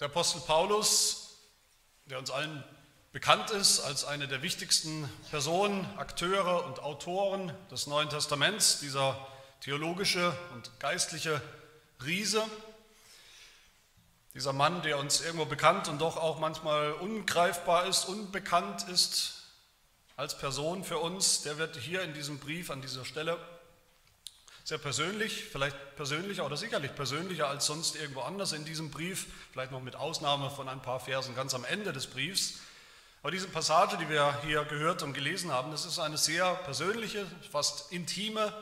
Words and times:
Der 0.00 0.06
Apostel 0.06 0.40
Paulus, 0.42 1.38
der 2.06 2.20
uns 2.20 2.30
allen 2.30 2.62
bekannt 3.10 3.50
ist 3.50 3.80
als 3.80 4.04
eine 4.04 4.28
der 4.28 4.42
wichtigsten 4.42 5.10
Personen, 5.30 5.84
Akteure 5.98 6.66
und 6.66 6.78
Autoren 6.78 7.52
des 7.72 7.88
Neuen 7.88 8.08
Testaments, 8.08 8.78
dieser 8.78 9.18
theologische 9.60 10.32
und 10.54 10.70
geistliche 10.78 11.42
Riese, 12.04 12.44
dieser 14.34 14.52
Mann, 14.52 14.82
der 14.82 14.98
uns 14.98 15.20
irgendwo 15.20 15.46
bekannt 15.46 15.88
und 15.88 16.00
doch 16.00 16.16
auch 16.16 16.38
manchmal 16.38 16.92
ungreifbar 16.92 17.86
ist, 17.86 18.04
unbekannt 18.04 18.86
ist 18.88 19.42
als 20.14 20.38
Person 20.38 20.84
für 20.84 20.98
uns, 20.98 21.42
der 21.42 21.58
wird 21.58 21.76
hier 21.76 22.02
in 22.02 22.14
diesem 22.14 22.38
Brief 22.38 22.70
an 22.70 22.82
dieser 22.82 23.04
Stelle 23.04 23.36
sehr 24.68 24.76
persönlich, 24.76 25.44
vielleicht 25.44 25.96
persönlicher 25.96 26.44
oder 26.44 26.58
sicherlich 26.58 26.94
persönlicher 26.94 27.48
als 27.48 27.64
sonst 27.64 27.96
irgendwo 27.96 28.20
anders 28.20 28.52
in 28.52 28.66
diesem 28.66 28.90
Brief, 28.90 29.24
vielleicht 29.50 29.72
noch 29.72 29.80
mit 29.80 29.96
Ausnahme 29.96 30.50
von 30.50 30.68
ein 30.68 30.82
paar 30.82 31.00
Versen 31.00 31.34
ganz 31.34 31.54
am 31.54 31.64
Ende 31.64 31.90
des 31.94 32.06
Briefs. 32.06 32.60
Aber 33.22 33.30
diese 33.30 33.48
Passage, 33.48 33.96
die 33.96 34.10
wir 34.10 34.42
hier 34.42 34.64
gehört 34.64 35.02
und 35.02 35.14
gelesen 35.14 35.50
haben, 35.50 35.70
das 35.70 35.86
ist 35.86 35.98
eine 35.98 36.18
sehr 36.18 36.54
persönliche, 36.54 37.24
fast 37.50 37.90
intime 37.92 38.52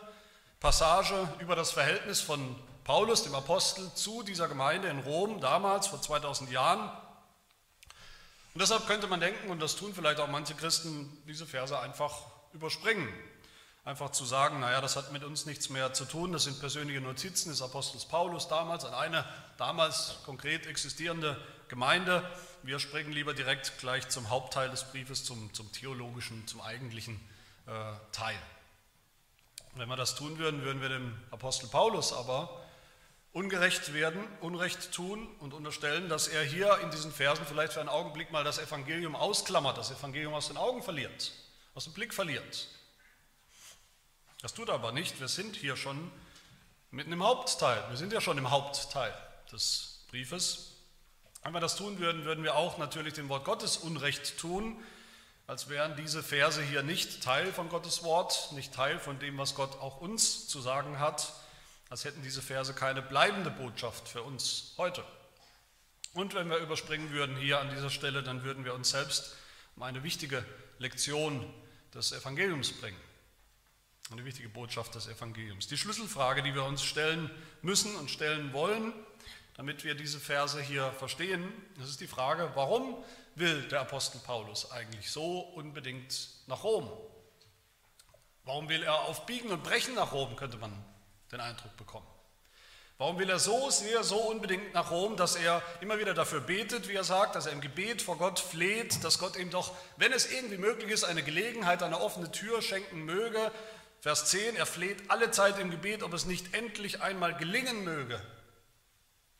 Passage 0.60 1.28
über 1.40 1.56
das 1.56 1.72
Verhältnis 1.72 2.20
von 2.20 2.54
Paulus, 2.84 3.24
dem 3.24 3.34
Apostel, 3.34 3.92
zu 3.96 4.22
dieser 4.22 4.46
Gemeinde 4.46 4.86
in 4.86 5.00
Rom 5.00 5.40
damals 5.40 5.88
vor 5.88 6.00
2000 6.00 6.52
Jahren. 6.52 6.88
Und 8.54 8.60
deshalb 8.60 8.86
könnte 8.86 9.08
man 9.08 9.18
denken, 9.18 9.50
und 9.50 9.60
das 9.60 9.74
tun 9.74 9.92
vielleicht 9.92 10.20
auch 10.20 10.28
manche 10.28 10.54
Christen, 10.54 11.20
diese 11.26 11.46
Verse 11.46 11.76
einfach 11.76 12.14
überspringen 12.52 13.12
einfach 13.86 14.10
zu 14.10 14.24
sagen, 14.24 14.58
naja, 14.58 14.80
das 14.80 14.96
hat 14.96 15.12
mit 15.12 15.22
uns 15.22 15.46
nichts 15.46 15.70
mehr 15.70 15.92
zu 15.92 16.04
tun, 16.04 16.32
das 16.32 16.44
sind 16.44 16.58
persönliche 16.58 17.00
Notizen 17.00 17.50
des 17.50 17.62
Apostels 17.62 18.04
Paulus 18.04 18.48
damals 18.48 18.84
an 18.84 18.92
eine 18.92 19.24
damals 19.58 20.16
konkret 20.24 20.66
existierende 20.66 21.40
Gemeinde. 21.68 22.28
Wir 22.64 22.80
springen 22.80 23.12
lieber 23.12 23.32
direkt 23.32 23.78
gleich 23.78 24.08
zum 24.08 24.28
Hauptteil 24.28 24.68
des 24.70 24.84
Briefes, 24.90 25.24
zum, 25.24 25.54
zum 25.54 25.70
theologischen, 25.70 26.46
zum 26.48 26.60
eigentlichen 26.62 27.14
äh, 27.66 27.70
Teil. 28.10 28.34
Wenn 29.76 29.88
wir 29.88 29.96
das 29.96 30.16
tun 30.16 30.36
würden, 30.38 30.62
würden 30.62 30.82
wir 30.82 30.88
dem 30.88 31.16
Apostel 31.30 31.68
Paulus 31.68 32.12
aber 32.12 32.60
ungerecht 33.32 33.94
werden, 33.94 34.20
Unrecht 34.40 34.90
tun 34.90 35.28
und 35.38 35.54
unterstellen, 35.54 36.08
dass 36.08 36.26
er 36.26 36.42
hier 36.42 36.76
in 36.82 36.90
diesen 36.90 37.12
Versen 37.12 37.46
vielleicht 37.46 37.74
für 37.74 37.80
einen 37.80 37.88
Augenblick 37.88 38.32
mal 38.32 38.42
das 38.42 38.58
Evangelium 38.58 39.14
ausklammert, 39.14 39.78
das 39.78 39.92
Evangelium 39.92 40.34
aus 40.34 40.48
den 40.48 40.56
Augen 40.56 40.82
verliert, 40.82 41.32
aus 41.76 41.84
dem 41.84 41.92
Blick 41.92 42.12
verliert. 42.12 42.68
Das 44.46 44.54
tut 44.54 44.70
aber 44.70 44.92
nicht. 44.92 45.18
Wir 45.18 45.26
sind 45.26 45.56
hier 45.56 45.74
schon 45.74 46.08
mitten 46.92 47.10
im 47.10 47.24
Hauptteil. 47.24 47.82
Wir 47.88 47.96
sind 47.96 48.12
ja 48.12 48.20
schon 48.20 48.38
im 48.38 48.52
Hauptteil 48.52 49.12
des 49.50 50.04
Briefes. 50.08 50.70
Wenn 51.42 51.52
wir 51.52 51.58
das 51.58 51.74
tun 51.74 51.98
würden, 51.98 52.24
würden 52.24 52.44
wir 52.44 52.54
auch 52.54 52.78
natürlich 52.78 53.14
dem 53.14 53.28
Wort 53.28 53.44
Gottes 53.44 53.76
Unrecht 53.76 54.38
tun, 54.38 54.80
als 55.48 55.68
wären 55.68 55.96
diese 55.96 56.22
Verse 56.22 56.62
hier 56.62 56.84
nicht 56.84 57.24
Teil 57.24 57.52
von 57.52 57.68
Gottes 57.68 58.04
Wort, 58.04 58.52
nicht 58.52 58.72
Teil 58.72 59.00
von 59.00 59.18
dem, 59.18 59.36
was 59.36 59.56
Gott 59.56 59.80
auch 59.80 60.00
uns 60.00 60.46
zu 60.46 60.60
sagen 60.60 61.00
hat, 61.00 61.32
als 61.90 62.04
hätten 62.04 62.22
diese 62.22 62.40
Verse 62.40 62.72
keine 62.72 63.02
bleibende 63.02 63.50
Botschaft 63.50 64.06
für 64.06 64.22
uns 64.22 64.74
heute. 64.76 65.02
Und 66.14 66.34
wenn 66.34 66.48
wir 66.48 66.58
überspringen 66.58 67.10
würden 67.10 67.34
hier 67.34 67.58
an 67.58 67.70
dieser 67.70 67.90
Stelle, 67.90 68.22
dann 68.22 68.44
würden 68.44 68.64
wir 68.64 68.74
uns 68.74 68.90
selbst 68.90 69.34
um 69.74 69.82
eine 69.82 70.04
wichtige 70.04 70.46
Lektion 70.78 71.52
des 71.92 72.12
Evangeliums 72.12 72.72
bringen. 72.74 73.00
Eine 74.12 74.24
wichtige 74.24 74.48
Botschaft 74.48 74.94
des 74.94 75.08
Evangeliums. 75.08 75.66
Die 75.66 75.76
Schlüsselfrage, 75.76 76.42
die 76.42 76.54
wir 76.54 76.64
uns 76.64 76.84
stellen 76.84 77.28
müssen 77.62 77.96
und 77.96 78.08
stellen 78.08 78.52
wollen, 78.52 78.92
damit 79.56 79.82
wir 79.82 79.96
diese 79.96 80.20
Verse 80.20 80.60
hier 80.60 80.92
verstehen, 80.92 81.52
das 81.78 81.88
ist 81.88 82.00
die 82.00 82.06
Frage, 82.06 82.52
warum 82.54 83.02
will 83.34 83.62
der 83.68 83.80
Apostel 83.80 84.20
Paulus 84.20 84.70
eigentlich 84.70 85.10
so 85.10 85.40
unbedingt 85.40 86.28
nach 86.46 86.62
Rom? 86.62 86.88
Warum 88.44 88.68
will 88.68 88.84
er 88.84 89.00
auf 89.00 89.26
Biegen 89.26 89.50
und 89.50 89.64
Brechen 89.64 89.94
nach 89.94 90.12
Rom, 90.12 90.36
könnte 90.36 90.56
man 90.58 90.72
den 91.32 91.40
Eindruck 91.40 91.76
bekommen. 91.76 92.06
Warum 92.98 93.18
will 93.18 93.28
er 93.28 93.38
so 93.38 93.68
sehr, 93.68 94.04
so 94.04 94.16
unbedingt 94.16 94.72
nach 94.72 94.90
Rom, 94.90 95.18
dass 95.18 95.36
er 95.36 95.62
immer 95.82 95.98
wieder 95.98 96.14
dafür 96.14 96.40
betet, 96.40 96.88
wie 96.88 96.94
er 96.94 97.04
sagt, 97.04 97.34
dass 97.34 97.44
er 97.44 97.52
im 97.52 97.60
Gebet 97.60 98.00
vor 98.00 98.16
Gott 98.16 98.38
fleht, 98.38 99.04
dass 99.04 99.18
Gott 99.18 99.36
ihm 99.36 99.50
doch, 99.50 99.74
wenn 99.98 100.12
es 100.12 100.32
irgendwie 100.32 100.56
möglich 100.56 100.90
ist, 100.90 101.04
eine 101.04 101.22
Gelegenheit, 101.22 101.82
eine 101.82 102.00
offene 102.00 102.32
Tür 102.32 102.62
schenken 102.62 103.04
möge, 103.04 103.52
Vers 104.06 104.26
10, 104.26 104.54
er 104.54 104.66
fleht 104.66 105.10
alle 105.10 105.32
Zeit 105.32 105.58
im 105.58 105.68
Gebet, 105.68 106.04
ob 106.04 106.12
es 106.12 106.26
nicht 106.26 106.54
endlich 106.54 107.02
einmal 107.02 107.34
gelingen 107.34 107.82
möge. 107.82 108.22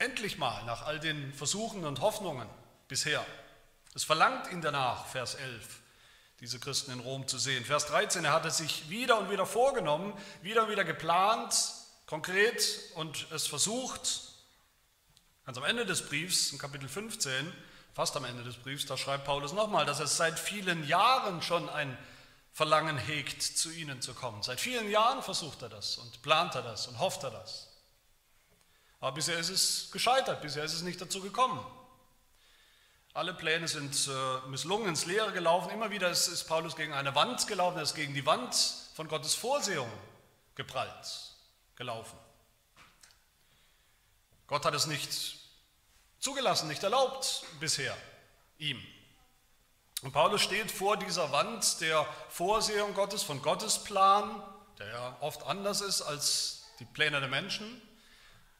Endlich 0.01 0.39
mal, 0.39 0.65
nach 0.65 0.85
all 0.85 0.99
den 0.99 1.33
Versuchen 1.33 1.85
und 1.85 2.01
Hoffnungen 2.01 2.49
bisher. 2.89 3.25
Es 3.95 4.03
verlangt 4.03 4.51
ihn 4.51 4.63
danach, 4.63 5.07
Vers 5.07 5.37
11, 5.37 5.69
diese 6.41 6.59
Christen 6.59 6.91
in 6.91 6.99
Rom 6.99 7.29
zu 7.29 7.39
sehen. 7.39 7.65
Vers 7.65 7.87
13, 7.87 8.25
er 8.25 8.33
hat 8.33 8.45
es 8.45 8.57
sich 8.57 8.91
wieder 8.91 9.21
und 9.21 9.31
wieder 9.31 9.47
vorgenommen, 9.47 10.13
wieder 10.43 10.65
und 10.65 10.71
wieder 10.73 10.83
geplant, 10.83 11.55
konkret 12.07 12.81
und 12.97 13.31
es 13.31 13.47
versucht. 13.47 14.33
Ganz 15.45 15.59
am 15.59 15.65
Ende 15.65 15.87
des 15.87 16.09
Briefs, 16.09 16.51
in 16.51 16.59
Kapitel 16.59 16.89
15, 16.89 17.53
fast 17.95 18.17
am 18.17 18.25
Ende 18.25 18.43
des 18.43 18.57
Briefs, 18.57 18.85
da 18.85 18.97
schreibt 18.97 19.27
Paulus 19.27 19.53
nochmal, 19.53 19.87
dass 19.87 20.01
es 20.01 20.17
seit 20.17 20.41
vielen 20.41 20.85
Jahren 20.89 21.41
schon 21.41 21.69
ein 21.69 21.97
Verlangen 22.57 22.97
hegt, 22.97 23.43
zu 23.43 23.71
ihnen 23.71 24.01
zu 24.01 24.15
kommen. 24.15 24.43
Seit 24.43 24.61
vielen 24.61 24.91
Jahren 24.91 25.23
versucht 25.23 25.61
er 25.61 25.69
das 25.69 25.99
und 25.99 26.23
plant 26.23 26.55
er 26.55 26.63
das 26.63 26.87
und 26.87 26.99
hofft 26.99 27.23
er 27.23 27.31
das. 27.31 27.69
Aber 28.99 29.13
bisher 29.13 29.39
ist 29.39 29.51
es 29.51 29.91
gescheitert, 29.91 30.41
bisher 30.41 30.65
ist 30.65 30.73
es 30.73 30.81
nicht 30.81 30.99
dazu 30.99 31.21
gekommen. 31.21 31.61
Alle 33.13 33.35
Pläne 33.35 33.69
sind 33.69 34.09
äh, 34.09 34.49
misslungen, 34.49 34.89
ins 34.89 35.05
Leere 35.05 35.33
gelaufen. 35.33 35.71
Immer 35.71 35.91
wieder 35.91 36.09
ist, 36.09 36.29
ist 36.29 36.45
Paulus 36.45 36.77
gegen 36.77 36.95
eine 36.95 37.15
Wand 37.15 37.47
gelaufen, 37.47 37.77
er 37.77 37.83
ist 37.83 37.95
gegen 37.95 38.15
die 38.15 38.25
Wand 38.25 38.55
von 38.95 39.07
Gottes 39.07 39.35
Vorsehung 39.35 39.93
geprallt, 40.55 41.35
gelaufen. 41.75 42.19
Gott 44.47 44.65
hat 44.65 44.73
es 44.73 44.87
nicht 44.87 45.11
zugelassen, 46.21 46.69
nicht 46.69 46.83
erlaubt 46.83 47.45
bisher 47.61 47.95
ihm. 48.57 48.83
Und 50.07 50.13
Paulus 50.13 50.41
steht 50.41 50.71
vor 50.71 50.97
dieser 50.97 51.33
Wand 51.33 51.81
der 51.81 52.07
Vorsehung 52.29 52.95
Gottes, 52.95 53.25
von 53.25 53.43
Gottes 53.43 53.83
Plan, 53.83 54.41
der 54.79 54.87
ja 54.87 55.17
oft 55.19 55.43
anders 55.43 55.81
ist 55.81 56.01
als 56.01 56.69
die 56.79 56.85
Pläne 56.85 57.19
der 57.19 57.29
Menschen. 57.29 57.83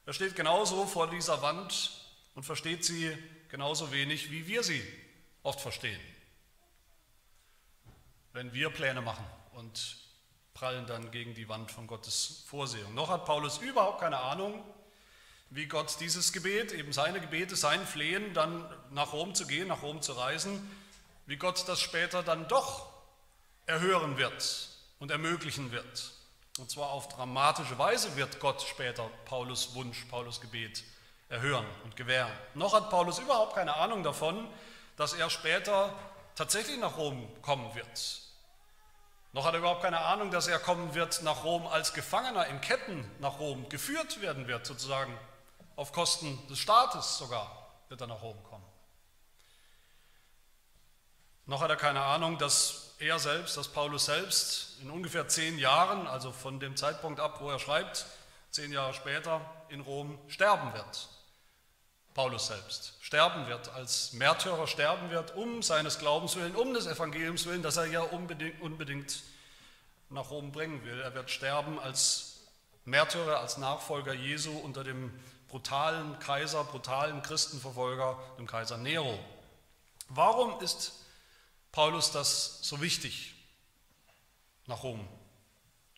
Er 0.07 0.13
steht 0.13 0.35
genauso 0.35 0.87
vor 0.87 1.09
dieser 1.09 1.43
Wand 1.43 1.93
und 2.35 2.43
versteht 2.43 2.85
sie 2.85 3.17
genauso 3.49 3.93
wenig, 3.93 4.33
wie 4.33 4.49
wir 4.49 4.65
sie 4.65 4.83
oft 5.45 5.61
verstehen. 5.61 6.01
Wenn 8.33 8.53
wir 8.53 8.71
Pläne 8.71 9.01
machen 9.01 9.25
und 9.53 9.99
prallen 10.53 10.89
dann 10.89 11.13
gegen 11.13 11.35
die 11.35 11.49
Wand 11.49 11.71
von 11.71 11.87
Gottes 11.87 12.43
Vorsehung. 12.49 12.93
Noch 12.93 13.09
hat 13.09 13.25
Paulus 13.25 13.59
überhaupt 13.59 14.01
keine 14.01 14.19
Ahnung, 14.19 14.65
wie 15.51 15.67
Gott 15.67 15.99
dieses 16.01 16.33
Gebet, 16.33 16.73
eben 16.73 16.93
seine 16.93 17.21
Gebete, 17.21 17.55
sein 17.55 17.87
Flehen, 17.87 18.35
dann 18.35 18.69
nach 18.91 19.13
Rom 19.13 19.37
zu 19.37 19.47
gehen, 19.47 19.69
nach 19.69 19.83
Rom 19.83 20.03
zu 20.03 20.15
reisen, 20.15 20.69
wie 21.27 21.37
Gott 21.37 21.69
das 21.69 21.81
später 21.81 22.23
dann 22.23 22.49
doch 22.49 22.87
erhören 23.67 24.17
wird 24.17 24.69
und 24.99 25.11
ermöglichen 25.11 25.73
wird. 25.73 26.13
Und 26.59 26.71
zwar 26.71 26.91
auf 26.91 27.09
dramatische 27.09 27.79
Weise 27.79 28.17
wird 28.17 28.41
Gott 28.41 28.63
später 28.63 29.11
Paulus 29.27 29.75
Wunsch, 29.75 30.05
Paulus 30.07 30.41
Gebet 30.41 30.85
erhören 31.29 31.67
und 31.85 31.97
gewähren. 31.97 32.33
Noch 32.55 32.73
hat 32.73 32.89
Paulus 32.89 33.19
überhaupt 33.19 33.55
keine 33.55 33.77
Ahnung 33.77 34.03
davon, 34.03 34.49
dass 34.97 35.13
er 35.13 35.29
später 35.29 35.93
tatsächlich 36.35 36.79
nach 36.79 36.97
Rom 36.97 37.29
kommen 37.43 37.75
wird. 37.75 38.21
Noch 39.33 39.45
hat 39.45 39.53
er 39.53 39.59
überhaupt 39.59 39.83
keine 39.83 40.01
Ahnung, 40.01 40.31
dass 40.31 40.47
er 40.47 40.59
kommen 40.59 40.95
wird 40.95 41.23
nach 41.23 41.45
Rom 41.45 41.67
als 41.67 41.93
Gefangener 41.93 42.47
in 42.47 42.61
Ketten 42.63 43.11
nach 43.19 43.39
Rom 43.39 43.69
geführt 43.69 44.23
werden 44.23 44.47
wird, 44.47 44.65
sozusagen 44.65 45.19
auf 45.75 45.93
Kosten 45.93 46.47
des 46.49 46.59
Staates 46.59 47.19
sogar 47.19 47.69
wird 47.89 48.01
er 48.01 48.07
nach 48.07 48.23
Rom 48.23 48.43
kommen. 48.45 48.65
Noch 51.47 51.61
hat 51.61 51.71
er 51.71 51.77
keine 51.77 52.03
Ahnung, 52.03 52.39
dass 52.39 52.95
er 52.99 53.19
selbst, 53.19 53.57
dass 53.57 53.69
Paulus 53.69 54.07
selbst 54.07 54.79
in 54.83 54.91
ungefähr 54.91 55.29
zehn 55.29 55.59
Jahren, 55.59 56.07
also 56.07 56.33
von 56.33 56.59
dem 56.59 56.77
Zeitpunkt 56.77 57.21
ab, 57.21 57.41
wo 57.41 57.49
er 57.49 57.61
schreibt, 57.61 58.07
zehn 58.51 58.73
Jahre 58.73 58.95
später 58.95 59.41
in 59.69 59.81
Rom 59.81 60.19
sterben 60.29 60.73
wird. 60.75 61.09
Paulus 62.15 62.47
selbst 62.47 62.95
sterben 63.01 63.47
wird, 63.47 63.69
als 63.69 64.15
Märtyrer 64.15 64.67
sterben 64.67 65.11
wird, 65.11 65.37
um 65.37 65.63
seines 65.63 65.99
Glaubens 65.99 66.35
willen, 66.35 66.57
um 66.57 66.73
des 66.75 66.87
Evangeliums 66.87 67.47
willen, 67.47 67.63
das 67.63 67.77
er 67.77 67.87
ja 67.87 68.01
unbedingt, 68.01 68.61
unbedingt 68.61 69.23
nach 70.09 70.31
Rom 70.31 70.51
bringen 70.51 70.83
will. 70.85 71.01
Er 71.01 71.15
wird 71.15 71.31
sterben 71.31 71.79
als 71.79 72.41
Märtyrer, 72.87 73.39
als 73.39 73.59
Nachfolger 73.59 74.15
Jesu 74.15 74.57
unter 74.59 74.83
dem 74.83 75.13
brutalen 75.49 76.19
Kaiser, 76.19 76.65
brutalen 76.65 77.23
Christenverfolger, 77.23 78.19
dem 78.39 78.47
Kaiser 78.47 78.79
Nero. 78.79 79.19
Warum 80.09 80.59
ist 80.61 80.93
Paulus 81.77 82.11
das 82.11 82.61
so 82.63 82.81
wichtig, 82.81 83.35
nach 84.65 84.83
Rom 84.83 85.07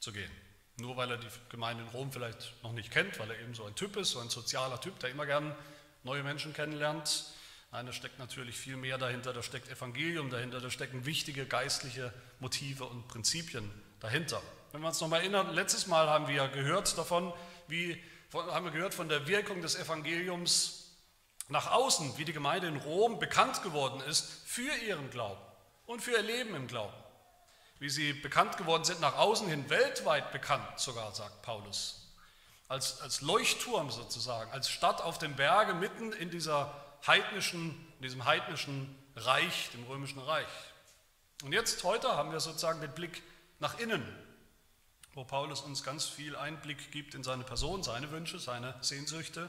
zu 0.01 0.13
gehen. 0.13 0.31
Nur 0.79 0.97
weil 0.97 1.09
er 1.13 1.19
die 1.19 1.29
Gemeinde 1.51 1.85
in 1.85 1.89
Rom 1.91 2.11
vielleicht 2.11 2.53
noch 2.65 2.73
nicht 2.73 2.91
kennt, 2.91 3.17
weil 3.21 3.31
er 3.31 3.39
eben 3.39 3.55
so 3.55 3.65
ein 3.65 3.77
Typ 3.77 3.95
ist, 3.95 4.11
so 4.11 4.19
ein 4.19 4.29
sozialer 4.29 4.81
Typ, 4.81 4.99
der 4.99 5.11
immer 5.11 5.25
gern 5.25 5.55
neue 6.03 6.25
Menschen 6.25 6.53
kennenlernt. 6.53 7.27
Nein, 7.71 7.87
da 7.87 7.93
steckt 7.93 8.19
natürlich 8.19 8.57
viel 8.57 8.77
mehr 8.77 8.99
dahinter, 8.99 9.33
da 9.33 9.41
steckt 9.41 9.69
Evangelium 9.69 10.31
dahinter, 10.31 10.61
da 10.61 10.69
stecken 10.69 11.07
wichtige 11.07 11.47
geistliche 11.47 12.13
Motive 12.41 12.85
und 12.85 13.07
Prinzipien 13.07 13.71
dahinter. 14.01 14.43
Wenn 14.73 14.81
wir 14.81 14.89
uns 14.89 15.01
nochmal 15.01 15.21
erinnern, 15.21 15.55
letztes 15.55 15.87
Mal 15.87 16.09
haben 16.09 16.27
wir 16.27 16.49
gehört 16.49 16.99
davon, 16.99 17.33
wie, 17.69 18.03
haben 18.33 18.65
wir 18.65 18.73
gehört 18.73 18.95
von 18.95 19.09
der 19.09 19.29
Wirkung 19.29 19.63
des 19.63 19.77
Evangeliums 19.77 20.97
nach 21.47 21.71
außen, 21.71 22.19
wie 22.19 22.25
die 22.25 22.33
Gemeinde 22.33 22.67
in 22.67 22.79
Rom 22.79 23.21
bekannt 23.21 23.63
geworden 23.63 24.01
ist 24.01 24.25
für 24.45 24.75
ihren 24.85 25.09
Glauben 25.11 25.48
und 25.89 26.03
für 26.03 26.13
ihr 26.13 26.23
Leben 26.23 26.55
im 26.55 26.69
Glauben. 26.69 26.95
Wie 27.79 27.89
sie 27.89 28.13
bekannt 28.13 28.59
geworden 28.59 28.85
sind 28.85 29.01
nach 29.01 29.17
außen 29.17 29.49
hin, 29.49 29.71
weltweit 29.71 30.33
bekannt 30.33 30.79
sogar, 30.79 31.15
sagt 31.15 31.43
Paulus. 31.43 32.13
Als, 32.69 33.01
als 33.01 33.23
Leuchtturm 33.23 33.91
sozusagen, 33.91 34.53
als 34.53 34.69
Stadt 34.69 35.01
auf 35.01 35.19
dem 35.19 35.35
Berge 35.35 35.73
mitten 35.73 36.13
in 36.13 36.31
dieser 36.31 36.75
heidnischen, 37.07 37.71
in 37.97 38.03
diesem 38.03 38.27
heidnischen 38.27 38.95
Reich, 39.17 39.71
dem 39.73 39.85
römischen 39.85 40.19
Reich. 40.19 40.47
Und 41.43 41.53
jetzt, 41.53 41.83
heute, 41.85 42.09
haben 42.09 42.33
wir 42.33 42.41
sozusagen 42.41 42.83
den 42.83 42.93
Blick 42.93 43.23
nach 43.59 43.79
innen, 43.79 44.05
wo 45.15 45.25
Paulus 45.25 45.63
uns 45.63 45.83
ganz 45.85 46.05
viel 46.05 46.37
Einblick 46.37 46.93
gibt 46.93 47.15
in 47.15 47.25
seine 47.25 47.45
Person, 47.45 47.83
seine 47.83 48.11
Wünsche, 48.11 48.39
seine 48.39 48.75
Sehnsüchte, 48.83 49.49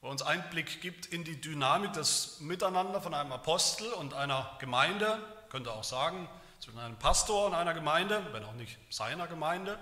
wo 0.00 0.08
uns 0.08 0.22
Einblick 0.22 0.80
gibt 0.80 1.06
in 1.06 1.24
die 1.24 1.40
Dynamik 1.40 1.92
des 1.92 2.40
Miteinander 2.40 3.00
von 3.00 3.14
einem 3.14 3.32
Apostel 3.32 3.92
und 3.92 4.14
einer 4.14 4.56
Gemeinde, 4.60 5.22
könnte 5.50 5.72
auch 5.72 5.84
sagen, 5.84 6.28
zwischen 6.60 6.78
einem 6.78 6.98
Pastor 6.98 7.46
und 7.46 7.54
einer 7.54 7.74
Gemeinde, 7.74 8.26
wenn 8.32 8.44
auch 8.44 8.54
nicht 8.54 8.78
seiner 8.90 9.26
Gemeinde, 9.26 9.78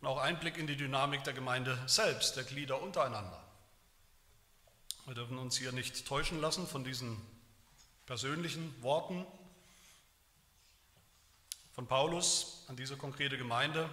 und 0.00 0.08
auch 0.08 0.18
Einblick 0.18 0.58
in 0.58 0.66
die 0.66 0.76
Dynamik 0.76 1.24
der 1.24 1.32
Gemeinde 1.32 1.78
selbst, 1.86 2.36
der 2.36 2.44
Glieder 2.44 2.80
untereinander. 2.82 3.42
Wir 5.06 5.14
dürfen 5.14 5.38
uns 5.38 5.56
hier 5.56 5.72
nicht 5.72 6.06
täuschen 6.06 6.40
lassen 6.40 6.66
von 6.66 6.84
diesen 6.84 7.20
persönlichen 8.06 8.82
Worten 8.82 9.24
von 11.74 11.86
Paulus 11.86 12.64
an 12.68 12.76
diese 12.76 12.96
konkrete 12.96 13.38
Gemeinde. 13.38 13.88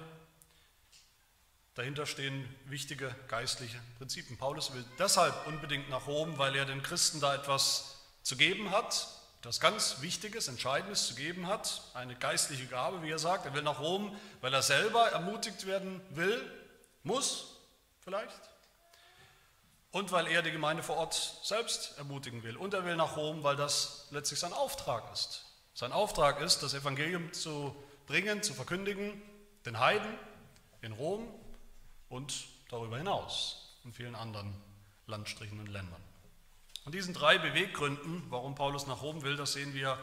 Dahinter 1.75 2.05
stehen 2.05 2.47
wichtige 2.65 3.15
geistliche 3.27 3.79
Prinzipien. 3.97 4.37
Paulus 4.37 4.73
will 4.73 4.85
deshalb 4.99 5.47
unbedingt 5.47 5.89
nach 5.89 6.05
Rom, 6.05 6.37
weil 6.37 6.55
er 6.55 6.65
den 6.65 6.83
Christen 6.83 7.19
da 7.19 7.33
etwas 7.33 7.97
zu 8.21 8.37
geben 8.37 8.69
hat, 8.69 9.07
etwas 9.39 9.59
ganz 9.59 10.01
Wichtiges, 10.01 10.47
Entscheidendes 10.47 11.07
zu 11.07 11.15
geben 11.15 11.47
hat, 11.47 11.81
eine 11.95 12.15
geistliche 12.15 12.67
Gabe, 12.67 13.01
wie 13.01 13.09
er 13.09 13.19
sagt. 13.19 13.45
Er 13.45 13.53
will 13.53 13.63
nach 13.63 13.79
Rom, 13.79 14.15
weil 14.41 14.53
er 14.53 14.61
selber 14.61 15.09
ermutigt 15.09 15.65
werden 15.65 15.99
will, 16.11 16.39
muss 17.03 17.57
vielleicht 18.01 18.39
und 19.93 20.11
weil 20.11 20.27
er 20.27 20.41
die 20.41 20.51
Gemeinde 20.51 20.81
vor 20.81 20.97
Ort 20.97 21.39
selbst 21.43 21.97
ermutigen 21.99 22.41
will. 22.43 22.57
Und 22.57 22.73
er 22.73 22.83
will 22.83 22.95
nach 22.95 23.15
Rom, 23.15 23.43
weil 23.43 23.55
das 23.55 24.07
letztlich 24.09 24.39
sein 24.39 24.51
Auftrag 24.51 25.03
ist. 25.13 25.45
Sein 25.75 25.91
Auftrag 25.91 26.41
ist, 26.41 26.63
das 26.63 26.73
Evangelium 26.73 27.31
zu 27.31 27.75
bringen, 28.07 28.41
zu 28.41 28.55
verkündigen, 28.55 29.21
den 29.67 29.79
Heiden 29.79 30.11
in 30.81 30.93
Rom 30.93 31.27
und 32.13 32.45
darüber 32.69 32.97
hinaus 32.97 33.77
in 33.83 33.93
vielen 33.93 34.15
anderen 34.15 34.53
Landstrichen 35.07 35.59
und 35.59 35.67
Ländern. 35.67 36.01
Und 36.85 36.95
diesen 36.95 37.13
drei 37.13 37.37
Beweggründen, 37.37 38.23
warum 38.29 38.55
Paulus 38.55 38.87
nach 38.87 39.01
Rom 39.01 39.23
will, 39.23 39.35
das 39.35 39.53
sehen 39.53 39.73
wir 39.73 39.97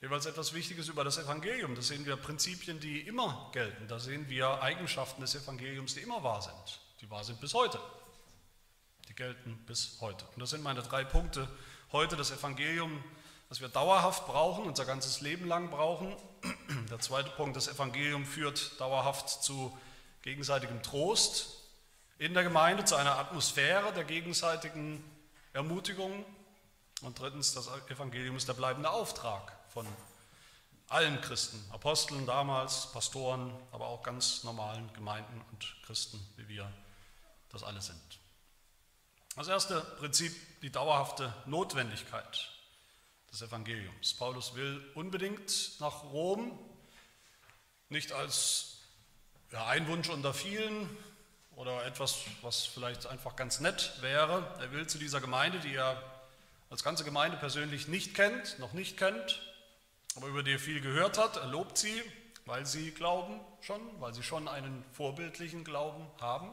jeweils 0.00 0.26
etwas 0.26 0.52
Wichtiges 0.52 0.88
über 0.88 1.04
das 1.04 1.18
Evangelium. 1.18 1.74
Da 1.74 1.82
sehen 1.82 2.06
wir 2.06 2.16
Prinzipien, 2.16 2.80
die 2.80 3.00
immer 3.00 3.50
gelten. 3.52 3.86
Da 3.88 3.98
sehen 3.98 4.28
wir 4.28 4.62
Eigenschaften 4.62 5.20
des 5.20 5.34
Evangeliums, 5.34 5.94
die 5.94 6.00
immer 6.00 6.22
wahr 6.22 6.42
sind, 6.42 6.80
die 7.00 7.10
wahr 7.10 7.24
sind 7.24 7.40
bis 7.40 7.54
heute 7.54 7.78
die 9.10 9.14
gelten 9.16 9.56
bis 9.66 9.98
heute. 10.00 10.24
Und 10.34 10.40
das 10.40 10.50
sind 10.50 10.62
meine 10.62 10.82
drei 10.82 11.04
Punkte 11.04 11.48
heute, 11.90 12.16
das 12.16 12.30
Evangelium, 12.30 13.02
das 13.48 13.60
wir 13.60 13.68
dauerhaft 13.68 14.26
brauchen, 14.26 14.64
unser 14.64 14.84
ganzes 14.84 15.20
Leben 15.20 15.48
lang 15.48 15.68
brauchen. 15.70 16.16
Der 16.90 17.00
zweite 17.00 17.28
Punkt, 17.30 17.56
das 17.56 17.66
Evangelium 17.66 18.24
führt 18.24 18.80
dauerhaft 18.80 19.28
zu 19.28 19.76
gegenseitigem 20.22 20.82
Trost 20.82 21.56
in 22.18 22.34
der 22.34 22.42
Gemeinde, 22.42 22.84
zu 22.84 22.96
einer 22.96 23.18
Atmosphäre 23.18 23.92
der 23.92 24.04
gegenseitigen 24.04 25.02
Ermutigung. 25.52 26.24
Und 27.02 27.18
drittens, 27.18 27.54
das 27.54 27.68
Evangelium 27.88 28.36
ist 28.36 28.48
der 28.48 28.54
bleibende 28.54 28.90
Auftrag 28.90 29.56
von 29.70 29.86
allen 30.88 31.20
Christen, 31.20 31.64
Aposteln 31.72 32.26
damals, 32.26 32.90
Pastoren, 32.92 33.52
aber 33.72 33.86
auch 33.86 34.02
ganz 34.02 34.44
normalen 34.44 34.92
Gemeinden 34.92 35.40
und 35.50 35.76
Christen, 35.86 36.20
wie 36.36 36.48
wir 36.48 36.70
das 37.50 37.62
alle 37.62 37.80
sind. 37.80 38.00
Das 39.36 39.48
erste 39.48 39.80
Prinzip, 39.98 40.34
die 40.60 40.70
dauerhafte 40.70 41.32
Notwendigkeit 41.46 42.50
des 43.30 43.42
Evangeliums. 43.42 44.14
Paulus 44.14 44.56
will 44.56 44.84
unbedingt 44.94 45.78
nach 45.78 46.02
Rom, 46.04 46.58
nicht 47.88 48.12
als 48.12 48.79
ja, 49.52 49.66
ein 49.66 49.86
Wunsch 49.88 50.08
unter 50.08 50.32
vielen 50.32 50.88
oder 51.56 51.84
etwas, 51.84 52.18
was 52.42 52.66
vielleicht 52.66 53.06
einfach 53.06 53.36
ganz 53.36 53.60
nett 53.60 53.92
wäre. 54.00 54.46
Er 54.60 54.72
will 54.72 54.86
zu 54.86 54.98
dieser 54.98 55.20
Gemeinde, 55.20 55.58
die 55.58 55.74
er 55.74 56.02
als 56.70 56.84
ganze 56.84 57.04
Gemeinde 57.04 57.36
persönlich 57.36 57.88
nicht 57.88 58.14
kennt, 58.14 58.58
noch 58.58 58.72
nicht 58.72 58.96
kennt, 58.96 59.42
aber 60.16 60.28
über 60.28 60.42
die 60.42 60.52
er 60.52 60.58
viel 60.58 60.80
gehört 60.80 61.18
hat. 61.18 61.36
Er 61.36 61.46
lobt 61.46 61.78
sie, 61.78 62.02
weil 62.46 62.64
sie 62.64 62.92
glauben 62.92 63.40
schon, 63.60 63.80
weil 64.00 64.14
sie 64.14 64.22
schon 64.22 64.46
einen 64.46 64.84
vorbildlichen 64.92 65.64
Glauben 65.64 66.06
haben 66.20 66.50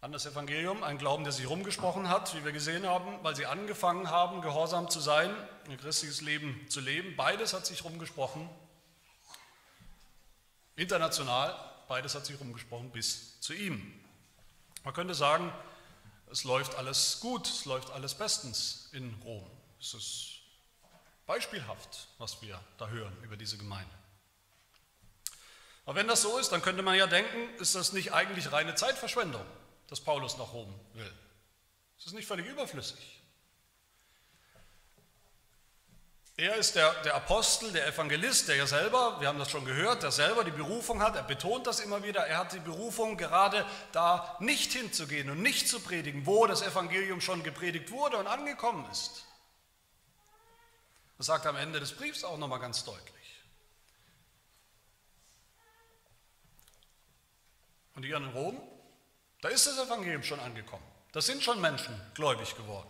an 0.00 0.12
das 0.12 0.24
Evangelium, 0.24 0.82
ein 0.82 0.96
Glauben, 0.96 1.24
der 1.24 1.32
sich 1.32 1.48
rumgesprochen 1.48 2.08
hat, 2.08 2.34
wie 2.34 2.42
wir 2.42 2.52
gesehen 2.52 2.86
haben, 2.86 3.22
weil 3.22 3.36
sie 3.36 3.44
angefangen 3.44 4.10
haben, 4.10 4.40
gehorsam 4.40 4.88
zu 4.88 4.98
sein, 4.98 5.30
ein 5.68 5.76
christliches 5.76 6.22
Leben 6.22 6.66
zu 6.68 6.80
leben. 6.80 7.16
Beides 7.16 7.52
hat 7.52 7.66
sich 7.66 7.84
rumgesprochen, 7.84 8.48
international, 10.80 11.54
beides 11.88 12.14
hat 12.14 12.26
sich 12.26 12.38
rumgesprochen 12.38 12.90
bis 12.90 13.40
zu 13.40 13.52
ihm. 13.52 13.92
Man 14.84 14.94
könnte 14.94 15.14
sagen, 15.14 15.52
es 16.30 16.44
läuft 16.44 16.74
alles 16.76 17.18
gut, 17.20 17.46
es 17.46 17.64
läuft 17.64 17.90
alles 17.90 18.14
bestens 18.14 18.88
in 18.92 19.14
Rom. 19.24 19.48
Es 19.80 19.94
ist 19.94 20.30
beispielhaft, 21.26 22.08
was 22.18 22.40
wir 22.42 22.60
da 22.78 22.88
hören 22.88 23.16
über 23.22 23.36
diese 23.36 23.58
Gemeinde. 23.58 23.94
Aber 25.84 25.96
wenn 25.96 26.08
das 26.08 26.22
so 26.22 26.38
ist, 26.38 26.50
dann 26.50 26.62
könnte 26.62 26.82
man 26.82 26.96
ja 26.96 27.06
denken, 27.06 27.54
ist 27.60 27.74
das 27.74 27.92
nicht 27.92 28.12
eigentlich 28.12 28.52
reine 28.52 28.74
Zeitverschwendung? 28.74 29.44
dass 29.90 30.00
Paulus 30.00 30.38
nach 30.38 30.52
Rom 30.52 30.72
will. 30.94 31.12
Das 31.96 32.06
ist 32.06 32.12
nicht 32.14 32.26
völlig 32.26 32.46
überflüssig. 32.46 33.19
Er 36.40 36.56
ist 36.56 36.74
der, 36.74 36.94
der 37.02 37.16
Apostel, 37.16 37.70
der 37.70 37.86
Evangelist, 37.86 38.48
der 38.48 38.56
ja 38.56 38.66
selber, 38.66 39.20
wir 39.20 39.28
haben 39.28 39.38
das 39.38 39.50
schon 39.50 39.66
gehört, 39.66 40.02
der 40.02 40.10
selber 40.10 40.42
die 40.42 40.50
Berufung 40.50 41.02
hat, 41.02 41.14
er 41.14 41.22
betont 41.22 41.66
das 41.66 41.80
immer 41.80 42.02
wieder, 42.02 42.26
er 42.26 42.38
hat 42.38 42.54
die 42.54 42.60
Berufung 42.60 43.18
gerade 43.18 43.66
da 43.92 44.38
nicht 44.40 44.72
hinzugehen 44.72 45.28
und 45.28 45.42
nicht 45.42 45.68
zu 45.68 45.80
predigen, 45.80 46.24
wo 46.24 46.46
das 46.46 46.62
Evangelium 46.62 47.20
schon 47.20 47.42
gepredigt 47.42 47.90
wurde 47.90 48.16
und 48.16 48.26
angekommen 48.26 48.90
ist. 48.90 49.26
Das 51.18 51.26
sagt 51.26 51.44
er 51.44 51.50
am 51.50 51.56
Ende 51.56 51.78
des 51.78 51.92
Briefs 51.92 52.24
auch 52.24 52.38
nochmal 52.38 52.58
ganz 52.60 52.84
deutlich. 52.84 53.42
Und 57.96 58.04
hier 58.04 58.16
in 58.16 58.28
Rom 58.28 58.58
da 59.42 59.50
ist 59.50 59.66
das 59.66 59.78
Evangelium 59.78 60.22
schon 60.22 60.40
angekommen. 60.40 60.84
Da 61.12 61.20
sind 61.20 61.42
schon 61.42 61.60
Menschen 61.60 62.00
gläubig 62.14 62.56
geworden. 62.56 62.88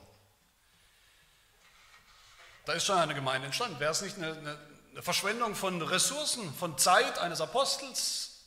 Da 2.64 2.73
ist 2.75 2.85
schon 2.85 2.97
eine 2.97 3.14
Gemeinde 3.14 3.47
entstanden. 3.47 3.81
Wäre 3.81 3.93
es 3.93 4.02
nicht 4.02 4.17
eine, 4.19 4.59
eine 4.93 5.02
Verschwendung 5.02 5.55
von 5.55 5.81
Ressourcen, 5.83 6.52
von 6.55 6.76
Zeit 6.79 7.19
eines 7.19 7.40
Apostels, 7.40 8.45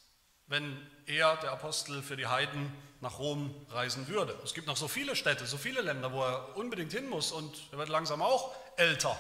wenn 0.48 0.78
er, 1.06 1.38
der 1.38 1.52
Apostel, 1.52 2.04
für 2.04 2.16
die 2.16 2.28
Heiden 2.28 2.72
nach 3.02 3.20
Rom 3.20 3.54
reisen 3.70 4.08
würde? 4.08 4.38
Es 4.44 4.54
gibt 4.54 4.68
noch 4.68 4.78
so 4.78 4.88
viele 4.88 5.16
Städte, 5.16 5.46
so 5.46 5.58
viele 5.58 5.82
Länder, 5.82 6.12
wo 6.12 6.24
er 6.24 6.56
unbedingt 6.56 6.92
hin 6.92 7.10
muss 7.10 7.32
und 7.32 7.56
er 7.72 7.78
wird 7.78 7.90
langsam 7.90 8.22
auch 8.22 8.54
älter, 8.78 9.18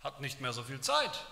hat 0.00 0.20
nicht 0.20 0.40
mehr 0.40 0.52
so 0.52 0.62
viel 0.62 0.80
Zeit. 0.80 1.26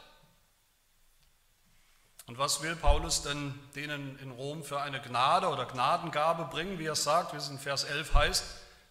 Und 2.26 2.38
was 2.38 2.60
will 2.60 2.74
Paulus 2.74 3.22
denn 3.22 3.54
denen 3.76 4.18
in 4.18 4.32
Rom 4.32 4.64
für 4.64 4.80
eine 4.80 5.00
Gnade 5.00 5.48
oder 5.48 5.64
Gnadengabe 5.64 6.46
bringen, 6.46 6.78
wie 6.80 6.86
er 6.86 6.96
sagt, 6.96 7.32
wie 7.32 7.36
es 7.36 7.48
in 7.48 7.58
Vers 7.58 7.84
11 7.84 8.14
heißt? 8.14 8.44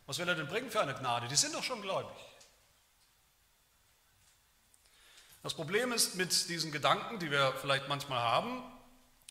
Was 0.05 0.19
will 0.19 0.29
er 0.29 0.35
denn 0.35 0.47
bringen 0.47 0.71
für 0.71 0.79
eine 0.79 0.93
Gnade? 0.93 1.27
Die 1.27 1.35
sind 1.35 1.53
doch 1.53 1.63
schon 1.63 1.81
gläubig. 1.81 2.15
Das 5.45 5.53
Problem 5.53 5.91
ist 5.91 6.15
mit 6.15 6.49
diesen 6.49 6.71
Gedanken, 6.71 7.19
die 7.19 7.29
wir 7.29 7.53
vielleicht 7.61 7.87
manchmal 7.87 8.19
haben, 8.19 8.63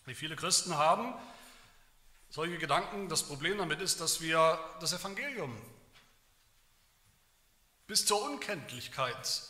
wie 0.04 0.14
viele 0.14 0.36
Christen 0.36 0.76
haben, 0.76 1.12
solche 2.30 2.56
Gedanken, 2.56 3.08
das 3.08 3.24
Problem 3.24 3.58
damit 3.58 3.80
ist, 3.80 4.00
dass 4.00 4.20
wir 4.20 4.60
das 4.78 4.92
Evangelium 4.92 5.60
bis 7.88 8.06
zur 8.06 8.22
Unkenntlichkeit 8.22 9.42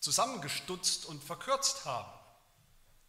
zusammengestutzt 0.00 1.04
und 1.04 1.22
verkürzt 1.22 1.84
haben 1.84 2.10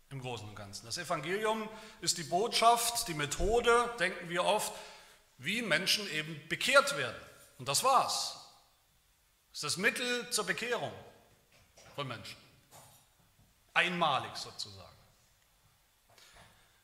im 0.09 0.19
Großen 0.19 0.49
und 0.49 0.55
Ganzen. 0.55 0.85
Das 0.85 0.97
Evangelium 0.97 1.69
ist 2.01 2.17
die 2.17 2.23
Botschaft, 2.23 3.07
die 3.07 3.13
Methode, 3.13 3.95
denken 3.97 4.27
wir 4.27 4.43
oft, 4.43 4.73
wie 5.37 5.61
Menschen 5.61 6.05
eben 6.11 6.37
bekehrt 6.49 6.97
werden. 6.97 7.15
Und 7.59 7.69
das 7.69 7.81
war's. 7.81 8.35
Das 9.51 9.59
ist 9.59 9.63
das 9.63 9.77
Mittel 9.77 10.29
zur 10.31 10.45
Bekehrung 10.45 10.91
von 11.95 12.05
Menschen. 12.05 12.48
Einmalig 13.73 14.35
sozusagen. 14.35 14.89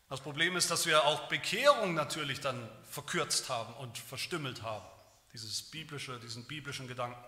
Das 0.09 0.21
Problem 0.21 0.55
ist, 0.55 0.69
dass 0.69 0.85
wir 0.85 1.03
auch 1.05 1.27
Bekehrung 1.27 1.93
natürlich 1.93 2.39
dann 2.39 2.69
verkürzt 2.89 3.49
haben 3.49 3.73
und 3.75 3.97
verstümmelt 3.97 4.61
haben. 4.61 4.85
Dieses 5.33 5.63
biblische, 5.63 6.19
diesen 6.19 6.45
biblischen 6.45 6.87
Gedanken. 6.87 7.23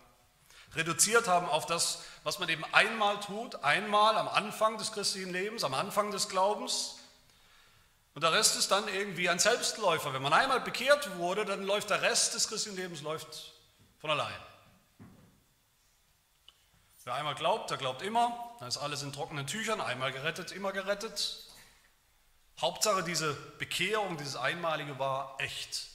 Reduziert 0.75 1.27
haben 1.27 1.47
auf 1.49 1.65
das, 1.65 2.03
was 2.23 2.39
man 2.39 2.49
eben 2.49 2.63
einmal 2.73 3.19
tut, 3.19 3.63
einmal 3.63 4.17
am 4.17 4.27
Anfang 4.27 4.77
des 4.77 4.91
christlichen 4.91 5.31
Lebens, 5.31 5.63
am 5.63 5.73
Anfang 5.73 6.11
des 6.11 6.29
Glaubens. 6.29 6.95
Und 8.13 8.23
der 8.23 8.33
Rest 8.33 8.57
ist 8.57 8.71
dann 8.71 8.87
irgendwie 8.87 9.29
ein 9.29 9.39
Selbstläufer. 9.39 10.13
Wenn 10.13 10.21
man 10.21 10.33
einmal 10.33 10.59
bekehrt 10.59 11.17
wurde, 11.17 11.45
dann 11.45 11.63
läuft 11.63 11.89
der 11.89 12.01
Rest 12.01 12.33
des 12.35 12.47
christlichen 12.47 12.77
Lebens 12.77 13.01
läuft 13.01 13.53
von 13.99 14.09
allein. 14.09 14.33
Wer 17.07 17.15
einmal 17.15 17.35
glaubt, 17.35 17.69
der 17.69 17.77
glaubt 17.77 18.01
immer, 18.01 18.53
dann 18.59 18.67
ist 18.67 18.75
alles 18.75 19.01
in 19.01 19.13
trockenen 19.13 19.47
Tüchern, 19.47 19.79
einmal 19.79 20.11
gerettet, 20.11 20.51
immer 20.51 20.73
gerettet. 20.73 21.41
Hauptsache, 22.59 23.01
diese 23.01 23.33
Bekehrung, 23.59 24.17
dieses 24.17 24.35
Einmalige 24.35 24.99
war 24.99 25.37
echt. 25.39 25.87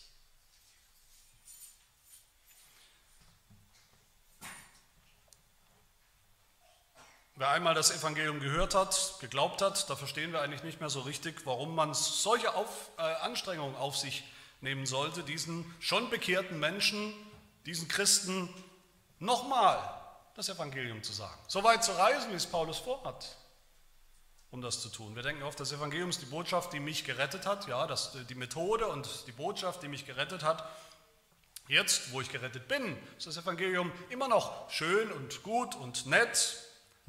Wer 7.35 7.50
einmal 7.50 7.75
das 7.75 7.90
Evangelium 7.90 8.40
gehört 8.40 8.75
hat, 8.75 9.16
geglaubt 9.21 9.61
hat, 9.61 9.90
da 9.90 9.97
verstehen 9.97 10.33
wir 10.33 10.40
eigentlich 10.40 10.62
nicht 10.62 10.81
mehr 10.81 10.88
so 10.88 11.00
richtig, 11.00 11.45
warum 11.45 11.75
man 11.75 11.92
solche 11.92 12.54
auf, 12.54 12.88
äh, 12.97 13.02
Anstrengungen 13.02 13.76
auf 13.76 13.99
sich 13.99 14.25
nehmen 14.62 14.87
sollte, 14.87 15.23
diesen 15.23 15.75
schon 15.78 16.09
bekehrten 16.09 16.59
Menschen, 16.59 17.12
diesen 17.66 17.87
Christen 17.87 18.49
nochmal 19.19 20.01
das 20.35 20.49
Evangelium 20.49 21.03
zu 21.03 21.12
sagen. 21.12 21.39
So 21.47 21.62
weit 21.62 21.85
zu 21.85 21.93
reisen, 21.93 22.31
wie 22.31 22.37
es 22.37 22.47
Paulus 22.47 22.79
vorhat, 22.79 23.37
um 24.51 24.61
das 24.62 24.81
zu 24.81 24.89
tun. 24.89 25.15
Wir 25.15 25.23
denken 25.23 25.43
oft, 25.43 25.61
das 25.61 25.73
Evangelium 25.73 26.11
ist 26.11 26.23
die 26.23 26.27
Botschaft, 26.27 26.73
die 26.73 26.81
mich 26.81 27.05
gerettet 27.05 27.47
hat, 27.47 27.67
ja, 27.67 27.87
das, 27.87 28.17
die 28.29 28.35
Methode 28.35 28.87
und 28.89 29.27
die 29.27 29.33
Botschaft, 29.33 29.83
die 29.83 29.89
mich 29.89 30.07
gerettet 30.07 30.43
hat. 30.43 30.69
Jetzt, 31.69 32.12
wo 32.12 32.21
ich 32.21 32.31
gerettet 32.31 32.69
bin, 32.69 32.97
ist 33.17 33.27
das 33.27 33.37
Evangelium 33.37 33.93
immer 34.11 34.29
noch 34.29 34.71
schön 34.71 35.12
und 35.12 35.43
gut 35.43 35.75
und 35.77 36.07
nett. 36.07 36.59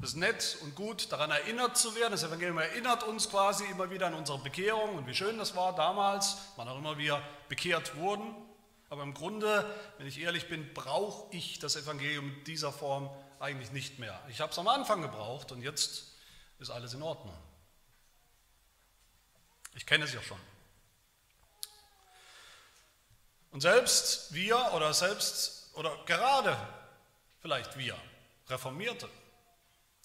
Es 0.02 0.10
ist 0.10 0.16
nett 0.16 0.58
und 0.62 0.74
gut, 0.74 1.10
daran 1.12 1.30
erinnert 1.30 1.76
zu 1.76 1.94
werden. 1.96 2.12
Das 2.12 2.22
Evangelium 2.22 2.58
erinnert 2.58 3.04
uns 3.04 3.30
quasi 3.30 3.64
immer 3.64 3.90
wieder 3.90 4.06
an 4.08 4.14
unsere 4.14 4.38
Bekehrung 4.38 4.96
und 4.96 5.06
wie 5.06 5.14
schön 5.14 5.38
das 5.38 5.56
war 5.56 5.74
damals, 5.74 6.36
wann 6.56 6.68
auch 6.68 6.78
immer 6.78 6.98
wir 6.98 7.22
bekehrt 7.48 7.96
wurden. 7.96 8.34
Aber 8.90 9.02
im 9.02 9.14
Grunde, 9.14 9.64
wenn 9.98 10.06
ich 10.06 10.20
ehrlich 10.20 10.48
bin, 10.48 10.72
brauche 10.74 11.34
ich 11.34 11.58
das 11.58 11.76
Evangelium 11.76 12.32
in 12.32 12.44
dieser 12.44 12.72
Form 12.72 13.10
eigentlich 13.40 13.72
nicht 13.72 13.98
mehr. 13.98 14.20
Ich 14.28 14.40
habe 14.40 14.52
es 14.52 14.58
am 14.58 14.68
Anfang 14.68 15.02
gebraucht 15.02 15.52
und 15.52 15.62
jetzt 15.62 16.14
ist 16.58 16.70
alles 16.70 16.94
in 16.94 17.02
Ordnung. 17.02 17.36
Ich 19.74 19.86
kenne 19.86 20.04
es 20.04 20.12
ja 20.12 20.22
schon. 20.22 20.38
Und 23.50 23.60
selbst 23.60 24.32
wir 24.34 24.72
oder 24.74 24.92
selbst 24.94 25.70
oder 25.74 25.96
gerade 26.06 26.56
vielleicht 27.40 27.76
wir, 27.76 27.96
Reformierte, 28.48 29.08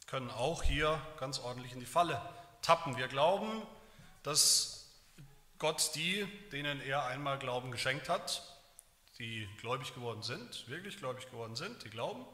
können 0.07 0.31
auch 0.31 0.63
hier 0.63 0.99
ganz 1.19 1.39
ordentlich 1.39 1.73
in 1.73 1.79
die 1.79 1.85
Falle 1.85 2.21
tappen. 2.61 2.97
Wir 2.97 3.07
glauben, 3.07 3.61
dass 4.23 4.87
Gott 5.59 5.91
die, 5.95 6.25
denen 6.51 6.81
er 6.81 7.05
einmal 7.05 7.37
Glauben 7.37 7.71
geschenkt 7.71 8.09
hat, 8.09 8.48
die 9.19 9.47
gläubig 9.57 9.93
geworden 9.93 10.23
sind, 10.23 10.67
wirklich 10.69 10.97
gläubig 10.97 11.29
geworden 11.29 11.55
sind, 11.55 11.83
die 11.83 11.89
glauben, 11.89 12.25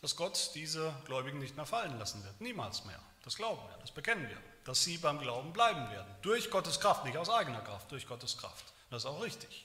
dass 0.00 0.16
Gott 0.16 0.50
diese 0.54 0.94
Gläubigen 1.04 1.38
nicht 1.38 1.56
mehr 1.56 1.66
fallen 1.66 1.98
lassen 1.98 2.24
wird. 2.24 2.40
Niemals 2.40 2.84
mehr. 2.84 3.00
Das 3.22 3.36
glauben 3.36 3.62
wir, 3.68 3.76
das 3.78 3.90
bekennen 3.90 4.28
wir. 4.28 4.36
Dass 4.64 4.84
sie 4.84 4.98
beim 4.98 5.18
Glauben 5.18 5.52
bleiben 5.52 5.90
werden. 5.90 6.14
Durch 6.22 6.50
Gottes 6.50 6.80
Kraft, 6.80 7.04
nicht 7.04 7.16
aus 7.16 7.30
eigener 7.30 7.60
Kraft, 7.60 7.90
durch 7.90 8.06
Gottes 8.06 8.36
Kraft. 8.36 8.64
Das 8.90 9.04
ist 9.04 9.06
auch 9.06 9.22
richtig. 9.22 9.64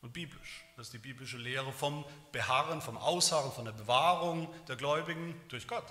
Und 0.00 0.12
biblisch. 0.12 0.64
Das 0.76 0.86
ist 0.86 0.92
die 0.92 0.98
biblische 0.98 1.38
Lehre 1.38 1.72
vom 1.72 2.04
Beharren, 2.30 2.80
vom 2.80 2.96
Ausharren, 2.96 3.50
von 3.52 3.64
der 3.64 3.72
Bewahrung 3.72 4.52
der 4.66 4.76
Gläubigen 4.76 5.40
durch 5.48 5.66
Gott. 5.66 5.86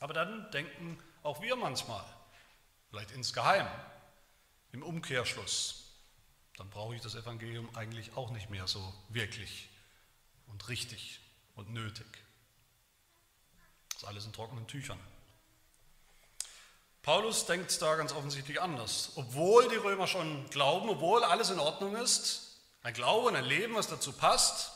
Aber 0.00 0.12
dann 0.12 0.50
denken 0.50 0.98
auch 1.22 1.40
wir 1.40 1.56
manchmal, 1.56 2.04
vielleicht 2.90 3.12
insgeheim, 3.12 3.66
im 4.72 4.82
Umkehrschluss, 4.82 5.81
dann 6.62 6.70
brauche 6.70 6.94
ich 6.94 7.00
das 7.00 7.16
Evangelium 7.16 7.68
eigentlich 7.74 8.16
auch 8.16 8.30
nicht 8.30 8.48
mehr 8.48 8.68
so 8.68 8.94
wirklich 9.08 9.68
und 10.46 10.68
richtig 10.68 11.18
und 11.56 11.70
nötig. 11.70 12.06
Das 13.88 14.02
ist 14.02 14.08
alles 14.08 14.26
in 14.26 14.32
trockenen 14.32 14.68
Tüchern. 14.68 15.00
Paulus 17.02 17.46
denkt 17.46 17.82
da 17.82 17.96
ganz 17.96 18.12
offensichtlich 18.12 18.62
anders. 18.62 19.10
Obwohl 19.16 19.68
die 19.70 19.74
Römer 19.74 20.06
schon 20.06 20.48
glauben, 20.50 20.88
obwohl 20.88 21.24
alles 21.24 21.50
in 21.50 21.58
Ordnung 21.58 21.96
ist, 21.96 22.60
ein 22.84 22.94
Glaube 22.94 23.26
und 23.26 23.34
ein 23.34 23.44
Leben, 23.44 23.74
was 23.74 23.88
dazu 23.88 24.12
passt, 24.12 24.70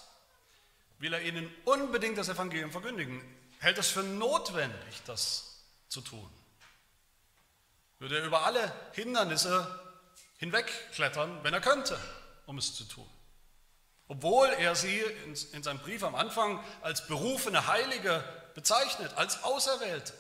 will 0.99 1.13
er 1.13 1.23
ihnen 1.23 1.49
unbedingt 1.67 2.19
das 2.19 2.29
Evangelium 2.29 2.73
verkündigen. 2.73 3.23
Hält 3.61 3.79
es 3.79 3.91
für 3.91 4.03
notwendig, 4.03 5.03
das 5.07 5.63
zu 5.89 6.01
tun. 6.01 6.29
Würde 8.01 8.19
er 8.19 8.27
über 8.27 8.45
alle 8.45 8.73
Hindernisse 8.95 9.86
hinwegklettern, 10.37 11.43
wenn 11.43 11.55
er 11.55 11.61
könnte, 11.61 11.99
um 12.47 12.59
es 12.59 12.75
zu 12.75 12.85
tun. 12.85 13.09
Obwohl 14.09 14.49
er 14.49 14.77
sie 14.77 15.01
in 15.53 15.63
seinem 15.63 15.81
Brief 15.81 16.05
am 16.05 16.15
Anfang 16.15 16.63
als 16.83 17.07
berufene 17.07 17.67
Heilige 17.67 18.23
bezeichnet, 18.55 19.13
als 19.17 19.43
Auserwählte, 19.43 20.15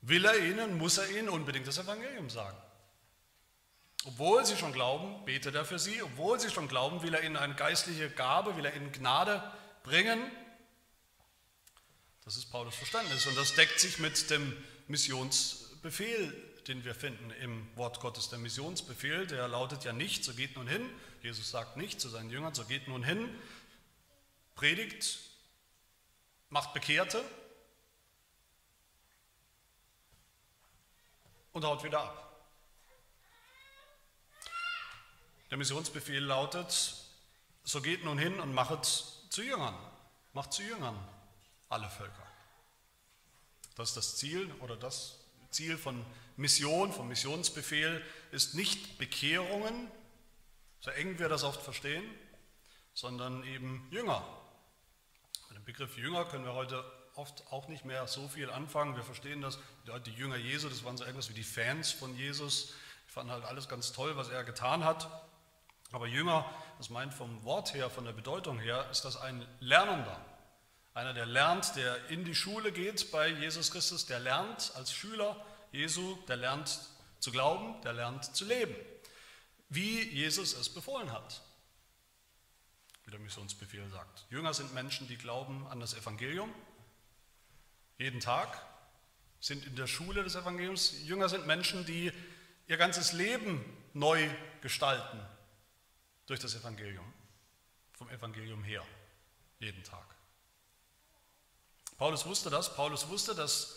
will 0.00 0.24
er 0.24 0.38
ihnen, 0.38 0.78
muss 0.78 0.98
er 0.98 1.08
ihnen 1.10 1.28
unbedingt 1.28 1.66
das 1.66 1.78
Evangelium 1.78 2.30
sagen. 2.30 2.56
Obwohl 4.04 4.44
sie 4.44 4.56
schon 4.56 4.72
glauben, 4.72 5.24
betet 5.24 5.54
er 5.54 5.64
für 5.64 5.78
sie. 5.78 6.02
Obwohl 6.02 6.40
sie 6.40 6.50
schon 6.50 6.66
glauben, 6.66 7.02
will 7.02 7.14
er 7.14 7.22
ihnen 7.22 7.36
eine 7.36 7.54
geistliche 7.54 8.10
Gabe, 8.10 8.56
will 8.56 8.64
er 8.64 8.74
ihnen 8.74 8.90
Gnade 8.90 9.42
bringen. 9.84 10.20
Das 12.24 12.36
ist 12.36 12.46
Paulus 12.50 12.74
Verständnis 12.74 13.26
und 13.26 13.36
das 13.36 13.54
deckt 13.54 13.78
sich 13.78 13.98
mit 13.98 14.30
dem 14.30 14.56
Missionsbefehl 14.88 16.51
den 16.68 16.84
wir 16.84 16.94
finden 16.94 17.30
im 17.32 17.66
Wort 17.76 18.00
Gottes, 18.00 18.28
der 18.28 18.38
Missionsbefehl, 18.38 19.26
der 19.26 19.48
lautet 19.48 19.84
ja 19.84 19.92
nicht, 19.92 20.24
so 20.24 20.34
geht 20.34 20.56
nun 20.56 20.68
hin. 20.68 20.88
Jesus 21.22 21.50
sagt 21.50 21.76
nicht 21.76 22.00
zu 22.00 22.08
seinen 22.08 22.30
Jüngern, 22.30 22.54
so 22.54 22.64
geht 22.64 22.88
nun 22.88 23.02
hin, 23.02 23.28
predigt, 24.54 25.18
macht 26.50 26.74
Bekehrte 26.74 27.24
und 31.52 31.64
haut 31.64 31.84
wieder 31.84 32.00
ab. 32.00 32.44
Der 35.50 35.58
Missionsbefehl 35.58 36.24
lautet, 36.24 36.96
so 37.64 37.82
geht 37.82 38.04
nun 38.04 38.18
hin 38.18 38.40
und 38.40 38.54
machet 38.54 38.84
zu 39.28 39.42
Jüngern, 39.42 39.76
macht 40.32 40.52
zu 40.52 40.62
Jüngern 40.62 40.96
alle 41.68 41.88
Völker. 41.90 42.26
Das 43.76 43.90
ist 43.90 43.96
das 43.96 44.16
Ziel 44.16 44.50
oder 44.60 44.76
das 44.76 45.21
Ziel 45.52 45.78
von 45.78 46.04
Mission, 46.36 46.92
vom 46.92 47.08
Missionsbefehl 47.08 48.02
ist 48.30 48.54
nicht 48.54 48.98
Bekehrungen, 48.98 49.88
so 50.80 50.90
eng 50.90 51.18
wir 51.18 51.28
das 51.28 51.44
oft 51.44 51.62
verstehen, 51.62 52.02
sondern 52.94 53.44
eben 53.44 53.86
Jünger. 53.90 54.26
Mit 55.48 55.58
dem 55.58 55.64
Begriff 55.64 55.96
Jünger 55.96 56.24
können 56.24 56.44
wir 56.44 56.54
heute 56.54 56.84
oft 57.14 57.44
auch 57.50 57.68
nicht 57.68 57.84
mehr 57.84 58.06
so 58.06 58.26
viel 58.28 58.50
anfangen. 58.50 58.96
Wir 58.96 59.04
verstehen 59.04 59.42
das, 59.42 59.58
die 60.06 60.12
Jünger 60.12 60.36
Jesu, 60.36 60.68
das 60.68 60.84
waren 60.84 60.96
so 60.96 61.04
irgendwas 61.04 61.28
wie 61.28 61.34
die 61.34 61.44
Fans 61.44 61.92
von 61.92 62.16
Jesus. 62.16 62.74
Die 63.06 63.12
fanden 63.12 63.32
halt 63.32 63.44
alles 63.44 63.68
ganz 63.68 63.92
toll, 63.92 64.16
was 64.16 64.28
er 64.28 64.44
getan 64.44 64.84
hat. 64.84 65.08
Aber 65.92 66.06
Jünger, 66.06 66.50
das 66.78 66.88
meint 66.88 67.12
vom 67.12 67.44
Wort 67.44 67.74
her, 67.74 67.90
von 67.90 68.04
der 68.04 68.12
Bedeutung 68.12 68.58
her, 68.58 68.88
ist 68.90 69.04
das 69.04 69.16
ein 69.18 69.46
Lernender. 69.60 70.18
Einer, 70.94 71.14
der 71.14 71.26
lernt, 71.26 71.74
der 71.76 72.10
in 72.10 72.24
die 72.24 72.34
Schule 72.34 72.70
geht 72.70 73.10
bei 73.10 73.28
Jesus 73.28 73.70
Christus, 73.70 74.06
der 74.06 74.20
lernt 74.20 74.72
als 74.74 74.92
Schüler 74.92 75.42
Jesu, 75.72 76.16
der 76.28 76.36
lernt 76.36 76.80
zu 77.18 77.30
glauben, 77.30 77.80
der 77.82 77.94
lernt 77.94 78.36
zu 78.36 78.44
leben, 78.44 78.74
wie 79.70 80.02
Jesus 80.02 80.54
es 80.54 80.68
befohlen 80.68 81.10
hat, 81.10 81.40
wie 83.04 83.10
der 83.10 83.20
Missionsbefehl 83.20 83.88
sagt. 83.88 84.26
Jünger 84.28 84.52
sind 84.52 84.74
Menschen, 84.74 85.08
die 85.08 85.16
glauben 85.16 85.66
an 85.68 85.80
das 85.80 85.94
Evangelium, 85.94 86.52
jeden 87.96 88.20
Tag, 88.20 88.60
sind 89.40 89.64
in 89.66 89.76
der 89.76 89.86
Schule 89.86 90.22
des 90.22 90.34
Evangeliums. 90.34 91.02
Jünger 91.04 91.28
sind 91.28 91.46
Menschen, 91.46 91.86
die 91.86 92.12
ihr 92.68 92.76
ganzes 92.76 93.12
Leben 93.12 93.64
neu 93.94 94.28
gestalten 94.60 95.20
durch 96.26 96.38
das 96.38 96.54
Evangelium, 96.54 97.12
vom 97.92 98.08
Evangelium 98.10 98.62
her, 98.62 98.84
jeden 99.58 99.82
Tag. 99.84 100.11
Paulus 102.02 102.26
wusste 102.26 102.50
das. 102.50 102.74
Paulus 102.74 103.08
wusste, 103.10 103.32
dass 103.32 103.76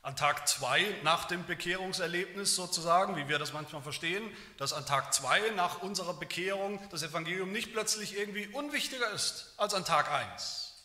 an 0.00 0.16
Tag 0.16 0.48
2 0.48 1.00
nach 1.02 1.26
dem 1.26 1.44
Bekehrungserlebnis 1.44 2.56
sozusagen, 2.56 3.14
wie 3.16 3.28
wir 3.28 3.38
das 3.38 3.52
manchmal 3.52 3.82
verstehen, 3.82 4.34
dass 4.56 4.72
an 4.72 4.86
Tag 4.86 5.12
2 5.12 5.50
nach 5.50 5.82
unserer 5.82 6.14
Bekehrung 6.14 6.80
das 6.88 7.02
Evangelium 7.02 7.52
nicht 7.52 7.74
plötzlich 7.74 8.16
irgendwie 8.16 8.46
unwichtiger 8.46 9.10
ist 9.10 9.52
als 9.58 9.74
an 9.74 9.84
Tag 9.84 10.10
1 10.10 10.82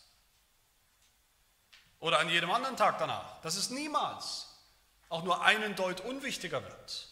oder 2.00 2.18
an 2.18 2.28
jedem 2.28 2.50
anderen 2.50 2.76
Tag 2.76 2.98
danach. 2.98 3.40
Dass 3.40 3.56
es 3.56 3.70
niemals 3.70 4.48
auch 5.08 5.24
nur 5.24 5.42
einen 5.42 5.74
Deut 5.74 6.02
unwichtiger 6.02 6.62
wird. 6.62 7.08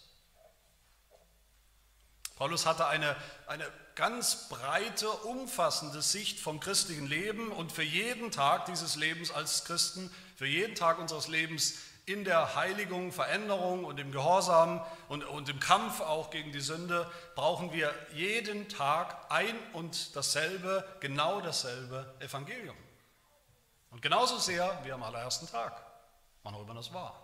Paulus 2.43 2.67
hatte 2.67 2.89
eine, 2.89 3.15
eine 3.47 3.65
ganz 3.95 4.49
breite, 4.49 5.09
umfassende 5.09 6.03
Sicht 6.03 6.41
vom 6.41 6.59
christlichen 6.59 7.07
Leben 7.07 7.53
und 7.53 7.71
für 7.71 7.85
jeden 7.85 8.33
Tag 8.33 8.65
dieses 8.65 8.97
Lebens 8.97 9.31
als 9.31 9.65
Christen, 9.65 10.13
für 10.35 10.47
jeden 10.47 10.75
Tag 10.75 10.99
unseres 10.99 11.29
Lebens 11.29 11.75
in 12.05 12.25
der 12.25 12.57
Heiligung, 12.57 13.13
Veränderung 13.13 13.85
und 13.85 14.01
im 14.01 14.11
Gehorsam 14.11 14.85
und, 15.07 15.23
und 15.23 15.51
im 15.51 15.61
Kampf 15.61 16.01
auch 16.01 16.31
gegen 16.31 16.51
die 16.51 16.61
Sünde 16.61 17.09
brauchen 17.37 17.73
wir 17.73 17.95
jeden 18.13 18.69
Tag 18.69 19.31
ein 19.31 19.57
und 19.73 20.17
dasselbe, 20.17 20.85
genau 20.99 21.41
dasselbe 21.43 22.13
Evangelium. 22.19 22.77
Und 23.93 24.03
genauso 24.03 24.39
sehr 24.39 24.81
wie 24.83 24.91
am 24.91 25.05
allerersten 25.05 25.47
Tag, 25.47 25.81
wann 26.43 26.57
auch 26.57 26.63
immer 26.63 26.75
das 26.75 26.93
war. 26.93 27.23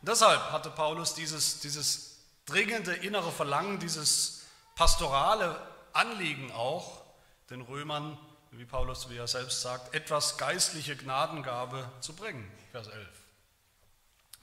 Deshalb 0.00 0.50
hatte 0.50 0.70
Paulus 0.70 1.12
dieses, 1.12 1.60
dieses 1.60 2.07
dringende 2.48 2.94
innere 2.94 3.30
Verlangen, 3.30 3.78
dieses 3.78 4.46
pastorale 4.74 5.60
Anliegen 5.92 6.50
auch, 6.52 7.02
den 7.50 7.60
Römern 7.60 8.18
wie 8.52 8.64
Paulus, 8.64 9.10
wie 9.10 9.16
er 9.16 9.28
selbst 9.28 9.60
sagt, 9.60 9.94
etwas 9.94 10.38
geistliche 10.38 10.96
Gnadengabe 10.96 11.90
zu 12.00 12.14
bringen. 12.14 12.50
Vers 12.72 12.88
11. 12.88 13.06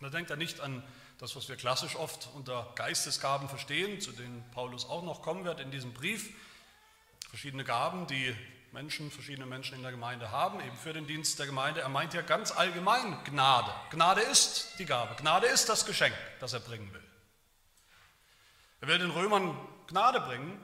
da 0.02 0.10
denkt 0.10 0.30
er 0.30 0.38
nicht 0.38 0.60
an 0.60 0.84
das, 1.18 1.36
was 1.36 1.50
wir 1.50 1.56
klassisch 1.56 1.96
oft 1.96 2.30
unter 2.36 2.72
Geistesgaben 2.76 3.50
verstehen, 3.50 4.02
zu 4.02 4.12
denen 4.12 4.44
Paulus 4.52 4.88
auch 4.88 5.04
noch 5.04 5.22
kommen 5.22 5.46
wird 5.46 5.60
in 5.60 5.72
diesem 5.72 5.94
Brief. 5.94 6.30
Verschiedene 7.30 7.64
Gaben, 7.64 8.06
die 8.08 8.36
Menschen, 8.72 9.10
verschiedene 9.10 9.46
Menschen 9.46 9.76
in 9.76 9.82
der 9.82 9.92
Gemeinde 9.92 10.30
haben, 10.32 10.60
eben 10.60 10.76
für 10.76 10.94
den 10.94 11.08
Dienst 11.08 11.40
der 11.40 11.46
Gemeinde. 11.46 11.82
Er 11.82 11.90
meint 11.90 12.14
ja 12.14 12.22
ganz 12.22 12.52
allgemein 12.52 13.24
Gnade. 13.24 13.72
Gnade 13.90 14.22
ist 14.22 14.78
die 14.78 14.86
Gabe. 14.86 15.16
Gnade 15.16 15.48
ist 15.48 15.70
das 15.70 15.86
Geschenk, 15.86 16.16
das 16.40 16.54
er 16.54 16.60
bringen 16.60 16.94
will. 16.94 17.05
Er 18.82 18.88
will 18.88 19.00
den 19.00 19.12
Römern 19.12 19.58
Gnade 19.88 20.20
bringen, 20.22 20.60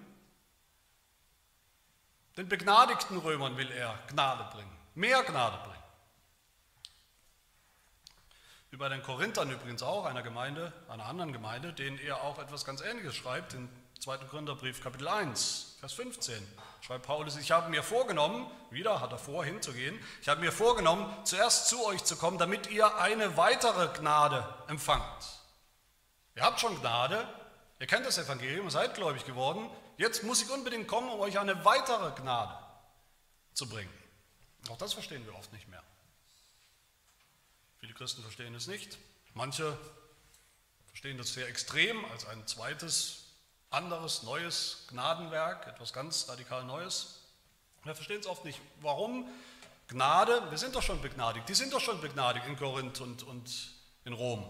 den 2.37 2.47
begnadigten 2.47 3.17
Römern 3.17 3.57
will 3.57 3.71
er 3.71 3.97
Gnade 4.07 4.49
bringen, 4.55 4.77
mehr 4.95 5.23
Gnade 5.23 5.57
bringen. 5.57 5.83
Wie 8.69 8.77
bei 8.77 8.87
den 8.87 9.03
Korinthern 9.03 9.51
übrigens 9.51 9.83
auch, 9.83 10.05
einer 10.05 10.23
Gemeinde, 10.23 10.71
einer 10.87 11.05
anderen 11.05 11.33
Gemeinde, 11.33 11.73
denen 11.73 11.99
er 11.99 12.21
auch 12.23 12.39
etwas 12.39 12.63
ganz 12.63 12.79
Ähnliches 12.81 13.15
schreibt, 13.15 13.53
im 13.53 13.67
2. 13.99 14.17
Korintherbrief 14.29 14.81
Kapitel 14.81 15.09
1, 15.09 15.75
Vers 15.81 15.93
15, 15.93 16.41
schreibt 16.79 17.05
Paulus, 17.05 17.35
ich 17.35 17.51
habe 17.51 17.69
mir 17.69 17.83
vorgenommen, 17.83 18.49
wieder 18.69 19.01
hat 19.01 19.11
er 19.11 19.17
vor, 19.17 19.43
hinzugehen, 19.43 19.99
ich 20.21 20.29
habe 20.29 20.39
mir 20.39 20.53
vorgenommen, 20.53 21.13
zuerst 21.25 21.67
zu 21.67 21.85
euch 21.85 22.03
zu 22.05 22.15
kommen, 22.15 22.37
damit 22.37 22.71
ihr 22.71 22.97
eine 22.97 23.35
weitere 23.35 23.89
Gnade 23.99 24.47
empfangt. 24.67 25.41
Ihr 26.35 26.43
habt 26.43 26.61
schon 26.61 26.79
Gnade, 26.79 27.27
ihr 27.81 27.87
kennt 27.87 28.05
das 28.05 28.17
Evangelium, 28.17 28.69
seid 28.69 28.95
gläubig 28.95 29.25
geworden, 29.25 29.69
Jetzt 30.01 30.23
muss 30.23 30.41
ich 30.41 30.49
unbedingt 30.49 30.87
kommen, 30.87 31.11
um 31.11 31.19
euch 31.19 31.37
eine 31.37 31.63
weitere 31.63 32.09
Gnade 32.19 32.57
zu 33.53 33.69
bringen. 33.69 33.93
Auch 34.67 34.77
das 34.77 34.93
verstehen 34.93 35.23
wir 35.27 35.35
oft 35.35 35.53
nicht 35.53 35.67
mehr. 35.67 35.83
Viele 37.79 37.93
Christen 37.93 38.23
verstehen 38.23 38.55
es 38.55 38.65
nicht. 38.65 38.97
Manche 39.35 39.77
verstehen 40.87 41.19
das 41.19 41.35
sehr 41.35 41.47
extrem 41.47 42.03
als 42.05 42.25
ein 42.25 42.47
zweites, 42.47 43.25
anderes, 43.69 44.23
neues 44.23 44.87
Gnadenwerk, 44.87 45.67
etwas 45.67 45.93
ganz 45.93 46.27
radikal 46.27 46.63
Neues. 46.63 47.19
Wir 47.83 47.93
verstehen 47.93 48.21
es 48.21 48.25
oft 48.25 48.43
nicht. 48.43 48.59
Warum 48.81 49.29
Gnade? 49.87 50.49
Wir 50.49 50.57
sind 50.57 50.73
doch 50.73 50.81
schon 50.81 50.99
begnadigt. 50.99 51.47
Die 51.47 51.53
sind 51.53 51.73
doch 51.73 51.79
schon 51.79 52.01
begnadigt 52.01 52.47
in 52.47 52.57
Korinth 52.57 53.01
und, 53.01 53.21
und 53.21 53.71
in 54.03 54.13
Rom. 54.13 54.43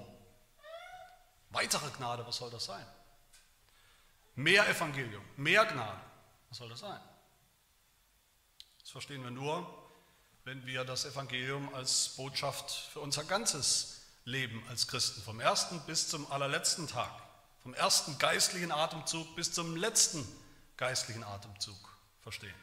Weitere 1.50 1.90
Gnade, 1.90 2.26
was 2.26 2.38
soll 2.38 2.52
das 2.52 2.64
sein? 2.64 2.86
Mehr 4.42 4.68
Evangelium, 4.68 5.24
mehr 5.38 5.66
Gnade. 5.66 6.02
Was 6.50 6.58
soll 6.58 6.70
das 6.70 6.80
sein? 6.80 7.00
Das 8.80 8.90
verstehen 8.90 9.24
wir 9.24 9.30
nur, 9.30 9.72
wenn 10.46 10.66
wir 10.66 10.84
das 10.84 11.06
Evangelium 11.06 11.72
als 11.76 12.16
Botschaft 12.18 12.72
für 12.92 13.02
unser 13.02 13.24
ganzes 13.24 14.02
Leben 14.26 14.64
als 14.68 14.88
Christen, 14.88 15.22
vom 15.22 15.40
ersten 15.40 15.80
bis 15.82 16.08
zum 16.08 16.30
allerletzten 16.32 16.88
Tag, 16.88 17.12
vom 17.62 17.76
ersten 17.76 18.18
geistlichen 18.18 18.72
Atemzug 18.72 19.36
bis 19.36 19.54
zum 19.54 19.76
letzten 19.76 20.28
geistlichen 20.76 21.24
Atemzug 21.24 21.78
verstehen. 22.22 22.56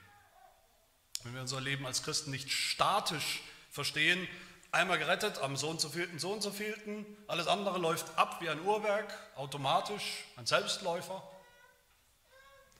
Wenn 1.22 1.34
wir 1.34 1.42
unser 1.42 1.60
Leben 1.60 1.86
als 1.86 2.02
Christen 2.02 2.32
nicht 2.32 2.50
statisch 2.50 3.40
verstehen, 3.70 4.26
einmal 4.72 4.98
gerettet, 4.98 5.38
am 5.38 5.56
Sohn 5.56 5.78
zu 5.78 5.90
vielten, 5.90 6.18
Sohn 6.18 6.42
zu 6.42 6.50
vielten, 6.50 7.06
alles 7.28 7.46
andere 7.46 7.78
läuft 7.78 8.18
ab 8.18 8.40
wie 8.40 8.48
ein 8.48 8.60
Uhrwerk, 8.62 9.16
automatisch, 9.36 10.24
ein 10.36 10.46
Selbstläufer, 10.46 11.22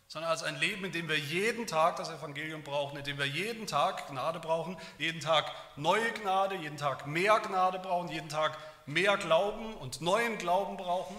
sondern 0.09 0.31
als 0.31 0.43
ein 0.43 0.59
Leben, 0.59 0.87
in 0.87 0.93
dem 0.93 1.09
wir 1.09 1.19
jeden 1.19 1.67
Tag 1.67 1.97
das 1.97 2.09
Evangelium 2.09 2.63
brauchen, 2.63 2.97
in 2.97 3.05
dem 3.05 3.19
wir 3.19 3.27
jeden 3.27 3.67
Tag 3.67 4.09
Gnade 4.09 4.41
brauchen, 4.41 4.79
jeden 4.97 5.21
Tag 5.21 5.53
neue 5.77 6.13
Gnade, 6.13 6.57
jeden 6.57 6.79
Tag 6.79 7.07
mehr 7.07 7.39
Gnade 7.41 7.79
brauchen, 7.79 8.09
jeden 8.09 8.31
Tag 8.31 8.57
mehr 8.87 9.19
Glauben 9.19 9.75
und 9.75 10.01
neuen 10.01 10.39
Glauben 10.39 10.79
brauchen. 10.79 11.15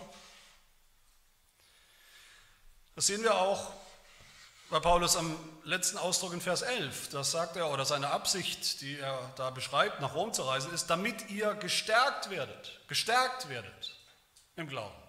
Das 2.95 3.05
sehen 3.05 3.21
wir 3.21 3.35
auch 3.35 3.71
bei 4.71 4.79
Paulus 4.79 5.15
am 5.15 5.37
letzten 5.63 5.99
Ausdruck 5.99 6.33
in 6.33 6.41
Vers 6.41 6.63
11. 6.63 7.09
Das 7.09 7.31
sagt 7.31 7.57
er, 7.57 7.71
oder 7.71 7.85
seine 7.85 8.09
Absicht, 8.09 8.81
die 8.81 8.97
er 8.97 9.17
da 9.35 9.51
beschreibt, 9.51 10.01
nach 10.01 10.15
Rom 10.15 10.33
zu 10.33 10.41
reisen, 10.41 10.73
ist, 10.73 10.87
damit 10.89 11.29
ihr 11.29 11.53
gestärkt 11.53 12.31
werdet, 12.31 12.79
gestärkt 12.87 13.49
werdet 13.49 13.95
im 14.55 14.67
Glauben. 14.67 15.08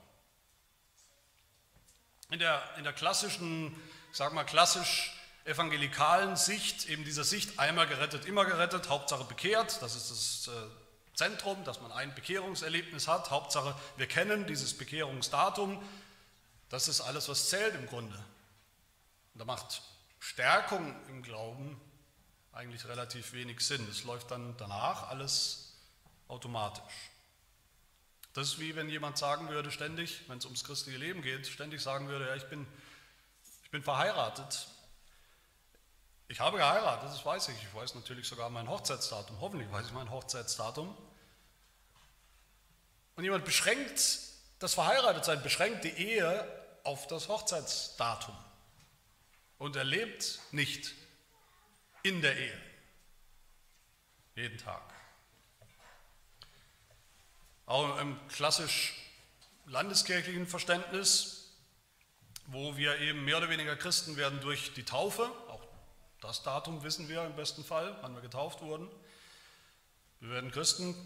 In 2.31 2.39
der, 2.39 2.63
in 2.77 2.85
der 2.85 2.93
klassischen, 2.93 3.75
ich 4.11 4.17
sag 4.17 4.33
mal 4.33 4.45
klassisch 4.45 5.13
evangelikalen 5.45 6.37
Sicht, 6.37 6.89
eben 6.89 7.05
dieser 7.05 7.25
Sicht, 7.25 7.59
einmal 7.59 7.87
gerettet, 7.87 8.25
immer 8.25 8.45
gerettet, 8.45 8.89
Hauptsache 8.89 9.25
bekehrt, 9.25 9.83
das 9.83 9.97
ist 9.97 10.11
das 10.11 10.55
äh, 10.55 11.17
Zentrum, 11.17 11.65
dass 11.65 11.81
man 11.81 11.93
ein 11.93 12.15
Bekehrungserlebnis 12.15 13.09
hat, 13.09 13.31
Hauptsache 13.31 13.75
wir 13.97 14.07
kennen 14.07 14.47
dieses 14.47 14.77
Bekehrungsdatum, 14.77 15.83
das 16.69 16.87
ist 16.87 17.01
alles, 17.01 17.29
was 17.29 17.49
zählt 17.49 17.75
im 17.75 17.87
Grunde. 17.87 18.17
Und 19.35 19.41
da 19.41 19.45
macht 19.45 19.83
Stärkung 20.21 20.95
im 21.09 21.23
Glauben 21.23 21.81
eigentlich 22.53 22.87
relativ 22.87 23.33
wenig 23.33 23.61
Sinn. 23.61 23.87
Es 23.91 24.05
läuft 24.05 24.31
dann 24.31 24.57
danach 24.57 25.09
alles 25.09 25.75
automatisch. 26.29 27.10
Das 28.33 28.49
ist 28.49 28.59
wie 28.61 28.77
wenn 28.77 28.89
jemand 28.89 29.19
sagen 29.19 29.49
würde, 29.49 29.71
ständig, 29.71 30.23
wenn 30.29 30.39
es 30.39 30.45
ums 30.45 30.63
christliche 30.65 30.99
Leben 30.99 31.23
geht, 31.23 31.47
ständig 31.47 31.81
sagen 31.81 32.09
würde, 32.09 32.27
ja, 32.27 32.37
ich 32.37 32.45
bin, 32.45 32.67
ich 33.65 33.71
bin 33.71 33.83
verheiratet. 33.83 34.69
Ich 36.29 36.39
habe 36.39 36.59
geheiratet, 36.59 37.11
das 37.11 37.25
weiß 37.25 37.49
ich. 37.49 37.57
Ich 37.57 37.75
weiß 37.75 37.97
natürlich 37.97 38.29
sogar 38.29 38.51
mein 38.51 38.69
Hochzeitsdatum. 38.69 39.41
Hoffentlich 39.41 39.71
weiß 39.73 39.87
ich 39.87 39.93
mein 39.93 40.11
Hochzeitsdatum. 40.11 40.97
Und 43.17 43.25
jemand 43.25 43.45
beschränkt 43.45 44.01
das 44.61 44.75
Verheiratetsein, 44.75 45.43
beschränkt 45.43 45.85
die 45.85 45.91
Ehe 45.91 46.47
auf 46.85 47.09
das 47.09 47.29
Hochzeitsdatum. 47.29 48.37
Und 49.59 49.75
er 49.75 49.85
lebt 49.85 50.41
nicht 50.53 50.95
in 52.03 52.23
der 52.23 52.37
Ehe. 52.39 52.63
Jeden 54.37 54.59
Tag. 54.59 54.90
Auch 57.71 58.01
im 58.01 58.19
klassisch 58.27 58.97
landeskirchlichen 59.67 60.49
Verständnis, 60.49 61.53
wo 62.47 62.77
wir 62.77 62.99
eben 62.99 63.25
mehr 63.25 63.37
oder 63.37 63.49
weniger 63.49 63.77
Christen 63.77 64.17
werden 64.17 64.41
durch 64.41 64.75
die 64.75 64.83
Taufe, 64.83 65.31
auch 65.47 65.65
das 66.21 66.43
Datum 66.43 66.83
wissen 66.83 67.09
wir 67.09 67.25
im 67.25 67.37
besten 67.37 67.63
Fall, 67.63 67.97
wann 68.01 68.13
wir 68.13 68.23
getauft 68.23 68.61
wurden. 68.61 68.91
Wir 70.19 70.31
werden 70.31 70.51
Christen 70.51 70.97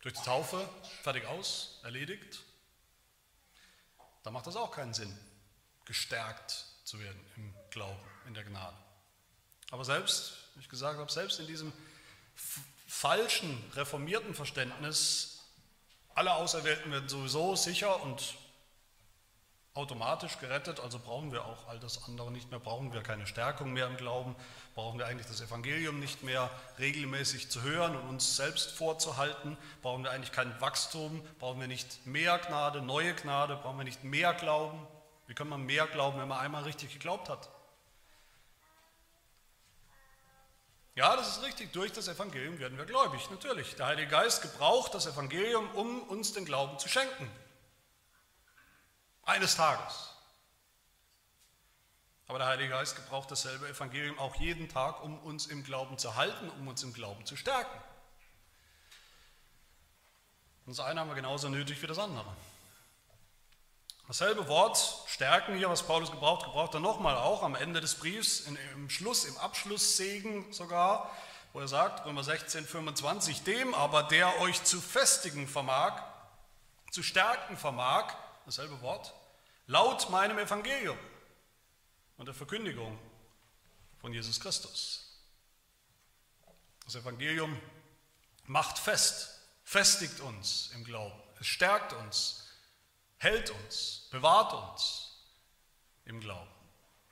durch 0.00 0.12
die 0.14 0.24
Taufe, 0.24 0.68
fertig 1.04 1.24
aus, 1.26 1.78
erledigt. 1.84 2.40
Da 4.24 4.32
macht 4.32 4.48
das 4.48 4.56
auch 4.56 4.72
keinen 4.72 4.92
Sinn, 4.92 5.16
gestärkt 5.84 6.66
zu 6.82 6.98
werden 6.98 7.24
im 7.36 7.54
Glauben, 7.70 8.10
in 8.26 8.34
der 8.34 8.42
Gnade. 8.42 8.76
Aber 9.70 9.84
selbst, 9.84 10.32
wie 10.56 10.62
ich 10.62 10.68
gesagt 10.68 10.98
habe, 10.98 11.12
selbst 11.12 11.38
in 11.38 11.46
diesem 11.46 11.72
falschen, 12.88 13.62
reformierten 13.76 14.34
Verständnis 14.34 15.35
alle 16.16 16.34
Auserwählten 16.34 16.90
werden 16.90 17.08
sowieso 17.08 17.54
sicher 17.54 18.02
und 18.02 18.34
automatisch 19.74 20.38
gerettet, 20.38 20.80
also 20.80 20.98
brauchen 20.98 21.30
wir 21.30 21.44
auch 21.44 21.68
all 21.68 21.78
das 21.78 22.04
andere 22.04 22.32
nicht 22.32 22.50
mehr, 22.50 22.58
brauchen 22.58 22.94
wir 22.94 23.02
keine 23.02 23.26
Stärkung 23.26 23.74
mehr 23.74 23.86
im 23.86 23.98
Glauben, 23.98 24.34
brauchen 24.74 24.98
wir 24.98 25.06
eigentlich 25.06 25.26
das 25.26 25.42
Evangelium 25.42 26.00
nicht 26.00 26.22
mehr 26.22 26.50
regelmäßig 26.78 27.50
zu 27.50 27.60
hören 27.60 27.94
und 27.94 28.08
uns 28.08 28.36
selbst 28.36 28.72
vorzuhalten, 28.72 29.58
brauchen 29.82 30.02
wir 30.04 30.10
eigentlich 30.10 30.32
kein 30.32 30.58
Wachstum, 30.62 31.22
brauchen 31.38 31.60
wir 31.60 31.68
nicht 31.68 32.06
mehr 32.06 32.38
Gnade, 32.38 32.80
neue 32.80 33.14
Gnade, 33.14 33.56
brauchen 33.56 33.76
wir 33.76 33.84
nicht 33.84 34.02
mehr 34.02 34.32
Glauben. 34.32 34.78
Wie 35.26 35.34
kann 35.34 35.50
man 35.50 35.66
mehr 35.66 35.86
glauben, 35.86 36.18
wenn 36.18 36.28
man 36.28 36.38
einmal 36.38 36.62
richtig 36.62 36.94
geglaubt 36.94 37.28
hat? 37.28 37.50
Ja, 40.96 41.14
das 41.14 41.28
ist 41.28 41.42
richtig, 41.42 41.74
durch 41.74 41.92
das 41.92 42.08
Evangelium 42.08 42.58
werden 42.58 42.78
wir 42.78 42.86
gläubig, 42.86 43.30
natürlich. 43.30 43.76
Der 43.76 43.84
Heilige 43.84 44.08
Geist 44.08 44.40
gebraucht 44.40 44.94
das 44.94 45.04
Evangelium, 45.04 45.70
um 45.74 46.02
uns 46.04 46.32
den 46.32 46.46
Glauben 46.46 46.78
zu 46.78 46.88
schenken. 46.88 47.30
Eines 49.22 49.56
Tages. 49.56 50.14
Aber 52.26 52.38
der 52.38 52.48
Heilige 52.48 52.70
Geist 52.70 52.96
gebraucht 52.96 53.30
dasselbe 53.30 53.68
Evangelium 53.68 54.18
auch 54.18 54.36
jeden 54.36 54.70
Tag, 54.70 55.04
um 55.04 55.18
uns 55.18 55.46
im 55.46 55.64
Glauben 55.64 55.98
zu 55.98 56.16
halten, 56.16 56.48
um 56.48 56.66
uns 56.66 56.82
im 56.82 56.94
Glauben 56.94 57.26
zu 57.26 57.36
stärken. 57.36 57.78
Und 60.64 60.78
das 60.78 60.80
eine 60.80 61.00
haben 61.00 61.08
wir 61.08 61.14
genauso 61.14 61.50
nötig 61.50 61.82
wie 61.82 61.86
das 61.86 61.98
andere. 61.98 62.34
Dasselbe 64.08 64.46
Wort 64.46 64.78
stärken 65.08 65.56
hier, 65.56 65.68
was 65.68 65.82
Paulus 65.82 66.12
gebraucht, 66.12 66.44
gebraucht 66.44 66.74
er 66.74 66.80
nochmal 66.80 67.16
auch 67.16 67.42
am 67.42 67.56
Ende 67.56 67.80
des 67.80 67.96
Briefs, 67.96 68.40
im 68.40 68.88
Schluss, 68.88 69.24
im 69.24 69.36
Abschlusssegen 69.38 70.52
sogar, 70.52 71.10
wo 71.52 71.58
er 71.58 71.66
sagt, 71.66 72.06
Römer 72.06 72.22
16, 72.22 72.64
25, 72.66 73.42
dem 73.42 73.74
aber, 73.74 74.04
der 74.04 74.40
euch 74.40 74.62
zu 74.62 74.80
festigen 74.80 75.48
vermag, 75.48 76.02
zu 76.92 77.02
stärken 77.02 77.56
vermag, 77.56 78.14
dasselbe 78.44 78.80
Wort, 78.80 79.12
laut 79.66 80.08
meinem 80.10 80.38
Evangelium 80.38 80.98
und 82.16 82.26
der 82.26 82.34
Verkündigung 82.34 82.96
von 84.00 84.12
Jesus 84.12 84.38
Christus. 84.38 85.18
Das 86.84 86.94
Evangelium 86.94 87.60
macht 88.44 88.78
fest, 88.78 89.40
festigt 89.64 90.20
uns 90.20 90.70
im 90.74 90.84
Glauben, 90.84 91.20
es 91.40 91.48
stärkt 91.48 91.92
uns, 91.92 92.45
hält 93.18 93.50
uns, 93.50 94.08
bewahrt 94.10 94.52
uns 94.52 95.24
im 96.04 96.20
Glauben. 96.20 96.50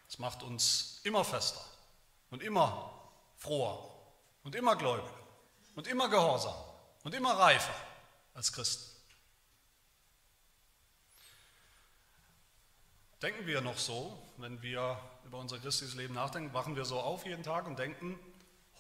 Es 0.09 0.19
macht 0.19 0.43
uns 0.43 1.01
immer 1.05 1.25
fester 1.25 1.65
und 2.31 2.43
immer 2.43 3.11
froher 3.37 3.91
und 4.43 4.55
immer 4.55 4.77
gläubiger 4.77 5.11
und 5.75 5.87
immer 5.87 6.09
gehorsam 6.09 6.55
und 7.03 7.15
immer 7.15 7.33
reifer 7.33 7.75
als 8.35 8.53
Christen. 8.53 8.95
Denken 13.23 13.47
wir 13.47 13.61
noch 13.63 13.79
so, 13.79 14.23
wenn 14.37 14.61
wir 14.61 15.01
über 15.25 15.39
unser 15.39 15.59
christliches 15.59 15.95
Leben 15.95 16.15
nachdenken, 16.15 16.53
wachen 16.53 16.77
wir 16.77 16.85
so 16.85 17.01
auf 17.01 17.25
jeden 17.25 17.43
Tag 17.43 17.67
und 17.67 17.79
denken, 17.79 18.19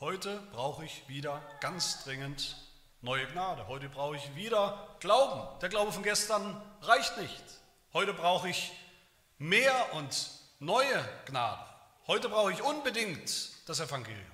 heute 0.01 0.39
brauche 0.53 0.85
ich 0.85 1.09
wieder 1.09 1.41
ganz 1.61 2.05
dringend 2.05 2.57
neue 3.05 3.27
Gnade. 3.27 3.67
Heute 3.69 3.89
brauche 3.91 4.17
ich 4.17 4.35
wieder 4.35 4.97
Glauben. 4.99 5.61
Der 5.61 5.69
Glaube 5.69 5.93
von 5.93 6.03
gestern 6.03 6.61
reicht 6.81 7.19
nicht. 7.19 7.45
Heute 7.93 8.15
brauche 8.15 8.49
ich 8.49 8.73
mehr 9.39 9.93
und 9.93 10.31
neue 10.59 11.05
Gnade. 11.27 11.63
Heute 12.07 12.31
brauche 12.31 12.51
ich 12.53 12.63
unbedingt 12.63 13.69
das 13.69 13.81
Evangelium. 13.81 14.25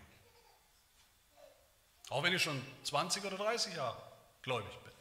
Auch 2.11 2.23
wenn 2.23 2.33
ich 2.33 2.43
schon 2.43 2.65
20 2.85 3.25
oder 3.25 3.37
30 3.37 3.75
Jahre 3.75 4.01
gläubig 4.43 4.73
bin, 4.85 4.93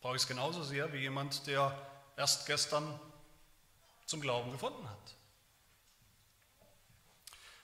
brauche 0.00 0.16
ich 0.16 0.22
es 0.22 0.28
genauso 0.28 0.62
sehr 0.64 0.92
wie 0.92 0.98
jemand, 0.98 1.46
der 1.46 1.76
erst 2.16 2.46
gestern 2.46 2.98
zum 4.04 4.20
Glauben 4.20 4.50
gefunden 4.50 4.88
hat. 4.88 5.14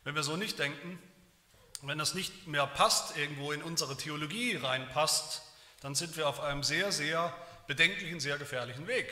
Wenn 0.05 0.15
wir 0.15 0.23
so 0.23 0.37
nicht 0.37 0.59
denken, 0.59 1.01
wenn 1.89 1.99
das 1.99 2.15
nicht 2.15 2.47
mehr 2.47 2.67
passt, 2.67 3.17
irgendwo 3.17 3.53
in 3.53 3.63
unsere 3.63 3.97
Theologie 3.97 4.57
reinpasst, 4.57 5.43
dann 5.81 5.95
sind 5.95 6.17
wir 6.17 6.29
auf 6.29 6.41
einem 6.41 6.63
sehr, 6.63 6.93
sehr 6.93 7.35
bedenklichen, 7.67 8.21
sehr 8.21 8.37
gefährlichen 8.37 8.87
Weg, 8.87 9.11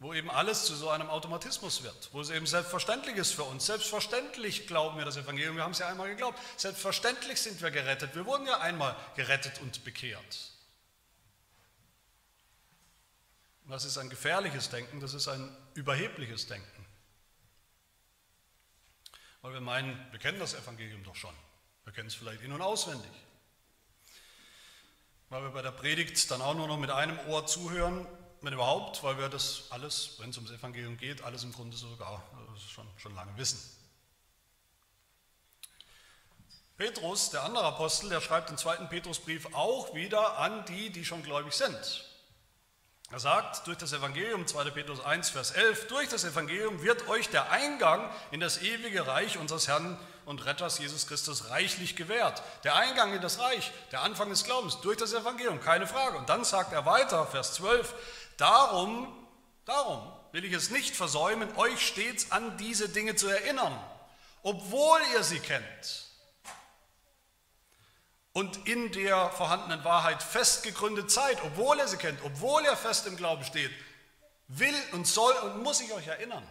wo 0.00 0.12
eben 0.12 0.30
alles 0.30 0.64
zu 0.64 0.74
so 0.74 0.88
einem 0.88 1.08
Automatismus 1.08 1.82
wird, 1.84 2.08
wo 2.12 2.20
es 2.20 2.30
eben 2.30 2.46
selbstverständlich 2.46 3.16
ist 3.16 3.32
für 3.32 3.44
uns. 3.44 3.66
Selbstverständlich 3.66 4.66
glauben 4.66 4.98
wir 4.98 5.04
das 5.04 5.16
Evangelium, 5.16 5.56
wir 5.56 5.62
haben 5.62 5.72
es 5.72 5.78
ja 5.78 5.88
einmal 5.88 6.08
geglaubt. 6.08 6.38
Selbstverständlich 6.56 7.40
sind 7.40 7.62
wir 7.62 7.70
gerettet, 7.70 8.14
wir 8.16 8.26
wurden 8.26 8.46
ja 8.46 8.58
einmal 8.58 8.96
gerettet 9.14 9.60
und 9.60 9.84
bekehrt. 9.84 10.52
Das 13.68 13.84
ist 13.84 13.96
ein 13.96 14.10
gefährliches 14.10 14.70
Denken, 14.70 15.00
das 15.00 15.14
ist 15.14 15.28
ein 15.28 15.56
überhebliches 15.74 16.46
Denken. 16.46 16.86
Weil 19.40 19.54
wir 19.54 19.60
meinen, 19.60 19.98
wir 20.10 20.18
kennen 20.18 20.38
das 20.38 20.54
Evangelium 20.54 21.04
doch 21.04 21.14
schon. 21.16 21.34
Wir 21.84 21.92
kennen 21.92 22.08
es 22.08 22.14
vielleicht 22.14 22.42
in- 22.42 22.52
und 22.52 22.62
auswendig. 22.62 23.10
Weil 25.28 25.42
wir 25.42 25.50
bei 25.50 25.62
der 25.62 25.72
Predigt 25.72 26.30
dann 26.30 26.42
auch 26.42 26.54
nur 26.54 26.68
noch 26.68 26.78
mit 26.78 26.90
einem 26.90 27.18
Ohr 27.28 27.46
zuhören, 27.46 28.06
wenn 28.42 28.52
überhaupt, 28.52 29.02
weil 29.02 29.18
wir 29.18 29.28
das 29.28 29.64
alles, 29.70 30.16
wenn 30.18 30.30
es 30.30 30.36
ums 30.36 30.50
Evangelium 30.50 30.96
geht, 30.96 31.22
alles 31.22 31.44
im 31.44 31.52
Grunde 31.52 31.76
sogar 31.76 32.22
schon, 32.68 32.86
schon 32.98 33.14
lange 33.14 33.36
wissen. 33.36 33.58
Petrus, 36.76 37.30
der 37.30 37.44
andere 37.44 37.64
Apostel, 37.64 38.08
der 38.08 38.20
schreibt 38.20 38.50
im 38.50 38.56
zweiten 38.56 38.88
Petrusbrief 38.88 39.46
auch 39.54 39.94
wieder 39.94 40.38
an 40.38 40.64
die, 40.64 40.90
die 40.90 41.04
schon 41.04 41.22
gläubig 41.22 41.54
sind. 41.54 42.04
Er 43.12 43.20
sagt 43.20 43.66
durch 43.66 43.76
das 43.76 43.92
Evangelium, 43.92 44.46
2. 44.46 44.70
Petrus 44.70 44.98
1, 44.98 45.30
Vers 45.30 45.50
11, 45.50 45.86
durch 45.88 46.08
das 46.08 46.24
Evangelium 46.24 46.82
wird 46.82 47.08
euch 47.08 47.28
der 47.28 47.50
Eingang 47.50 48.10
in 48.30 48.40
das 48.40 48.62
ewige 48.62 49.06
Reich 49.06 49.36
unseres 49.36 49.68
Herrn 49.68 49.98
und 50.26 50.44
Retters 50.44 50.78
Jesus 50.78 51.06
Christus 51.06 51.50
reichlich 51.50 51.96
gewährt. 51.96 52.42
Der 52.64 52.76
Eingang 52.76 53.12
in 53.14 53.20
das 53.20 53.38
Reich, 53.38 53.72
der 53.90 54.02
Anfang 54.02 54.28
des 54.30 54.44
Glaubens, 54.44 54.80
durch 54.80 54.96
das 54.96 55.12
Evangelium, 55.12 55.60
keine 55.60 55.86
Frage. 55.86 56.18
Und 56.18 56.28
dann 56.28 56.44
sagt 56.44 56.72
er 56.72 56.86
weiter, 56.86 57.26
Vers 57.26 57.54
12, 57.54 57.94
darum, 58.36 59.12
darum 59.64 60.12
will 60.32 60.44
ich 60.44 60.52
es 60.52 60.70
nicht 60.70 60.96
versäumen, 60.96 61.48
euch 61.56 61.86
stets 61.86 62.32
an 62.32 62.56
diese 62.58 62.88
Dinge 62.88 63.16
zu 63.16 63.28
erinnern, 63.28 63.78
obwohl 64.42 65.00
ihr 65.14 65.22
sie 65.22 65.40
kennt 65.40 66.08
und 68.32 68.66
in 68.66 68.90
der 68.92 69.30
vorhandenen 69.30 69.84
Wahrheit 69.84 70.22
festgegründet 70.22 71.10
seid, 71.10 71.42
obwohl 71.44 71.78
er 71.78 71.88
sie 71.88 71.98
kennt, 71.98 72.18
obwohl 72.24 72.64
er 72.64 72.76
fest 72.76 73.06
im 73.06 73.16
Glauben 73.16 73.44
steht, 73.44 73.70
will 74.48 74.74
und 74.92 75.06
soll 75.06 75.34
und 75.44 75.62
muss 75.62 75.80
ich 75.80 75.92
euch 75.92 76.06
erinnern 76.06 76.46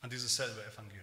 an 0.00 0.10
dieses 0.10 0.34
selbe 0.34 0.64
Evangelium. 0.64 0.99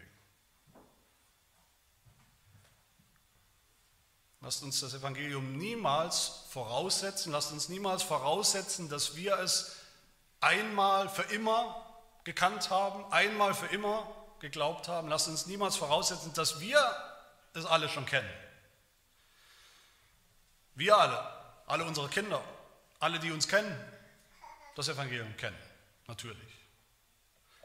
Lasst 4.47 4.63
uns 4.63 4.79
das 4.79 4.93
Evangelium 4.93 5.57
niemals 5.57 6.45
voraussetzen, 6.51 7.33
lasst 7.33 7.51
uns 7.51 7.67
niemals 7.67 8.01
voraussetzen, 8.01 8.87
dass 8.87 9.17
wir 9.17 9.37
es 9.39 9.75
einmal 10.39 11.09
für 11.09 11.23
immer 11.23 11.85
gekannt 12.23 12.69
haben, 12.69 13.03
einmal 13.11 13.53
für 13.53 13.65
immer 13.65 14.09
geglaubt 14.39 14.87
haben. 14.87 15.09
Lasst 15.09 15.27
uns 15.27 15.47
niemals 15.47 15.75
voraussetzen, 15.75 16.33
dass 16.33 16.61
wir 16.61 16.79
es 17.55 17.65
alle 17.65 17.89
schon 17.89 18.05
kennen. 18.05 18.29
Wir 20.75 20.97
alle, 20.97 21.29
alle 21.65 21.83
unsere 21.83 22.07
Kinder, 22.07 22.41
alle, 23.01 23.19
die 23.19 23.33
uns 23.33 23.49
kennen, 23.49 23.77
das 24.77 24.87
Evangelium 24.87 25.35
kennen, 25.35 25.59
natürlich. 26.07 26.53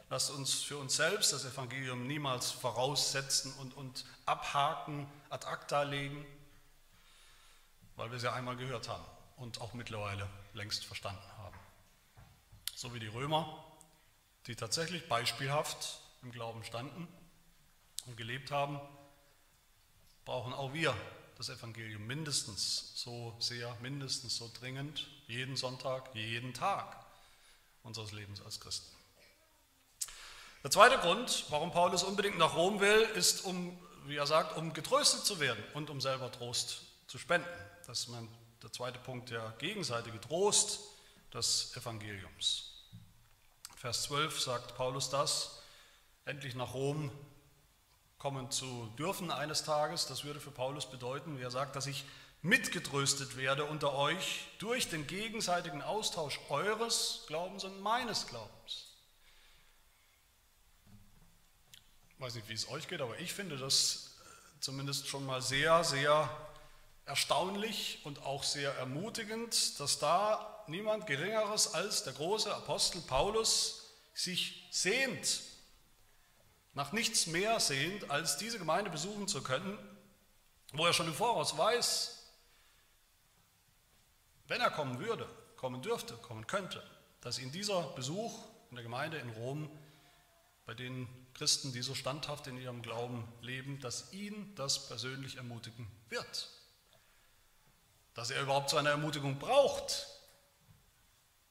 Lasst 0.09 0.31
uns 0.31 0.55
für 0.55 0.75
uns 0.75 0.97
selbst 0.97 1.31
das 1.31 1.45
Evangelium 1.45 2.07
niemals 2.07 2.51
voraussetzen 2.51 3.53
und, 3.53 3.73
und 3.77 4.03
abhaken, 4.25 5.09
ad 5.29 5.47
acta 5.47 5.83
legen, 5.83 6.25
weil 7.95 8.11
wir 8.11 8.19
ja 8.19 8.33
einmal 8.33 8.55
gehört 8.55 8.89
haben 8.89 9.05
und 9.37 9.61
auch 9.61 9.73
mittlerweile 9.73 10.27
längst 10.53 10.85
verstanden 10.85 11.27
haben. 11.37 11.57
So 12.75 12.93
wie 12.93 12.99
die 12.99 13.07
Römer, 13.07 13.63
die 14.47 14.55
tatsächlich 14.55 15.07
beispielhaft 15.07 15.99
im 16.21 16.31
Glauben 16.31 16.63
standen 16.63 17.07
und 18.05 18.17
gelebt 18.17 18.51
haben, 18.51 18.79
brauchen 20.25 20.53
auch 20.53 20.73
wir 20.73 20.95
das 21.37 21.49
Evangelium 21.49 22.05
mindestens 22.05 22.93
so 22.95 23.35
sehr, 23.39 23.75
mindestens 23.81 24.37
so 24.37 24.49
dringend, 24.59 25.07
jeden 25.27 25.55
Sonntag, 25.55 26.13
jeden 26.15 26.53
Tag 26.53 27.05
unseres 27.83 28.11
Lebens 28.11 28.41
als 28.41 28.59
Christen. 28.59 28.95
Der 30.63 30.71
zweite 30.71 30.97
Grund, 30.99 31.45
warum 31.49 31.71
Paulus 31.71 32.03
unbedingt 32.03 32.37
nach 32.37 32.55
Rom 32.55 32.79
will, 32.79 33.01
ist, 33.15 33.43
um, 33.43 33.77
wie 34.05 34.15
er 34.15 34.27
sagt, 34.27 34.55
um 34.55 34.71
getröstet 34.71 35.25
zu 35.25 35.39
werden 35.39 35.61
und 35.73 35.89
um 35.89 35.99
selber 35.99 36.31
Trost 36.31 36.83
zu 37.07 37.17
spenden. 37.17 37.49
Das 37.85 37.99
ist 37.99 38.07
mein, 38.07 38.29
der 38.61 38.71
zweite 38.71 38.97
Punkt, 38.99 39.29
der 39.29 39.53
gegenseitige 39.59 40.19
Trost 40.21 40.79
des 41.33 41.75
Evangeliums. 41.75 42.71
Vers 43.75 44.03
12 44.03 44.39
sagt 44.39 44.75
Paulus 44.75 45.09
das, 45.09 45.59
endlich 46.23 46.55
nach 46.55 46.73
Rom 46.73 47.11
kommen 48.17 48.49
zu 48.51 48.89
dürfen 48.97 49.31
eines 49.31 49.65
Tages. 49.65 50.05
Das 50.05 50.23
würde 50.23 50.39
für 50.39 50.51
Paulus 50.51 50.89
bedeuten, 50.89 51.37
wie 51.37 51.43
er 51.43 51.51
sagt, 51.51 51.75
dass 51.75 51.87
ich 51.87 52.05
mitgetröstet 52.41 53.35
werde 53.35 53.65
unter 53.65 53.93
euch 53.93 54.47
durch 54.59 54.89
den 54.89 55.05
gegenseitigen 55.05 55.81
Austausch 55.81 56.39
eures 56.47 57.25
Glaubens 57.27 57.65
und 57.65 57.81
meines 57.81 58.27
Glaubens. 58.27 58.87
weiß 62.19 62.35
nicht, 62.35 62.47
wie 62.47 62.53
es 62.53 62.69
euch 62.69 62.87
geht, 62.87 63.01
aber 63.01 63.19
ich 63.19 63.33
finde 63.33 63.57
das 63.57 64.11
zumindest 64.61 65.09
schon 65.09 65.25
mal 65.25 65.41
sehr, 65.41 65.83
sehr 65.83 66.29
erstaunlich 67.05 67.99
und 68.03 68.23
auch 68.23 68.43
sehr 68.43 68.73
ermutigend, 68.75 69.79
dass 69.79 69.99
da 69.99 70.63
niemand 70.67 71.05
Geringeres 71.07 71.73
als 71.73 72.03
der 72.03 72.13
große 72.13 72.53
Apostel 72.53 73.01
Paulus 73.01 73.93
sich 74.13 74.67
sehnt, 74.71 75.41
nach 76.73 76.91
nichts 76.91 77.27
mehr 77.27 77.59
sehnt, 77.59 78.09
als 78.09 78.37
diese 78.37 78.57
Gemeinde 78.57 78.89
besuchen 78.89 79.27
zu 79.27 79.43
können, 79.43 79.77
wo 80.71 80.85
er 80.85 80.93
schon 80.93 81.07
im 81.07 81.13
Voraus 81.13 81.57
weiß, 81.57 82.23
wenn 84.47 84.61
er 84.61 84.71
kommen 84.71 84.99
würde, 84.99 85.27
kommen 85.55 85.81
dürfte, 85.81 86.15
kommen 86.15 86.47
könnte, 86.47 86.83
dass 87.21 87.39
ihn 87.39 87.51
dieser 87.51 87.83
Besuch 87.95 88.33
in 88.69 88.75
der 88.75 88.83
Gemeinde 88.83 89.17
in 89.17 89.29
Rom, 89.29 89.69
bei 90.65 90.73
den 90.73 91.07
Christen, 91.33 91.73
die 91.73 91.81
so 91.81 91.93
standhaft 91.93 92.47
in 92.47 92.57
ihrem 92.57 92.81
Glauben 92.81 93.27
leben, 93.41 93.79
dass 93.81 94.13
ihn 94.13 94.55
das 94.55 94.87
persönlich 94.87 95.35
ermutigen 95.35 95.87
wird. 96.09 96.49
Dass 98.13 98.29
er 98.29 98.41
überhaupt 98.41 98.69
so 98.69 98.77
eine 98.77 98.89
Ermutigung 98.89 99.39
braucht, 99.39 100.07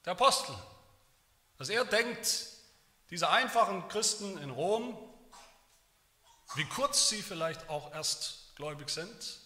der 0.04 0.12
Apostel. 0.12 0.54
Dass 1.58 1.68
er 1.68 1.84
denkt, 1.84 2.48
diese 3.10 3.28
einfachen 3.28 3.88
Christen 3.88 4.38
in 4.38 4.50
Rom, 4.50 4.96
wie 6.54 6.64
kurz 6.64 7.08
sie 7.08 7.22
vielleicht 7.22 7.68
auch 7.68 7.92
erst 7.92 8.54
gläubig 8.56 8.90
sind, 8.90 9.38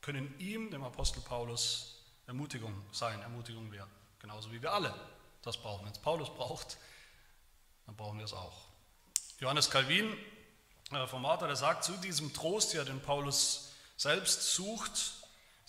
können 0.00 0.38
ihm, 0.38 0.70
dem 0.70 0.84
Apostel 0.84 1.20
Paulus, 1.20 2.04
Ermutigung 2.26 2.74
sein, 2.92 3.20
Ermutigung 3.22 3.70
werden. 3.72 3.90
Genauso 4.20 4.50
wie 4.52 4.62
wir 4.62 4.72
alle 4.72 4.94
das 5.42 5.56
brauchen. 5.56 5.84
Wenn 5.84 5.92
es 5.92 5.98
Paulus 5.98 6.30
braucht, 6.30 6.76
dann 7.86 7.96
brauchen 7.96 8.18
wir 8.18 8.24
es 8.24 8.32
auch. 8.32 8.66
Johannes 9.38 9.70
Calvin, 9.70 10.16
der 10.90 11.02
Reformator, 11.02 11.48
der 11.48 11.56
sagt 11.56 11.84
zu 11.84 11.92
diesem 11.98 12.32
Trost, 12.32 12.74
ja, 12.74 12.84
den 12.84 13.00
Paulus 13.00 13.72
selbst 13.96 14.54
sucht, 14.54 15.12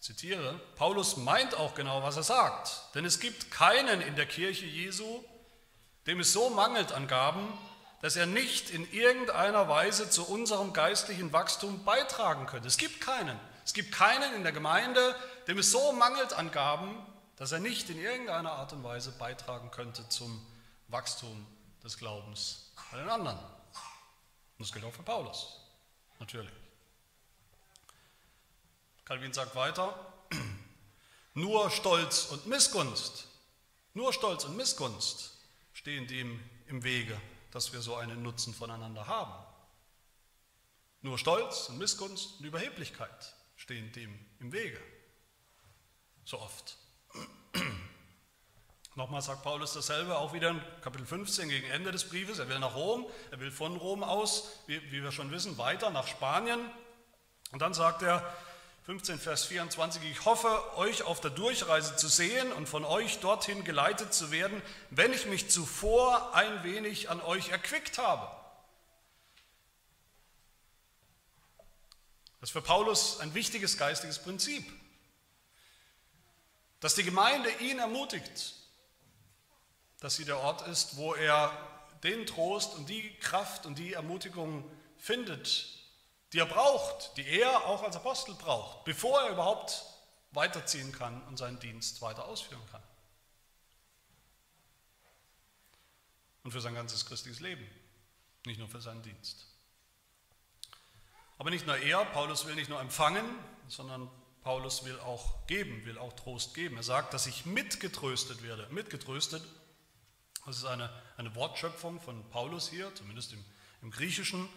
zitiere, 0.08 0.58
Paulus 0.76 1.18
meint 1.18 1.56
auch 1.56 1.76
genau, 1.76 2.02
was 2.02 2.16
er 2.16 2.24
sagt. 2.24 2.96
Denn 2.96 3.04
es 3.04 3.20
gibt 3.20 3.52
keinen 3.52 4.02
in 4.02 4.16
der 4.16 4.26
Kirche 4.26 4.66
Jesu, 4.66 5.22
dem 6.08 6.22
es 6.22 6.32
so 6.32 6.50
mangelt 6.50 6.94
an 6.94 7.08
Gaben, 7.08 7.46
dass 8.02 8.16
er 8.16 8.26
nicht 8.26 8.70
in 8.70 8.90
irgendeiner 8.94 9.68
Weise 9.68 10.10
zu 10.10 10.26
unserem 10.26 10.72
geistlichen 10.72 11.34
Wachstum 11.34 11.84
beitragen 11.84 12.46
könnte. 12.46 12.70
Es 12.70 12.78
gibt 12.78 13.02
keinen. 13.02 13.38
Es 13.66 13.74
gibt 13.74 13.92
keinen 13.92 14.34
in 14.34 14.44
der 14.44 14.54
Gemeinde, 14.54 15.14
dem 15.50 15.58
es 15.58 15.72
so 15.72 15.92
mangelt 15.92 16.32
an 16.32 16.52
Gaben, 16.52 16.96
dass 17.36 17.52
er 17.52 17.60
nicht 17.60 17.90
in 17.90 18.00
irgendeiner 18.00 18.54
Art 18.54 18.72
und 18.72 18.84
Weise 18.84 19.12
beitragen 19.12 19.72
könnte 19.72 20.08
zum 20.08 20.46
Wachstum 20.88 21.46
des 21.84 21.98
Glaubens 21.98 22.72
bei 22.92 23.00
den 23.00 23.10
anderen. 23.10 23.38
Und 23.38 24.66
das 24.66 24.72
gilt 24.72 24.86
auch 24.86 24.94
für 24.94 25.04
Paulus, 25.04 25.60
natürlich. 26.20 26.57
Calvin 29.08 29.32
sagt 29.32 29.56
weiter, 29.56 29.96
nur 31.34 31.72
Stolz 31.72 32.26
und 32.26 32.46
Missgunst, 32.46 33.26
nur 33.94 34.12
Stolz 34.12 34.44
und 34.44 34.58
Missgunst 34.58 35.38
stehen 35.72 36.08
dem 36.08 36.38
im 36.68 36.84
Wege, 36.84 37.18
dass 37.52 37.72
wir 37.72 37.80
so 37.80 37.96
einen 37.96 38.22
Nutzen 38.22 38.54
voneinander 38.54 39.08
haben. 39.08 39.32
Nur 41.04 41.18
Stolz 41.18 41.70
und 41.70 41.78
Missgunst 41.78 42.40
und 42.40 42.48
Überheblichkeit 42.48 43.34
stehen 43.56 43.94
dem 43.94 44.14
im 44.42 44.52
Wege. 44.52 44.82
So 46.26 46.42
oft. 46.42 46.78
Nochmal 48.96 49.22
sagt 49.22 49.42
Paulus 49.42 49.72
dasselbe, 49.72 50.18
auch 50.18 50.34
wieder 50.34 50.50
in 50.50 50.62
Kapitel 50.82 51.06
15 51.06 51.48
gegen 51.48 51.70
Ende 51.70 51.94
des 51.94 52.10
Briefes. 52.10 52.40
Er 52.40 52.50
will 52.50 52.60
nach 52.60 52.76
Rom, 52.76 53.06
er 53.32 53.40
will 53.40 53.52
von 53.52 53.78
Rom 53.78 54.04
aus, 54.04 54.50
wie, 54.66 54.82
wie 54.92 55.02
wir 55.02 55.14
schon 55.14 55.32
wissen, 55.32 55.58
weiter 55.58 55.92
nach 55.92 56.08
Spanien. 56.08 56.60
Und 57.54 57.62
dann 57.62 57.74
sagt 57.74 58.02
er, 58.02 58.22
15 58.88 59.20
Vers 59.20 59.44
24, 59.44 60.02
ich 60.10 60.24
hoffe, 60.24 60.78
euch 60.78 61.04
auf 61.04 61.20
der 61.20 61.30
Durchreise 61.30 61.98
zu 61.98 62.08
sehen 62.08 62.54
und 62.54 62.70
von 62.70 62.86
euch 62.86 63.20
dorthin 63.20 63.66
geleitet 63.66 64.14
zu 64.14 64.32
werden, 64.32 64.62
wenn 64.92 65.12
ich 65.12 65.26
mich 65.26 65.50
zuvor 65.50 66.34
ein 66.34 66.64
wenig 66.64 67.10
an 67.10 67.20
euch 67.20 67.50
erquickt 67.50 67.98
habe. 67.98 68.32
Das 72.40 72.48
ist 72.48 72.54
für 72.54 72.62
Paulus 72.62 73.20
ein 73.20 73.34
wichtiges 73.34 73.78
geistiges 73.78 74.20
Prinzip, 74.20 74.66
dass 76.80 76.96
die 76.96 77.04
Gemeinde 77.04 77.50
ihn 77.60 77.80
ermutigt, 77.80 78.54
dass 80.00 80.16
sie 80.16 80.24
der 80.24 80.40
Ort 80.40 80.66
ist, 80.66 80.96
wo 80.96 81.14
er 81.14 81.52
den 82.04 82.26
Trost 82.26 82.74
und 82.76 82.88
die 82.88 83.14
Kraft 83.20 83.66
und 83.66 83.78
die 83.78 83.92
Ermutigung 83.92 84.64
findet, 84.98 85.77
die 86.34 86.40
er 86.40 86.46
braucht, 86.46 87.16
die 87.18 87.28
er 87.28 87.66
auch 87.66 87.84
als 87.84 87.96
Apostel 87.96 88.36
braucht, 88.36 88.84
bevor 88.84 89.22
er 89.22 89.32
überhaupt 89.32 89.86
weiterziehen 90.32 90.92
kann 90.92 91.22
und 91.28 91.38
seinen 91.38 91.60
Dienst 91.60 92.02
weiter 92.02 92.26
ausführen 92.26 92.62
kann. 92.72 92.84
Und 96.44 96.52
für 96.52 96.62
sein 96.62 96.76
ganzes 96.76 97.06
christliches 97.06 97.40
Leben, 97.40 97.68
nicht 98.46 98.60
nur 98.60 98.68
für 98.70 98.82
seinen 98.82 99.02
Dienst. 99.04 99.48
Aber 101.38 101.50
nicht 101.50 101.68
nur 101.68 101.78
er, 101.78 102.04
Paulus 102.06 102.46
will 102.46 102.56
nicht 102.56 102.70
nur 102.70 102.80
empfangen, 102.80 103.26
sondern 103.68 104.10
Paulus 104.42 104.86
will 104.86 105.00
auch 105.02 105.46
geben, 105.48 105.86
will 105.86 105.98
auch 105.98 106.14
Trost 106.14 106.54
geben. 106.54 106.78
Er 106.78 106.84
sagt, 106.84 107.14
dass 107.14 107.28
ich 107.28 107.46
mitgetröstet 107.46 108.44
werde. 108.44 108.68
Mitgetröstet, 108.72 109.44
das 110.46 110.58
ist 110.58 110.66
eine, 110.66 110.90
eine 111.18 111.36
Wortschöpfung 111.36 112.00
von 112.00 112.28
Paulus 112.30 112.70
hier, 112.70 112.94
zumindest 112.96 113.34
im, 113.34 113.44
im 113.82 113.92
Griechischen. 113.92 114.48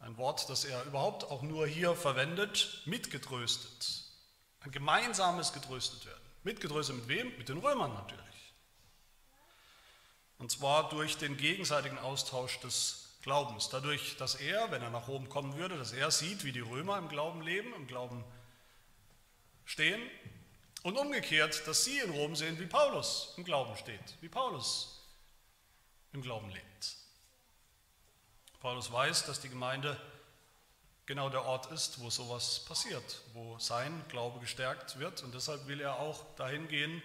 Ein 0.00 0.16
Wort, 0.16 0.48
das 0.48 0.64
er 0.64 0.82
überhaupt 0.84 1.24
auch 1.24 1.42
nur 1.42 1.66
hier 1.66 1.94
verwendet, 1.94 2.82
mitgetröstet. 2.86 4.04
Ein 4.60 4.70
gemeinsames 4.70 5.52
getröstet 5.52 6.06
werden. 6.06 6.20
Mitgetröstet 6.42 6.96
mit 6.96 7.08
wem? 7.08 7.36
Mit 7.36 7.48
den 7.48 7.58
Römern 7.58 7.92
natürlich. 7.92 8.54
Und 10.38 10.50
zwar 10.50 10.88
durch 10.88 11.18
den 11.18 11.36
gegenseitigen 11.36 11.98
Austausch 11.98 12.58
des 12.60 13.10
Glaubens. 13.22 13.68
Dadurch, 13.68 14.16
dass 14.16 14.36
er, 14.36 14.70
wenn 14.70 14.82
er 14.82 14.88
nach 14.88 15.06
Rom 15.06 15.28
kommen 15.28 15.56
würde, 15.56 15.76
dass 15.76 15.92
er 15.92 16.10
sieht, 16.10 16.44
wie 16.44 16.52
die 16.52 16.60
Römer 16.60 16.96
im 16.96 17.08
Glauben 17.08 17.42
leben, 17.42 17.74
im 17.74 17.86
Glauben 17.86 18.24
stehen. 19.66 20.00
Und 20.82 20.96
umgekehrt, 20.96 21.66
dass 21.66 21.84
sie 21.84 21.98
in 21.98 22.10
Rom 22.10 22.34
sehen, 22.34 22.58
wie 22.58 22.66
Paulus 22.66 23.34
im 23.36 23.44
Glauben 23.44 23.76
steht, 23.76 24.16
wie 24.22 24.30
Paulus 24.30 25.02
im 26.14 26.22
Glauben 26.22 26.48
lebt. 26.48 26.96
Paulus 28.60 28.92
weiß, 28.92 29.24
dass 29.24 29.40
die 29.40 29.48
Gemeinde 29.48 29.98
genau 31.06 31.30
der 31.30 31.44
Ort 31.44 31.72
ist, 31.72 32.00
wo 32.00 32.10
sowas 32.10 32.60
passiert, 32.66 33.22
wo 33.32 33.58
sein 33.58 34.04
Glaube 34.08 34.38
gestärkt 34.38 34.98
wird 34.98 35.22
und 35.22 35.34
deshalb 35.34 35.66
will 35.66 35.80
er 35.80 35.98
auch 35.98 36.24
dahin 36.36 36.68
gehen 36.68 37.02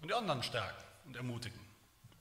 und 0.00 0.08
die 0.08 0.14
anderen 0.14 0.42
stärken 0.42 0.82
und 1.04 1.16
ermutigen 1.16 1.60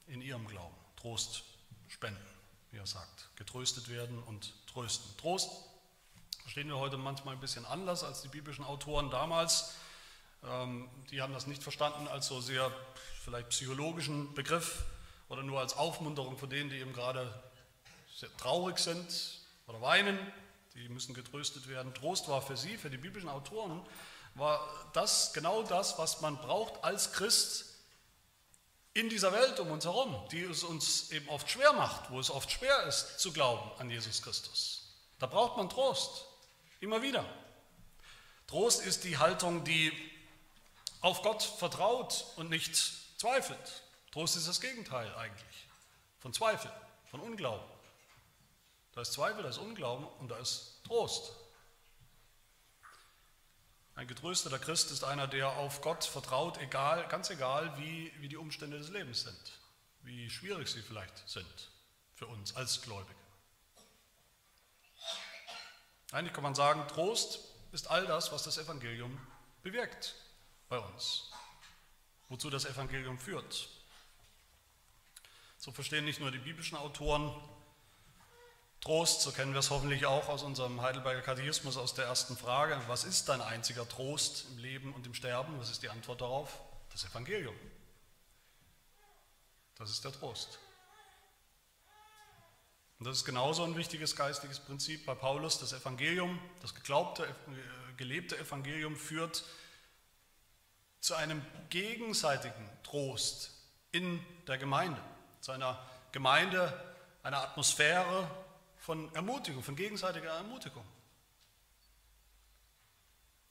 in 0.08 0.22
ihrem 0.22 0.46
Glauben, 0.46 0.76
Trost 0.98 1.44
spenden, 1.88 2.26
wie 2.72 2.78
er 2.78 2.86
sagt, 2.86 3.30
getröstet 3.38 3.88
werden 3.88 4.22
und 4.24 4.54
trösten. 4.68 5.16
Trost 5.18 5.52
verstehen 6.42 6.68
wir 6.68 6.78
heute 6.78 6.98
manchmal 6.98 7.36
ein 7.36 7.40
bisschen 7.40 7.66
anders 7.66 8.04
als 8.04 8.22
die 8.22 8.28
biblischen 8.28 8.66
Autoren 8.66 9.10
damals. 9.10 9.74
Ähm, 10.44 10.90
die 11.12 11.22
haben 11.22 11.34
das 11.34 11.48
nicht 11.48 11.64
verstanden 11.64 12.10
als 12.10 12.28
so 12.28 12.42
sehr 12.42 12.70
vielleicht 13.24 13.50
psychologischen 13.50 14.34
Begriff, 14.34 14.84
oder 15.34 15.44
nur 15.44 15.60
als 15.60 15.76
Aufmunterung 15.76 16.38
für 16.38 16.48
denen, 16.48 16.70
die 16.70 16.78
eben 16.78 16.94
gerade 16.94 17.34
sehr 18.16 18.36
traurig 18.38 18.78
sind 18.78 19.40
oder 19.68 19.82
weinen, 19.82 20.18
die 20.76 20.88
müssen 20.90 21.14
getröstet 21.14 21.68
werden. 21.68 21.94
Trost 21.94 22.28
war 22.28 22.42
für 22.42 22.56
sie, 22.56 22.78
für 22.78 22.92
die 22.92 22.98
biblischen 22.98 23.30
Autoren, 23.30 23.84
war 24.36 24.68
das 24.94 25.34
genau 25.34 25.64
das, 25.64 25.98
was 25.98 26.22
man 26.22 26.38
braucht 26.38 26.84
als 26.84 27.12
Christ 27.14 27.66
in 28.94 29.10
dieser 29.10 29.34
Welt 29.34 29.60
um 29.60 29.72
uns 29.72 29.86
herum, 29.86 30.16
die 30.32 30.42
es 30.44 30.64
uns 30.64 31.12
eben 31.12 31.28
oft 31.30 31.50
schwer 31.50 31.74
macht, 31.74 32.12
wo 32.12 32.20
es 32.20 32.30
oft 32.30 32.52
schwer 32.52 32.84
ist 32.84 33.20
zu 33.20 33.34
glauben 33.34 33.72
an 33.80 33.90
Jesus 33.90 34.22
Christus. 34.22 34.94
Da 35.18 35.26
braucht 35.26 35.58
man 35.58 35.68
Trost, 35.68 36.26
immer 36.80 37.02
wieder. 37.02 37.26
Trost 38.46 38.86
ist 38.86 39.04
die 39.04 39.18
Haltung, 39.18 39.64
die 39.64 39.92
auf 41.02 41.24
Gott 41.24 41.42
vertraut 41.42 42.26
und 42.36 42.52
nicht 42.52 42.76
zweifelt. 43.18 43.84
Trost 44.14 44.36
ist 44.36 44.48
das 44.48 44.62
Gegenteil 44.62 45.12
eigentlich 45.16 45.68
von 46.20 46.32
Zweifel, 46.34 46.72
von 47.10 47.20
Unglauben. 47.20 47.66
Da 48.92 49.02
ist 49.02 49.14
Zweifel, 49.14 49.42
da 49.42 49.50
ist 49.50 49.58
Unglauben 49.58 50.06
und 50.20 50.30
da 50.30 50.38
ist 50.38 50.84
Trost. 50.84 51.34
Ein 53.96 54.08
getrösteter 54.08 54.60
Christ 54.60 54.92
ist 54.92 55.04
einer, 55.04 55.26
der 55.26 55.54
auf 55.54 55.82
Gott 55.82 56.04
vertraut, 56.04 56.60
egal, 56.60 57.08
ganz 57.08 57.32
egal, 57.32 57.76
wie, 57.80 58.14
wie 58.20 58.30
die 58.30 58.38
Umstände 58.38 58.78
des 58.78 58.90
Lebens 58.90 59.22
sind, 59.22 59.60
wie 60.04 60.30
schwierig 60.30 60.68
sie 60.68 60.84
vielleicht 60.84 61.28
sind 61.28 61.72
für 62.14 62.28
uns 62.28 62.56
als 62.56 62.84
Gläubige. 62.84 63.20
Eigentlich 66.12 66.34
kann 66.34 66.44
man 66.44 66.54
sagen, 66.54 66.88
Trost 66.88 67.40
ist 67.72 67.90
all 67.90 68.06
das, 68.06 68.32
was 68.32 68.44
das 68.44 68.60
Evangelium 68.60 69.20
bewirkt 69.64 70.14
bei 70.70 70.78
uns, 70.78 71.32
wozu 72.30 72.52
das 72.52 72.66
Evangelium 72.66 73.18
führt. 73.18 73.73
So 75.64 75.72
verstehen 75.72 76.04
nicht 76.04 76.20
nur 76.20 76.30
die 76.30 76.40
biblischen 76.40 76.78
Autoren 76.78 77.34
Trost, 78.82 79.22
so 79.22 79.32
kennen 79.32 79.54
wir 79.54 79.60
es 79.60 79.70
hoffentlich 79.70 80.06
auch 80.06 80.28
aus 80.28 80.44
unserem 80.44 80.82
Heidelberger 80.82 81.22
Katechismus, 81.22 81.78
aus 81.78 81.94
der 81.94 82.04
ersten 82.04 82.36
Frage. 82.36 82.78
Was 82.88 83.06
ist 83.06 83.30
dein 83.30 83.40
einziger 83.40 83.88
Trost 83.88 84.46
im 84.52 84.58
Leben 84.58 84.94
und 84.94 85.08
im 85.08 85.14
Sterben? 85.14 85.58
Was 85.62 85.70
ist 85.70 85.82
die 85.82 85.88
Antwort 85.88 86.20
darauf? 86.20 86.60
Das 86.92 87.06
Evangelium. 87.06 87.56
Das 89.78 89.90
ist 89.90 90.04
der 90.04 90.12
Trost. 90.12 90.60
Und 93.00 93.08
das 93.08 93.20
ist 93.20 93.24
genauso 93.24 93.64
ein 93.64 93.78
wichtiges 93.78 94.18
geistiges 94.18 94.60
Prinzip 94.60 95.06
bei 95.06 95.16
Paulus. 95.16 95.60
Das 95.60 95.72
Evangelium, 95.72 96.42
das 96.62 96.76
geglaubte, 96.76 97.24
äh, 97.24 97.94
gelebte 97.96 98.38
Evangelium 98.38 98.98
führt 98.98 99.46
zu 101.00 101.16
einem 101.16 101.42
gegenseitigen 101.70 102.70
Trost 102.84 103.52
in 103.94 104.22
der 104.46 104.58
Gemeinde, 104.58 105.02
zu 105.44 105.52
einer 105.52 105.78
Gemeinde, 106.14 106.96
einer 107.22 107.42
Atmosphäre 107.42 108.30
von 108.78 109.14
Ermutigung, 109.14 109.62
von 109.62 109.76
gegenseitiger 109.76 110.32
Ermutigung. 110.32 110.86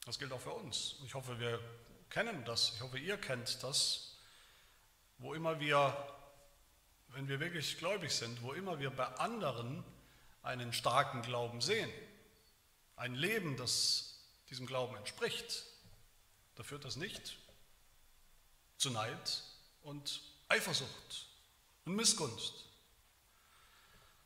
Das 0.05 0.17
gilt 0.17 0.31
auch 0.31 0.41
für 0.41 0.53
uns. 0.53 0.95
Ich 1.05 1.13
hoffe, 1.13 1.39
wir 1.39 1.59
kennen 2.09 2.43
das. 2.45 2.73
Ich 2.73 2.81
hoffe, 2.81 2.97
ihr 2.97 3.17
kennt 3.17 3.61
das. 3.61 4.17
Wo 5.19 5.35
immer 5.35 5.59
wir 5.59 5.95
wenn 7.09 7.27
wir 7.27 7.39
wirklich 7.39 7.77
gläubig 7.77 8.11
sind, 8.11 8.41
wo 8.41 8.53
immer 8.53 8.79
wir 8.79 8.89
bei 8.89 9.05
anderen 9.05 9.83
einen 10.41 10.73
starken 10.73 11.21
Glauben 11.21 11.61
sehen, 11.61 11.91
ein 12.95 13.13
Leben, 13.13 13.55
das 13.55 14.19
diesem 14.49 14.65
Glauben 14.65 14.95
entspricht, 14.95 15.63
da 16.55 16.63
führt 16.63 16.85
das 16.85 16.95
nicht 16.95 17.37
zu 18.77 18.89
Neid 18.89 19.43
und 19.83 20.23
Eifersucht 20.49 21.27
und 21.85 21.95
Missgunst, 21.95 22.53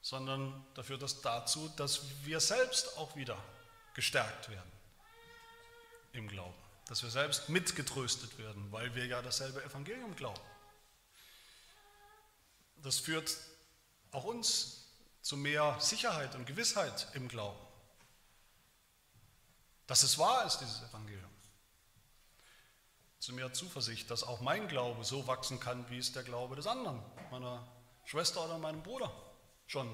sondern 0.01 0.65
da 0.73 0.83
führt 0.83 1.01
das 1.01 1.21
dazu, 1.21 1.69
dass 1.75 2.01
wir 2.23 2.39
selbst 2.39 2.97
auch 2.97 3.15
wieder 3.15 3.37
gestärkt 3.93 4.49
werden 4.49 4.71
im 6.13 6.27
Glauben, 6.27 6.53
dass 6.87 7.03
wir 7.03 7.09
selbst 7.09 7.49
mitgetröstet 7.49 8.37
werden, 8.37 8.71
weil 8.71 8.93
wir 8.95 9.05
ja 9.05 9.21
dasselbe 9.21 9.63
Evangelium 9.63 10.15
glauben 10.15 10.41
das 12.83 12.99
führt 12.99 13.35
auch 14.11 14.23
uns 14.23 14.85
zu 15.21 15.35
mehr 15.35 15.77
Sicherheit 15.79 16.35
und 16.35 16.45
Gewissheit 16.45 17.07
im 17.13 17.27
Glauben. 17.27 17.59
Dass 19.87 20.03
es 20.03 20.17
wahr 20.17 20.45
ist, 20.45 20.59
dieses 20.59 20.81
Evangelium. 20.83 21.29
Zu 23.19 23.33
mehr 23.33 23.51
Zuversicht, 23.53 24.11
dass 24.11 24.23
auch 24.23 24.41
mein 24.41 24.67
Glaube 24.67 25.03
so 25.03 25.27
wachsen 25.27 25.59
kann, 25.59 25.89
wie 25.89 25.97
es 25.97 26.13
der 26.13 26.23
Glaube 26.23 26.55
des 26.55 26.67
anderen, 26.67 27.01
meiner 27.31 27.67
Schwester 28.05 28.45
oder 28.45 28.57
meinem 28.57 28.83
Bruder 28.83 29.11
schon 29.65 29.93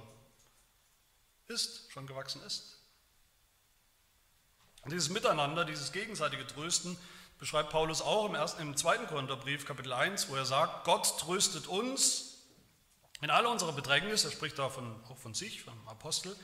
ist, 1.47 1.91
schon 1.91 2.05
gewachsen 2.05 2.41
ist. 2.43 2.79
Und 4.83 4.91
dieses 4.91 5.09
Miteinander, 5.09 5.65
dieses 5.65 5.91
gegenseitige 5.91 6.45
Trösten 6.45 6.97
beschreibt 7.39 7.69
Paulus 7.69 8.01
auch 8.01 8.25
im, 8.25 8.35
ersten, 8.35 8.61
im 8.61 8.77
zweiten 8.77 9.07
Korintherbrief, 9.07 9.65
Kapitel 9.65 9.93
1, 9.93 10.29
wo 10.29 10.35
er 10.35 10.45
sagt, 10.45 10.83
Gott 10.83 11.19
tröstet 11.19 11.67
uns 11.67 12.37
in 13.21 13.29
all 13.29 13.45
unserer 13.45 13.71
Bedrängnis, 13.71 14.25
er 14.25 14.31
spricht 14.31 14.59
davon 14.59 15.01
auch 15.09 15.17
von 15.17 15.33
sich, 15.33 15.63
vom 15.63 15.87
Apostel, 15.87 16.35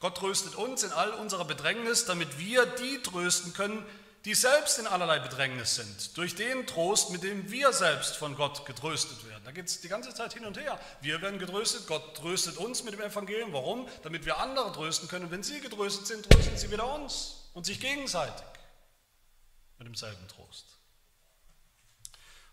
Gott 0.00 0.16
tröstet 0.16 0.56
uns 0.56 0.82
in 0.82 0.92
all 0.92 1.12
unserer 1.12 1.44
Bedrängnis, 1.44 2.04
damit 2.04 2.38
wir 2.38 2.66
die 2.66 3.00
trösten 3.02 3.54
können, 3.54 3.86
die 4.24 4.34
selbst 4.34 4.78
in 4.78 4.86
allerlei 4.86 5.18
Bedrängnis 5.18 5.74
sind, 5.74 6.16
durch 6.16 6.34
den 6.34 6.66
Trost, 6.66 7.10
mit 7.10 7.22
dem 7.22 7.50
wir 7.50 7.72
selbst 7.72 8.16
von 8.16 8.36
Gott 8.36 8.64
getröstet 8.64 9.28
werden. 9.28 9.42
Da 9.44 9.52
geht 9.52 9.66
es 9.66 9.82
die 9.82 9.88
ganze 9.88 10.14
Zeit 10.14 10.32
hin 10.32 10.46
und 10.46 10.58
her. 10.58 10.80
Wir 11.02 11.20
werden 11.20 11.38
getröstet, 11.38 11.86
Gott 11.86 12.16
tröstet 12.16 12.56
uns 12.56 12.82
mit 12.84 12.94
dem 12.94 13.02
Evangelium. 13.02 13.52
Warum? 13.52 13.86
Damit 14.02 14.24
wir 14.24 14.38
andere 14.38 14.72
trösten 14.72 15.08
können. 15.08 15.30
Wenn 15.30 15.42
sie 15.42 15.60
getröstet 15.60 16.06
sind, 16.06 16.30
trösten 16.30 16.56
sie 16.56 16.70
wieder 16.70 16.92
uns 16.94 17.50
und 17.52 17.66
sich 17.66 17.80
gegenseitig 17.80 18.46
mit 19.78 19.86
demselben 19.86 20.26
Trost. 20.28 20.73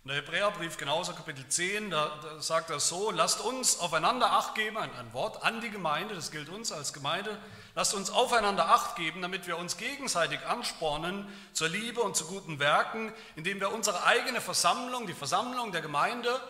Und 0.04 0.08
der 0.08 0.18
Hebräerbrief 0.18 0.78
genauso, 0.78 1.14
Kapitel 1.14 1.48
10, 1.48 1.92
da, 1.92 2.20
da, 2.24 2.42
sagt 2.42 2.72
er 2.72 2.80
so, 2.80 3.12
lasst 3.12 3.40
uns 3.40 3.80
aufeinander 3.80 4.32
Acht 4.32 4.56
geben, 4.56 4.78
ein, 4.78 4.92
ein 4.96 5.14
Wort 5.14 5.44
an 5.44 5.62
die 5.62 5.70
Gemeinde, 5.70 6.16
das 6.16 6.32
gilt 6.32 6.50
uns 6.50 6.72
als 6.72 6.92
Gemeinde, 6.92 7.38
lasst 7.76 7.94
uns 7.94 8.10
aufeinander 8.10 8.70
Acht 8.70 8.96
geben, 8.96 9.22
damit 9.22 9.46
wir 9.46 9.60
uns 9.60 9.78
gegenseitig 9.78 10.44
anspornen 10.48 11.32
zur 11.54 11.70
Liebe 11.70 12.02
und 12.02 12.16
zu 12.16 12.26
guten 12.26 12.58
Werken, 12.58 13.14
indem 13.36 13.60
wir 13.60 13.72
unsere 13.72 14.04
eigene 14.04 14.42
Versammlung, 14.42 15.06
die 15.06 15.14
Versammlung 15.14 15.72
der 15.72 15.82
Gemeinde, 15.82 16.42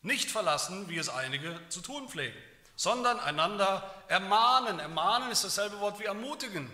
nicht 0.00 0.30
verlassen, 0.30 0.88
wie 0.88 0.96
es 0.96 1.10
einige 1.10 1.60
zu 1.68 1.82
tun 1.82 2.08
pflegen, 2.08 2.36
sondern 2.74 3.20
einander 3.20 3.94
ermahnen. 4.08 4.78
Ermahnen 4.78 5.30
ist 5.30 5.44
dasselbe 5.44 5.78
Wort 5.80 6.00
wie 6.00 6.04
ermutigen. 6.04 6.72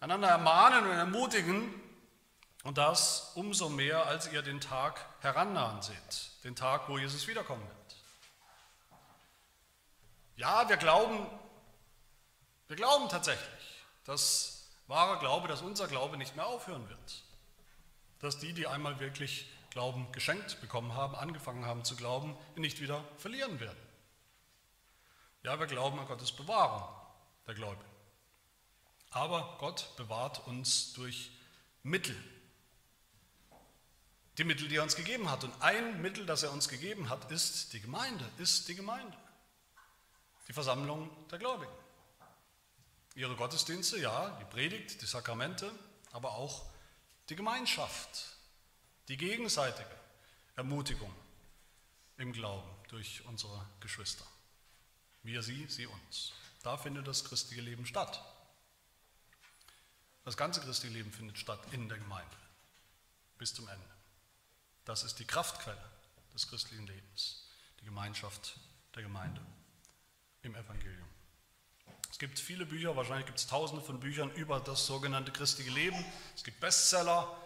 Einander 0.00 0.26
ermahnen 0.26 0.86
und 0.86 0.90
ermutigen, 0.90 1.85
und 2.66 2.78
das 2.78 3.30
umso 3.36 3.68
mehr, 3.68 4.06
als 4.06 4.32
ihr 4.32 4.42
den 4.42 4.60
Tag 4.60 5.06
herannahen 5.20 5.82
seht, 5.82 6.42
den 6.42 6.56
Tag, 6.56 6.88
wo 6.88 6.98
Jesus 6.98 7.28
wiederkommen 7.28 7.62
wird. 7.64 7.96
Ja, 10.34 10.68
wir 10.68 10.76
glauben, 10.76 11.28
wir 12.66 12.74
glauben 12.74 13.08
tatsächlich, 13.08 13.84
dass 14.02 14.68
wahrer 14.88 15.20
Glaube, 15.20 15.46
dass 15.46 15.62
unser 15.62 15.86
Glaube 15.86 16.16
nicht 16.16 16.34
mehr 16.34 16.46
aufhören 16.46 16.88
wird. 16.88 17.22
Dass 18.18 18.38
die, 18.38 18.52
die 18.52 18.66
einmal 18.66 18.98
wirklich 18.98 19.48
Glauben 19.70 20.10
geschenkt 20.10 20.60
bekommen 20.60 20.92
haben, 20.94 21.14
angefangen 21.14 21.66
haben 21.66 21.84
zu 21.84 21.94
glauben, 21.94 22.36
nicht 22.56 22.80
wieder 22.80 23.04
verlieren 23.18 23.60
werden. 23.60 23.78
Ja, 25.44 25.56
wir 25.60 25.68
glauben 25.68 26.00
an 26.00 26.08
Gottes 26.08 26.32
Bewahrung 26.32 26.82
der 27.46 27.54
Gläubigen. 27.54 27.90
Aber 29.10 29.56
Gott 29.60 29.96
bewahrt 29.96 30.44
uns 30.48 30.94
durch 30.94 31.30
Mittel, 31.84 32.16
die 34.38 34.44
Mittel, 34.44 34.68
die 34.68 34.76
er 34.76 34.82
uns 34.82 34.96
gegeben 34.96 35.30
hat. 35.30 35.44
Und 35.44 35.62
ein 35.62 36.00
Mittel, 36.02 36.26
das 36.26 36.42
er 36.42 36.52
uns 36.52 36.68
gegeben 36.68 37.08
hat, 37.08 37.30
ist 37.30 37.72
die 37.72 37.80
Gemeinde, 37.80 38.28
ist 38.38 38.68
die 38.68 38.74
Gemeinde. 38.74 39.16
Die 40.48 40.52
Versammlung 40.52 41.10
der 41.28 41.38
Gläubigen. 41.38 41.72
Ihre 43.14 43.34
Gottesdienste, 43.34 43.98
ja, 43.98 44.38
die 44.40 44.44
Predigt, 44.44 45.00
die 45.00 45.06
Sakramente, 45.06 45.72
aber 46.12 46.32
auch 46.32 46.66
die 47.28 47.36
Gemeinschaft, 47.36 48.36
die 49.08 49.16
gegenseitige 49.16 49.90
Ermutigung 50.54 51.12
im 52.18 52.32
Glauben 52.32 52.68
durch 52.88 53.24
unsere 53.26 53.66
Geschwister. 53.80 54.26
Wir 55.22 55.42
sie, 55.42 55.66
sie 55.68 55.86
uns. 55.86 56.32
Da 56.62 56.76
findet 56.76 57.06
das 57.06 57.24
christliche 57.24 57.62
Leben 57.62 57.86
statt. 57.86 58.22
Das 60.24 60.36
ganze 60.36 60.60
christliche 60.60 60.94
Leben 60.94 61.12
findet 61.12 61.38
statt 61.38 61.60
in 61.72 61.88
der 61.88 61.98
Gemeinde 61.98 62.36
bis 63.38 63.54
zum 63.54 63.68
Ende. 63.68 63.95
Das 64.86 65.02
ist 65.02 65.18
die 65.18 65.26
Kraftquelle 65.26 65.84
des 66.32 66.48
christlichen 66.48 66.86
Lebens, 66.86 67.44
die 67.80 67.84
Gemeinschaft 67.84 68.56
der 68.94 69.02
Gemeinde 69.02 69.44
im 70.42 70.54
Evangelium. 70.54 71.08
Es 72.08 72.18
gibt 72.18 72.38
viele 72.38 72.64
Bücher, 72.64 72.96
wahrscheinlich 72.96 73.26
gibt 73.26 73.38
es 73.38 73.48
tausende 73.48 73.82
von 73.82 74.00
Büchern 74.00 74.30
über 74.36 74.60
das 74.60 74.86
sogenannte 74.86 75.32
christliche 75.32 75.70
Leben. 75.70 76.02
Es 76.34 76.44
gibt 76.44 76.60
Bestseller 76.60 77.36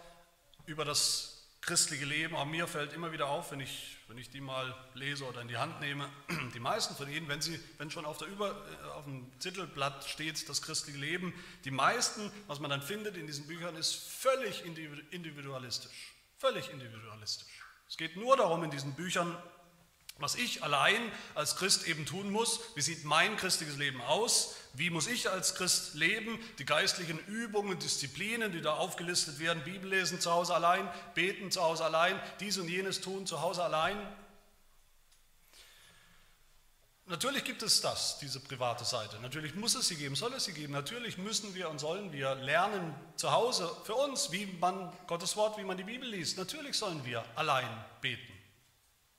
über 0.67 0.85
das 0.85 1.41
christliche 1.61 2.05
Leben. 2.05 2.35
Aber 2.35 2.45
mir 2.45 2.67
fällt 2.67 2.93
immer 2.93 3.11
wieder 3.11 3.27
auf, 3.27 3.51
wenn 3.51 3.59
ich, 3.59 3.97
wenn 4.07 4.19
ich 4.19 4.29
die 4.29 4.39
mal 4.39 4.75
lese 4.93 5.25
oder 5.25 5.41
in 5.41 5.47
die 5.47 5.57
Hand 5.57 5.79
nehme, 5.79 6.09
die 6.53 6.59
meisten 6.59 6.95
von 6.95 7.11
ihnen, 7.11 7.27
wenn, 7.27 7.41
sie, 7.41 7.59
wenn 7.79 7.89
schon 7.89 8.05
auf, 8.05 8.17
der 8.17 8.27
Über, 8.27 8.49
äh, 8.51 8.85
auf 8.91 9.05
dem 9.05 9.31
Titelblatt 9.39 10.03
steht, 10.05 10.47
das 10.47 10.61
christliche 10.61 10.99
Leben, 10.99 11.33
die 11.65 11.71
meisten, 11.71 12.31
was 12.45 12.59
man 12.59 12.69
dann 12.69 12.83
findet 12.83 13.17
in 13.17 13.25
diesen 13.25 13.47
Büchern, 13.47 13.75
ist 13.75 13.95
völlig 13.95 14.63
individualistisch. 14.65 16.13
Völlig 16.41 16.71
individualistisch. 16.71 17.61
Es 17.87 17.97
geht 17.97 18.17
nur 18.17 18.35
darum 18.35 18.63
in 18.63 18.71
diesen 18.71 18.95
Büchern, 18.95 19.37
was 20.17 20.33
ich 20.33 20.63
allein 20.63 20.99
als 21.35 21.55
Christ 21.55 21.87
eben 21.87 22.07
tun 22.07 22.31
muss. 22.31 22.59
Wie 22.73 22.81
sieht 22.81 23.05
mein 23.05 23.37
christliches 23.37 23.77
Leben 23.77 24.01
aus? 24.01 24.55
Wie 24.73 24.89
muss 24.89 25.05
ich 25.05 25.29
als 25.29 25.53
Christ 25.53 25.93
leben? 25.93 26.39
Die 26.57 26.65
geistlichen 26.65 27.19
Übungen, 27.27 27.77
Disziplinen, 27.77 28.51
die 28.51 28.61
da 28.61 28.73
aufgelistet 28.73 29.37
werden. 29.37 29.63
Bibel 29.63 29.91
lesen 29.91 30.19
zu 30.19 30.31
Hause 30.31 30.55
allein, 30.55 30.89
beten 31.13 31.51
zu 31.51 31.61
Hause 31.61 31.85
allein, 31.85 32.19
dies 32.39 32.57
und 32.57 32.67
jenes 32.67 33.01
tun 33.01 33.27
zu 33.27 33.41
Hause 33.41 33.63
allein. 33.63 33.95
Natürlich 37.11 37.43
gibt 37.43 37.61
es 37.61 37.81
das, 37.81 38.19
diese 38.19 38.39
private 38.39 38.85
Seite. 38.85 39.19
Natürlich 39.19 39.53
muss 39.53 39.75
es 39.75 39.89
sie 39.89 39.97
geben, 39.97 40.15
soll 40.15 40.33
es 40.33 40.45
sie 40.45 40.53
geben. 40.53 40.71
Natürlich 40.71 41.17
müssen 41.17 41.53
wir 41.53 41.69
und 41.69 41.77
sollen 41.77 42.13
wir 42.13 42.35
lernen 42.35 42.95
zu 43.17 43.33
Hause 43.33 43.69
für 43.83 43.95
uns, 43.95 44.31
wie 44.31 44.45
man 44.45 44.93
Gottes 45.07 45.35
Wort, 45.35 45.57
wie 45.57 45.65
man 45.65 45.75
die 45.75 45.83
Bibel 45.83 46.07
liest. 46.07 46.37
Natürlich 46.37 46.77
sollen 46.77 47.03
wir 47.03 47.25
allein 47.35 47.67
beten. 47.99 48.31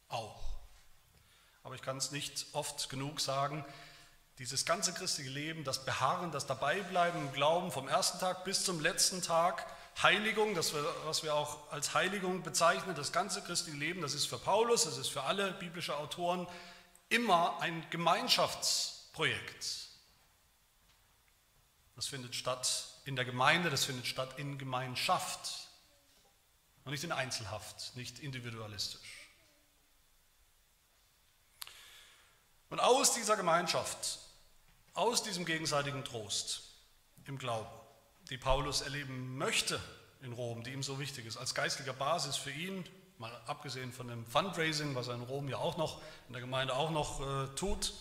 Auch. 0.08 0.40
Aber 1.64 1.74
ich 1.74 1.82
kann 1.82 1.98
es 1.98 2.12
nicht 2.12 2.46
oft 2.54 2.88
genug 2.88 3.20
sagen, 3.20 3.62
dieses 4.38 4.64
ganze 4.64 4.94
christliche 4.94 5.28
Leben, 5.28 5.62
das 5.62 5.84
Beharren, 5.84 6.32
das 6.32 6.46
Dabeibleiben 6.46 7.20
im 7.20 7.32
Glauben 7.34 7.70
vom 7.70 7.88
ersten 7.88 8.18
Tag 8.18 8.44
bis 8.44 8.64
zum 8.64 8.80
letzten 8.80 9.20
Tag, 9.20 9.66
Heiligung, 10.02 10.54
das 10.54 10.72
was 11.04 11.22
wir 11.22 11.34
auch 11.34 11.70
als 11.70 11.92
Heiligung 11.92 12.42
bezeichnen, 12.42 12.94
das 12.94 13.12
ganze 13.12 13.42
christliche 13.42 13.76
Leben, 13.76 14.00
das 14.00 14.14
ist 14.14 14.24
für 14.24 14.38
Paulus, 14.38 14.84
das 14.84 14.96
ist 14.96 15.08
für 15.08 15.24
alle 15.24 15.52
biblische 15.52 15.94
Autoren 15.94 16.48
immer 17.12 17.60
ein 17.60 17.86
Gemeinschaftsprojekt. 17.90 19.88
Das 21.94 22.06
findet 22.06 22.34
statt 22.34 22.88
in 23.04 23.16
der 23.16 23.24
Gemeinde, 23.24 23.70
das 23.70 23.84
findet 23.84 24.06
statt 24.06 24.38
in 24.38 24.58
Gemeinschaft 24.58 25.68
und 26.84 26.92
nicht 26.92 27.04
in 27.04 27.12
Einzelhaft, 27.12 27.94
nicht 27.96 28.18
individualistisch. 28.18 29.28
Und 32.70 32.80
aus 32.80 33.12
dieser 33.12 33.36
Gemeinschaft, 33.36 34.18
aus 34.94 35.22
diesem 35.22 35.44
gegenseitigen 35.44 36.04
Trost 36.04 36.62
im 37.26 37.38
Glauben, 37.38 37.70
die 38.30 38.38
Paulus 38.38 38.80
erleben 38.80 39.36
möchte 39.36 39.80
in 40.22 40.32
Rom, 40.32 40.64
die 40.64 40.72
ihm 40.72 40.82
so 40.82 40.98
wichtig 40.98 41.26
ist, 41.26 41.36
als 41.36 41.54
geistlicher 41.54 41.92
Basis 41.92 42.36
für 42.36 42.50
ihn, 42.50 42.84
mal 43.22 43.40
abgesehen 43.46 43.92
von 43.92 44.08
dem 44.08 44.26
Fundraising, 44.26 44.96
was 44.96 45.06
er 45.06 45.14
in 45.14 45.22
Rom 45.22 45.48
ja 45.48 45.56
auch 45.56 45.76
noch, 45.76 46.02
in 46.26 46.32
der 46.32 46.42
Gemeinde 46.42 46.74
auch 46.74 46.90
noch 46.90 47.20
äh, 47.20 47.54
tut, 47.54 47.94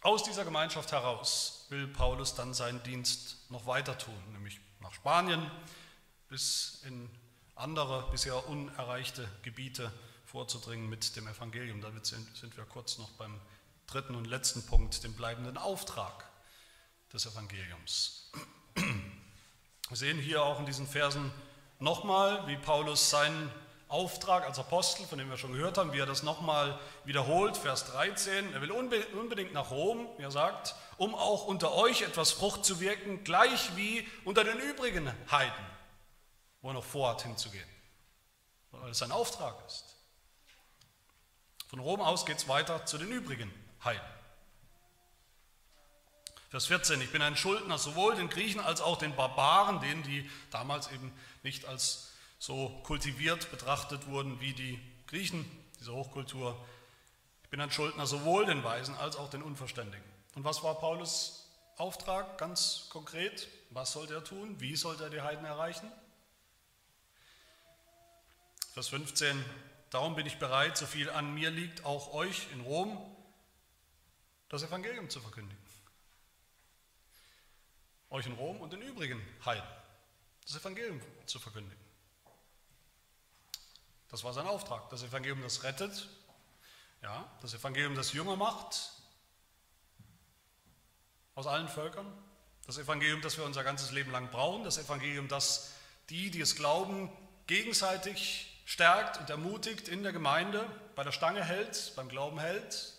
aus 0.00 0.22
dieser 0.22 0.46
Gemeinschaft 0.46 0.90
heraus 0.92 1.66
will 1.68 1.86
Paulus 1.86 2.34
dann 2.34 2.54
seinen 2.54 2.82
Dienst 2.82 3.50
noch 3.50 3.66
weiter 3.66 3.98
tun, 3.98 4.16
nämlich 4.32 4.58
nach 4.80 4.94
Spanien 4.94 5.50
bis 6.28 6.80
in 6.86 7.10
andere 7.54 8.10
bisher 8.10 8.48
unerreichte 8.48 9.28
Gebiete 9.42 9.92
vorzudringen 10.24 10.88
mit 10.88 11.16
dem 11.16 11.28
Evangelium. 11.28 11.82
Damit 11.82 12.06
sind 12.06 12.56
wir 12.56 12.64
kurz 12.64 12.96
noch 12.96 13.10
beim 13.10 13.38
dritten 13.86 14.14
und 14.14 14.26
letzten 14.26 14.64
Punkt, 14.64 15.04
dem 15.04 15.12
bleibenden 15.12 15.58
Auftrag 15.58 16.26
des 17.12 17.26
Evangeliums. 17.26 18.32
Wir 18.76 19.96
sehen 19.96 20.18
hier 20.18 20.42
auch 20.42 20.58
in 20.58 20.64
diesen 20.64 20.86
Versen 20.86 21.30
nochmal, 21.78 22.46
wie 22.46 22.56
Paulus 22.56 23.10
seinen 23.10 23.50
Auftrag 23.90 24.44
als 24.44 24.58
Apostel, 24.58 25.04
von 25.04 25.18
dem 25.18 25.28
wir 25.28 25.36
schon 25.36 25.52
gehört 25.52 25.76
haben, 25.76 25.92
wie 25.92 25.98
er 25.98 26.06
das 26.06 26.22
nochmal 26.22 26.78
wiederholt, 27.04 27.56
Vers 27.56 27.86
13. 27.86 28.54
Er 28.54 28.62
will 28.62 28.70
unbedingt 28.70 29.52
nach 29.52 29.72
Rom, 29.72 30.08
wie 30.16 30.22
er 30.22 30.30
sagt, 30.30 30.76
um 30.96 31.14
auch 31.14 31.46
unter 31.46 31.74
euch 31.74 32.02
etwas 32.02 32.30
Frucht 32.30 32.64
zu 32.64 32.78
wirken, 32.78 33.24
gleich 33.24 33.74
wie 33.74 34.06
unter 34.24 34.44
den 34.44 34.58
übrigen 34.58 35.12
Heiden, 35.30 35.66
wo 36.62 36.68
er 36.68 36.74
noch 36.74 36.84
vorhat 36.84 37.22
hinzugehen, 37.22 37.68
weil 38.70 38.90
es 38.90 38.98
sein 38.98 39.10
Auftrag 39.10 39.56
ist. 39.66 39.96
Von 41.68 41.80
Rom 41.80 42.00
aus 42.00 42.24
geht 42.26 42.38
es 42.38 42.46
weiter 42.46 42.86
zu 42.86 42.96
den 42.96 43.10
übrigen 43.10 43.52
Heiden. 43.84 44.06
Vers 46.50 46.66
14, 46.66 47.00
ich 47.00 47.10
bin 47.10 47.22
ein 47.22 47.36
Schuldner 47.36 47.78
sowohl 47.78 48.14
den 48.14 48.28
Griechen 48.28 48.60
als 48.60 48.80
auch 48.80 48.98
den 48.98 49.16
Barbaren, 49.16 49.80
denen 49.80 50.04
die 50.04 50.30
damals 50.50 50.90
eben 50.92 51.12
nicht 51.42 51.64
als 51.64 52.08
so 52.40 52.70
kultiviert 52.84 53.50
betrachtet 53.50 54.06
wurden 54.06 54.40
wie 54.40 54.54
die 54.54 54.80
Griechen, 55.06 55.44
diese 55.78 55.92
Hochkultur. 55.92 56.58
Ich 57.44 57.50
bin 57.50 57.60
ein 57.60 57.70
Schuldner 57.70 58.06
sowohl 58.06 58.46
den 58.46 58.64
Weisen 58.64 58.96
als 58.96 59.16
auch 59.16 59.28
den 59.28 59.42
Unverständigen. 59.42 60.04
Und 60.34 60.44
was 60.44 60.62
war 60.62 60.74
Paulus 60.80 61.46
Auftrag 61.76 62.38
ganz 62.38 62.88
konkret? 62.88 63.48
Was 63.70 63.92
sollte 63.92 64.14
er 64.14 64.24
tun? 64.24 64.58
Wie 64.58 64.74
sollte 64.74 65.04
er 65.04 65.10
die 65.10 65.20
Heiden 65.20 65.44
erreichen? 65.44 65.92
Vers 68.72 68.88
15, 68.88 69.44
darum 69.90 70.14
bin 70.14 70.24
ich 70.24 70.38
bereit, 70.38 70.78
so 70.78 70.86
viel 70.86 71.10
an 71.10 71.34
mir 71.34 71.50
liegt, 71.50 71.84
auch 71.84 72.14
euch 72.14 72.48
in 72.52 72.62
Rom 72.62 72.98
das 74.48 74.62
Evangelium 74.62 75.10
zu 75.10 75.20
verkündigen. 75.20 75.62
Euch 78.08 78.26
in 78.26 78.32
Rom 78.32 78.60
und 78.60 78.72
den 78.72 78.80
übrigen 78.80 79.20
Heiden 79.44 79.68
das 80.46 80.56
Evangelium 80.56 81.00
zu 81.26 81.38
verkündigen. 81.38 81.79
Das 84.10 84.24
war 84.24 84.32
sein 84.32 84.46
Auftrag. 84.46 84.90
Das 84.90 85.02
Evangelium, 85.02 85.40
das 85.42 85.62
rettet, 85.62 86.08
ja, 87.02 87.26
das 87.40 87.54
Evangelium, 87.54 87.94
das 87.94 88.12
jünger 88.12 88.36
macht 88.36 88.92
aus 91.34 91.46
allen 91.46 91.68
Völkern, 91.68 92.06
das 92.66 92.76
Evangelium, 92.76 93.22
das 93.22 93.38
wir 93.38 93.44
unser 93.44 93.64
ganzes 93.64 93.92
Leben 93.92 94.10
lang 94.10 94.30
brauchen, 94.30 94.64
das 94.64 94.78
Evangelium, 94.78 95.28
das 95.28 95.72
die, 96.10 96.30
die 96.30 96.40
es 96.40 96.56
glauben, 96.56 97.10
gegenseitig 97.46 98.62
stärkt 98.66 99.18
und 99.18 99.30
ermutigt 99.30 99.88
in 99.88 100.02
der 100.02 100.12
Gemeinde, 100.12 100.66
bei 100.94 101.04
der 101.04 101.12
Stange 101.12 101.44
hält, 101.44 101.92
beim 101.96 102.08
Glauben 102.08 102.38
hält. 102.38 102.94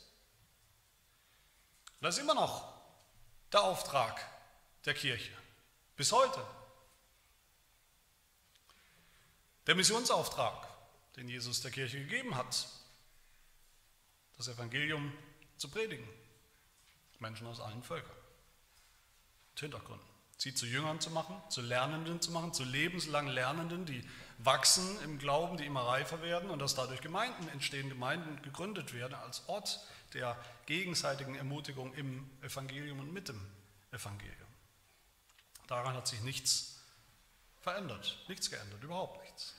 Und 1.99 2.05
das 2.05 2.15
ist 2.15 2.23
immer 2.23 2.33
noch 2.33 2.73
der 3.51 3.61
Auftrag 3.63 4.25
der 4.85 4.93
Kirche, 4.93 5.31
bis 5.95 6.11
heute. 6.11 6.43
Der 9.67 9.75
Missionsauftrag 9.75 10.70
den 11.21 11.29
Jesus 11.29 11.61
der 11.61 11.69
Kirche 11.69 11.99
gegeben 11.99 12.35
hat, 12.35 12.67
das 14.37 14.47
Evangelium 14.47 15.13
zu 15.57 15.69
predigen. 15.69 16.07
Menschen 17.19 17.45
aus 17.45 17.59
allen 17.59 17.83
Völkern 17.83 18.15
und 19.51 19.59
Hintergründen. 19.59 20.07
Sie 20.37 20.55
zu 20.55 20.65
Jüngern 20.65 20.99
zu 20.99 21.11
machen, 21.11 21.39
zu 21.49 21.61
Lernenden 21.61 22.19
zu 22.19 22.31
machen, 22.31 22.51
zu 22.51 22.63
lebenslang 22.63 23.27
Lernenden, 23.27 23.85
die 23.85 24.03
wachsen 24.39 24.99
im 25.03 25.19
Glauben, 25.19 25.57
die 25.57 25.67
immer 25.67 25.83
reifer 25.83 26.23
werden 26.23 26.49
und 26.49 26.57
dass 26.57 26.73
dadurch 26.73 27.01
Gemeinden 27.01 27.47
entstehen, 27.49 27.89
Gemeinden 27.89 28.41
gegründet 28.41 28.91
werden 28.95 29.13
als 29.13 29.47
Ort 29.47 29.79
der 30.15 30.35
gegenseitigen 30.65 31.35
Ermutigung 31.35 31.93
im 31.93 32.27
Evangelium 32.41 32.99
und 32.99 33.13
mit 33.13 33.29
dem 33.29 33.39
Evangelium. 33.91 34.49
Daran 35.67 35.93
hat 35.93 36.07
sich 36.07 36.21
nichts 36.21 36.81
verändert, 37.59 38.17
nichts 38.27 38.49
geändert, 38.49 38.83
überhaupt 38.83 39.21
nichts. 39.21 39.53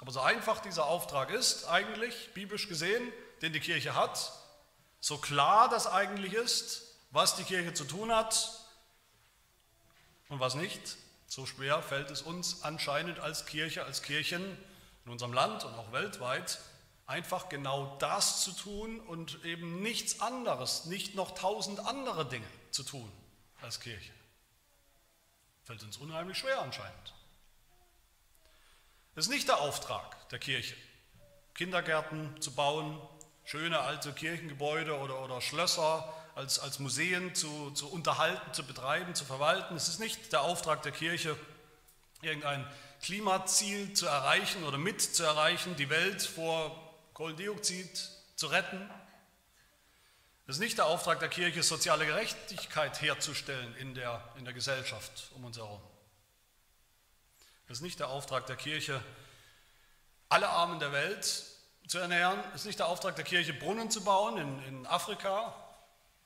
Aber 0.00 0.12
so 0.12 0.20
einfach 0.20 0.60
dieser 0.60 0.86
Auftrag 0.86 1.30
ist, 1.30 1.66
eigentlich, 1.66 2.32
biblisch 2.34 2.68
gesehen, 2.68 3.12
den 3.42 3.52
die 3.52 3.60
Kirche 3.60 3.94
hat, 3.94 4.32
so 5.00 5.18
klar 5.18 5.68
das 5.68 5.86
eigentlich 5.86 6.32
ist, 6.32 6.82
was 7.10 7.36
die 7.36 7.44
Kirche 7.44 7.74
zu 7.74 7.84
tun 7.84 8.12
hat 8.14 8.50
und 10.28 10.40
was 10.40 10.54
nicht, 10.54 10.96
so 11.26 11.46
schwer 11.46 11.82
fällt 11.82 12.10
es 12.10 12.22
uns 12.22 12.62
anscheinend 12.62 13.18
als 13.20 13.46
Kirche, 13.46 13.84
als 13.84 14.02
Kirchen 14.02 14.42
in 15.04 15.12
unserem 15.12 15.32
Land 15.32 15.64
und 15.64 15.74
auch 15.74 15.92
weltweit, 15.92 16.58
einfach 17.06 17.48
genau 17.48 17.96
das 17.98 18.42
zu 18.42 18.52
tun 18.52 19.00
und 19.00 19.44
eben 19.44 19.82
nichts 19.82 20.20
anderes, 20.20 20.86
nicht 20.86 21.14
noch 21.14 21.32
tausend 21.32 21.80
andere 21.80 22.26
Dinge 22.26 22.46
zu 22.70 22.82
tun 22.82 23.10
als 23.60 23.80
Kirche. 23.80 24.12
Fällt 25.64 25.82
uns 25.82 25.96
unheimlich 25.98 26.38
schwer 26.38 26.60
anscheinend. 26.60 27.14
Das 29.14 29.26
ist 29.26 29.30
nicht 29.30 29.46
der 29.48 29.60
Auftrag 29.60 30.28
der 30.30 30.40
Kirche, 30.40 30.74
Kindergärten 31.54 32.40
zu 32.40 32.52
bauen, 32.52 33.00
schöne 33.44 33.78
alte 33.78 34.12
Kirchengebäude 34.12 34.98
oder, 34.98 35.22
oder 35.22 35.40
Schlösser 35.40 36.12
als, 36.34 36.58
als 36.58 36.80
Museen 36.80 37.32
zu, 37.34 37.70
zu 37.70 37.88
unterhalten, 37.88 38.52
zu 38.52 38.64
betreiben, 38.64 39.14
zu 39.14 39.24
verwalten. 39.24 39.76
Es 39.76 39.86
ist 39.86 40.00
nicht 40.00 40.32
der 40.32 40.40
Auftrag 40.40 40.82
der 40.82 40.90
Kirche, 40.90 41.36
irgendein 42.22 42.66
Klimaziel 43.02 43.92
zu 43.92 44.06
erreichen 44.06 44.64
oder 44.64 44.78
mit 44.78 45.00
zu 45.00 45.22
erreichen, 45.22 45.76
die 45.76 45.90
Welt 45.90 46.22
vor 46.22 46.74
Kohlendioxid 47.12 48.10
zu 48.34 48.48
retten. 48.48 48.90
Es 50.48 50.56
ist 50.56 50.60
nicht 50.60 50.78
der 50.78 50.86
Auftrag 50.86 51.20
der 51.20 51.28
Kirche, 51.28 51.62
soziale 51.62 52.04
Gerechtigkeit 52.04 53.00
herzustellen 53.00 53.76
in 53.76 53.94
der, 53.94 54.22
in 54.36 54.44
der 54.44 54.54
Gesellschaft 54.54 55.30
um 55.36 55.44
uns 55.44 55.56
herum. 55.56 55.80
Es 57.66 57.78
ist 57.78 57.82
nicht 57.82 57.98
der 57.98 58.08
Auftrag 58.08 58.46
der 58.46 58.56
Kirche, 58.56 59.02
alle 60.28 60.48
Armen 60.48 60.80
der 60.80 60.92
Welt 60.92 61.44
zu 61.86 61.98
ernähren. 61.98 62.38
Es 62.54 62.62
ist 62.62 62.66
nicht 62.66 62.78
der 62.78 62.88
Auftrag 62.88 63.16
der 63.16 63.24
Kirche, 63.24 63.54
Brunnen 63.54 63.90
zu 63.90 64.04
bauen 64.04 64.36
in, 64.36 64.64
in 64.64 64.86
Afrika. 64.86 65.54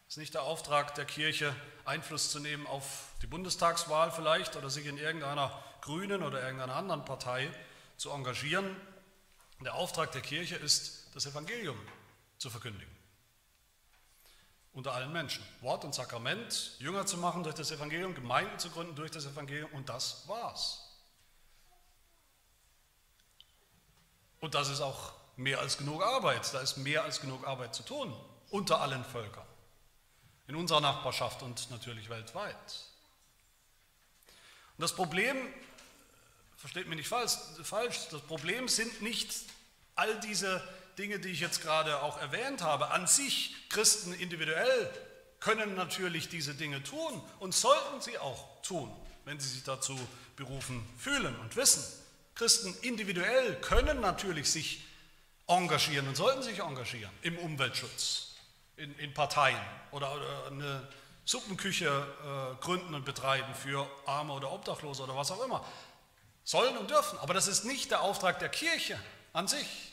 Es 0.08 0.14
ist 0.14 0.20
nicht 0.20 0.34
der 0.34 0.42
Auftrag 0.42 0.94
der 0.94 1.04
Kirche, 1.04 1.54
Einfluss 1.84 2.30
zu 2.30 2.40
nehmen 2.40 2.66
auf 2.66 3.12
die 3.22 3.26
Bundestagswahl 3.26 4.10
vielleicht 4.10 4.56
oder 4.56 4.70
sich 4.70 4.86
in 4.86 4.98
irgendeiner 4.98 5.62
grünen 5.80 6.22
oder 6.22 6.42
irgendeiner 6.42 6.74
anderen 6.74 7.04
Partei 7.04 7.50
zu 7.96 8.10
engagieren. 8.10 8.76
Der 9.60 9.74
Auftrag 9.74 10.12
der 10.12 10.22
Kirche 10.22 10.56
ist, 10.56 11.14
das 11.14 11.26
Evangelium 11.26 11.78
zu 12.38 12.50
verkündigen. 12.50 12.94
Unter 14.72 14.94
allen 14.94 15.12
Menschen. 15.12 15.44
Wort 15.60 15.84
und 15.84 15.94
Sakrament, 15.94 16.76
Jünger 16.78 17.06
zu 17.06 17.16
machen 17.16 17.42
durch 17.42 17.56
das 17.56 17.70
Evangelium, 17.70 18.14
Gemeinden 18.14 18.58
zu 18.58 18.70
gründen 18.70 18.94
durch 18.94 19.10
das 19.10 19.26
Evangelium 19.26 19.70
und 19.72 19.88
das 19.88 20.28
war's. 20.28 20.87
Und 24.40 24.54
das 24.54 24.68
ist 24.68 24.80
auch 24.80 25.12
mehr 25.36 25.60
als 25.60 25.78
genug 25.78 26.02
Arbeit. 26.02 26.52
Da 26.52 26.60
ist 26.60 26.76
mehr 26.76 27.04
als 27.04 27.20
genug 27.20 27.46
Arbeit 27.46 27.74
zu 27.74 27.82
tun 27.82 28.14
unter 28.50 28.80
allen 28.80 29.04
Völkern. 29.04 29.46
In 30.46 30.56
unserer 30.56 30.80
Nachbarschaft 30.80 31.42
und 31.42 31.70
natürlich 31.70 32.08
weltweit. 32.08 32.54
Und 34.76 34.82
das 34.82 34.94
Problem, 34.94 35.36
versteht 36.56 36.86
mich 36.88 36.96
nicht 36.98 37.08
falsch, 37.08 37.36
das 38.10 38.22
Problem 38.22 38.68
sind 38.68 39.02
nicht 39.02 39.34
all 39.94 40.18
diese 40.20 40.62
Dinge, 40.96 41.18
die 41.18 41.28
ich 41.28 41.40
jetzt 41.40 41.60
gerade 41.60 42.02
auch 42.02 42.18
erwähnt 42.18 42.62
habe. 42.62 42.90
An 42.90 43.06
sich, 43.06 43.54
Christen 43.68 44.12
individuell 44.14 44.90
können 45.40 45.74
natürlich 45.74 46.28
diese 46.28 46.54
Dinge 46.54 46.82
tun 46.82 47.22
und 47.38 47.54
sollten 47.54 48.00
sie 48.00 48.18
auch 48.18 48.62
tun, 48.62 48.90
wenn 49.24 49.38
sie 49.38 49.48
sich 49.48 49.64
dazu 49.64 49.98
berufen 50.36 50.84
fühlen 50.96 51.38
und 51.40 51.56
wissen. 51.56 51.84
Christen 52.38 52.72
individuell 52.82 53.56
können 53.56 54.00
natürlich 54.00 54.48
sich 54.48 54.84
engagieren 55.48 56.06
und 56.06 56.16
sollten 56.16 56.40
sich 56.44 56.60
engagieren 56.60 57.10
im 57.22 57.36
Umweltschutz, 57.36 58.36
in, 58.76 58.96
in 59.00 59.12
Parteien 59.12 59.60
oder, 59.90 60.14
oder 60.14 60.46
eine 60.46 60.88
Suppenküche 61.24 61.88
äh, 61.88 62.62
gründen 62.62 62.94
und 62.94 63.04
betreiben 63.04 63.52
für 63.56 63.90
Arme 64.06 64.34
oder 64.34 64.52
Obdachlose 64.52 65.02
oder 65.02 65.16
was 65.16 65.32
auch 65.32 65.44
immer. 65.44 65.66
Sollen 66.44 66.76
und 66.78 66.88
dürfen. 66.90 67.18
Aber 67.18 67.34
das 67.34 67.48
ist 67.48 67.64
nicht 67.64 67.90
der 67.90 68.02
Auftrag 68.02 68.38
der 68.38 68.50
Kirche 68.50 68.98
an 69.32 69.48
sich. 69.48 69.92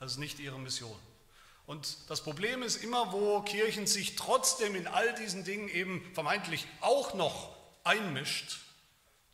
Das 0.00 0.12
ist 0.12 0.18
nicht 0.18 0.40
ihre 0.40 0.58
Mission. 0.58 0.98
Und 1.66 1.98
das 2.08 2.22
Problem 2.22 2.62
ist 2.62 2.82
immer, 2.82 3.12
wo 3.12 3.42
Kirchen 3.42 3.86
sich 3.86 4.16
trotzdem 4.16 4.74
in 4.74 4.86
all 4.86 5.14
diesen 5.14 5.44
Dingen 5.44 5.68
eben 5.68 6.10
vermeintlich 6.14 6.66
auch 6.80 7.12
noch 7.12 7.54
einmischt, 7.84 8.63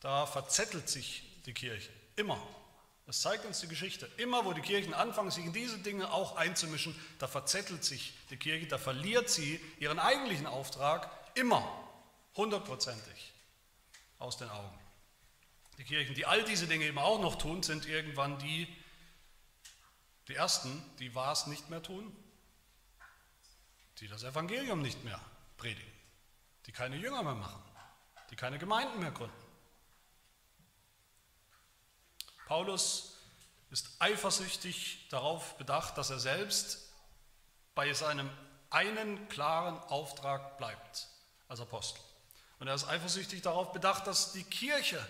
da 0.00 0.26
verzettelt 0.26 0.88
sich 0.88 1.22
die 1.46 1.54
Kirche. 1.54 1.90
Immer. 2.16 2.40
Das 3.06 3.22
zeigt 3.22 3.44
uns 3.44 3.60
die 3.60 3.68
Geschichte. 3.68 4.06
Immer, 4.18 4.44
wo 4.44 4.52
die 4.52 4.60
Kirchen 4.60 4.94
anfangen, 4.94 5.30
sich 5.30 5.44
in 5.44 5.52
diese 5.52 5.78
Dinge 5.78 6.12
auch 6.12 6.36
einzumischen, 6.36 6.94
da 7.18 7.26
verzettelt 7.26 7.84
sich 7.84 8.12
die 8.30 8.36
Kirche, 8.36 8.66
da 8.66 8.78
verliert 8.78 9.28
sie 9.28 9.60
ihren 9.78 9.98
eigentlichen 9.98 10.46
Auftrag 10.46 11.10
immer, 11.34 11.68
hundertprozentig, 12.36 13.32
aus 14.18 14.36
den 14.36 14.48
Augen. 14.48 14.78
Die 15.78 15.84
Kirchen, 15.84 16.14
die 16.14 16.26
all 16.26 16.44
diese 16.44 16.66
Dinge 16.66 16.84
eben 16.84 16.98
auch 16.98 17.20
noch 17.20 17.36
tun, 17.36 17.62
sind 17.62 17.86
irgendwann 17.86 18.38
die, 18.38 18.68
die 20.28 20.34
Ersten, 20.34 20.82
die 20.98 21.14
was 21.14 21.46
nicht 21.46 21.68
mehr 21.68 21.82
tun, 21.82 22.14
die 23.98 24.08
das 24.08 24.22
Evangelium 24.22 24.82
nicht 24.82 25.02
mehr 25.04 25.20
predigen, 25.56 25.92
die 26.66 26.72
keine 26.72 26.96
Jünger 26.96 27.22
mehr 27.22 27.34
machen, 27.34 27.62
die 28.30 28.36
keine 28.36 28.58
Gemeinden 28.58 29.00
mehr 29.00 29.10
gründen. 29.10 29.49
Paulus 32.50 33.12
ist 33.70 33.88
eifersüchtig 34.00 35.06
darauf 35.08 35.56
bedacht, 35.56 35.96
dass 35.96 36.10
er 36.10 36.18
selbst 36.18 36.90
bei 37.76 37.92
seinem 37.94 38.28
einen 38.70 39.28
klaren 39.28 39.78
Auftrag 39.84 40.58
bleibt 40.58 41.06
als 41.46 41.60
Apostel. 41.60 42.00
Und 42.58 42.66
er 42.66 42.74
ist 42.74 42.88
eifersüchtig 42.88 43.42
darauf 43.42 43.72
bedacht, 43.72 44.08
dass 44.08 44.32
die 44.32 44.42
Kirche 44.42 45.00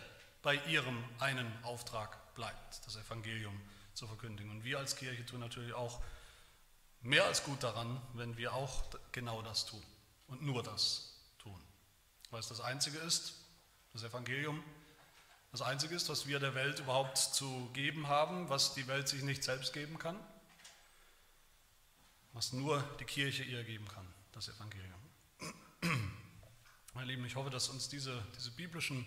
bei 0.43 0.57
ihrem 0.66 1.03
einen 1.18 1.51
Auftrag 1.64 2.34
bleibt, 2.34 2.84
das 2.84 2.97
Evangelium 2.97 3.59
zu 3.95 4.07
verkündigen. 4.07 4.51
Und 4.51 4.64
wir 4.64 4.78
als 4.78 4.97
Kirche 4.97 5.24
tun 5.24 5.41
natürlich 5.41 5.72
auch 5.72 6.03
mehr 7.01 7.24
als 7.24 7.43
gut 7.43 7.62
daran, 7.62 8.03
wenn 8.12 8.36
wir 8.36 8.53
auch 8.53 8.84
genau 9.12 9.41
das 9.41 9.64
tun 9.64 9.82
und 10.26 10.43
nur 10.43 10.62
das 10.62 11.14
tun. 11.38 11.59
Weil 12.30 12.41
es 12.41 12.49
das 12.49 12.61
Einzige 12.61 12.99
ist, 12.99 13.32
das 13.95 14.03
Evangelium, 14.03 14.62
das 15.53 15.62
Einzige 15.62 15.94
ist, 15.94 16.09
was 16.09 16.26
wir 16.26 16.38
der 16.38 16.55
Welt 16.55 16.78
überhaupt 16.78 17.18
zu 17.18 17.68
geben 17.72 18.07
haben, 18.07 18.48
was 18.48 18.74
die 18.74 18.86
Welt 18.86 19.09
sich 19.09 19.22
nicht 19.22 19.42
selbst 19.42 19.72
geben 19.72 19.98
kann, 19.98 20.16
was 22.32 22.53
nur 22.53 22.82
die 23.01 23.05
Kirche 23.05 23.42
ihr 23.42 23.64
geben 23.64 23.88
kann, 23.88 24.07
das 24.32 24.48
Evangelium. 24.48 24.94
Meine 26.94 27.07
Lieben, 27.07 27.24
ich 27.24 27.34
hoffe, 27.34 27.51
dass 27.51 27.68
uns 27.68 27.88
diese, 27.88 28.22
diese 28.36 28.53
biblischen 28.53 29.05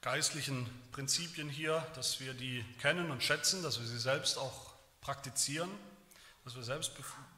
geistlichen 0.00 0.68
Prinzipien 0.92 1.48
hier, 1.48 1.80
dass 1.94 2.20
wir 2.20 2.34
die 2.34 2.64
kennen 2.80 3.10
und 3.10 3.22
schätzen, 3.22 3.62
dass 3.62 3.80
wir 3.80 3.86
sie 3.86 3.98
selbst 3.98 4.38
auch 4.38 4.74
praktizieren, 5.00 5.70
dass 6.44 6.54
wir 6.54 6.62
selbst 6.62 6.92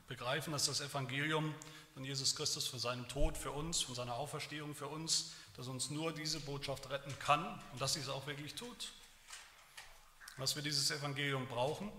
begreifen, 0.09 0.53
dass 0.53 0.67
das 0.67 0.81
Evangelium 0.81 1.55
von 1.95 2.05
Jesus 2.05 2.35
Christus 2.35 2.67
für 2.67 2.79
seinen 2.79 3.09
Tod 3.09 3.39
für 3.39 3.53
uns, 3.53 3.81
von 3.81 3.95
seiner 3.95 4.15
Auferstehung 4.15 4.75
für 4.75 4.89
uns 4.89 5.33
dass 5.57 5.69
uns 5.69 5.91
nur 5.91 6.13
diese 6.13 6.41
Botschaft 6.41 6.91
retten 6.91 7.19
kann 7.19 7.45
und 7.73 7.81
dass 7.81 7.95
sie 7.95 8.01
es 8.01 8.09
auch 8.09 8.27
wirklich 8.27 8.55
tut. 8.55 8.93
Dass 10.39 10.55
wir 10.55 10.63
dieses 10.63 10.91
Evangelium 10.91 11.47
brauchen, 11.47 11.91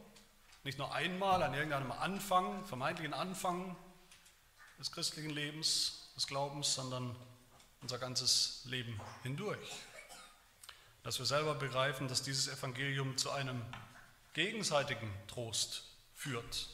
nicht 0.63 0.77
nur 0.77 0.93
einmal 0.93 1.41
an 1.41 1.53
irgendeinem 1.53 1.91
Anfang, 1.91 2.63
vermeintlichen 2.65 3.13
Anfang 3.13 3.75
des 4.77 4.91
christlichen 4.91 5.31
Lebens, 5.31 6.09
des 6.15 6.27
Glaubens, 6.27 6.75
sondern 6.75 7.15
unser 7.81 7.97
ganzes 7.97 8.61
Leben 8.65 8.99
hindurch. 9.23 9.59
Dass 11.01 11.17
wir 11.17 11.25
selber 11.25 11.55
begreifen, 11.55 12.07
dass 12.07 12.21
dieses 12.21 12.47
Evangelium 12.47 13.17
zu 13.17 13.31
einem 13.31 13.61
gegenseitigen 14.33 15.11
Trost 15.27 15.83
führt, 16.13 16.67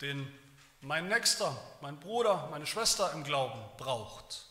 den 0.00 0.32
mein 0.80 1.08
Nächster, 1.08 1.56
mein 1.82 1.98
Bruder, 2.00 2.48
meine 2.50 2.66
Schwester 2.66 3.12
im 3.12 3.24
Glauben 3.24 3.60
braucht 3.76 4.46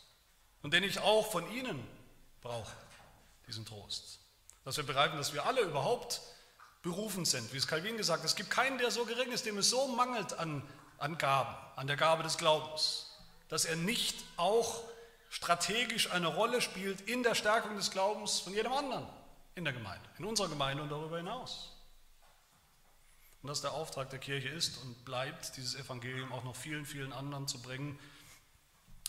und 0.65 0.73
den 0.73 0.83
ich 0.83 0.97
auch 0.97 1.29
von 1.29 1.47
Ihnen 1.51 1.79
brauche, 2.41 2.75
diesen 3.45 3.67
Trost. 3.67 4.17
Dass 4.63 4.77
wir 4.77 4.83
begreifen, 4.83 5.15
dass 5.15 5.31
wir 5.31 5.45
alle 5.45 5.61
überhaupt 5.61 6.21
berufen 6.81 7.23
sind. 7.23 7.53
Wie 7.53 7.57
es 7.57 7.67
Calvin 7.67 7.97
gesagt 7.97 8.23
hat, 8.23 8.25
es 8.25 8.35
gibt 8.35 8.49
keinen, 8.49 8.79
der 8.79 8.89
so 8.89 9.05
gering 9.05 9.31
ist, 9.31 9.45
dem 9.45 9.59
es 9.59 9.69
so 9.69 9.87
mangelt 9.89 10.33
an, 10.39 10.67
an 10.97 11.19
Gaben, 11.19 11.55
an 11.75 11.85
der 11.85 11.97
Gabe 11.97 12.23
des 12.23 12.39
Glaubens, 12.39 13.15
dass 13.47 13.65
er 13.65 13.75
nicht 13.75 14.17
auch 14.37 14.81
strategisch 15.29 16.09
eine 16.09 16.29
Rolle 16.29 16.59
spielt 16.61 16.99
in 17.01 17.21
der 17.21 17.35
Stärkung 17.35 17.75
des 17.75 17.91
Glaubens 17.91 18.39
von 18.39 18.51
jedem 18.55 18.73
anderen 18.73 19.05
in 19.53 19.65
der 19.65 19.73
Gemeinde, 19.73 20.09
in 20.17 20.25
unserer 20.25 20.49
Gemeinde 20.49 20.81
und 20.81 20.89
darüber 20.89 21.17
hinaus. 21.17 21.73
Und 23.43 23.49
dass 23.49 23.61
der 23.61 23.73
Auftrag 23.73 24.09
der 24.09 24.17
Kirche 24.17 24.49
ist 24.49 24.81
und 24.81 25.05
bleibt, 25.05 25.57
dieses 25.57 25.75
Evangelium 25.75 26.33
auch 26.33 26.43
noch 26.43 26.55
vielen, 26.55 26.87
vielen 26.87 27.13
anderen 27.13 27.47
zu 27.47 27.61
bringen, 27.61 27.99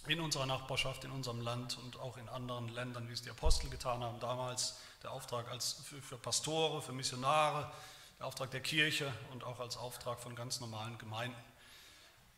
in 0.08 0.20
unserer 0.20 0.46
Nachbarschaft, 0.46 1.04
in 1.04 1.10
unserem 1.10 1.40
Land 1.40 1.78
und 1.78 1.98
auch 1.98 2.16
in 2.16 2.28
anderen 2.28 2.68
Ländern, 2.68 3.08
wie 3.08 3.12
es 3.12 3.22
die 3.22 3.30
Apostel 3.30 3.68
getan 3.70 4.02
haben 4.02 4.20
damals, 4.20 4.76
der 5.02 5.10
Auftrag 5.10 5.50
als 5.50 5.74
für, 5.84 6.00
für 6.00 6.16
Pastore, 6.16 6.82
für 6.82 6.92
Missionare, 6.92 7.70
der 8.18 8.26
Auftrag 8.26 8.50
der 8.50 8.60
Kirche 8.60 9.12
und 9.32 9.44
auch 9.44 9.60
als 9.60 9.76
Auftrag 9.76 10.20
von 10.20 10.34
ganz 10.34 10.60
normalen 10.60 10.96
Gemeinden 10.98 11.36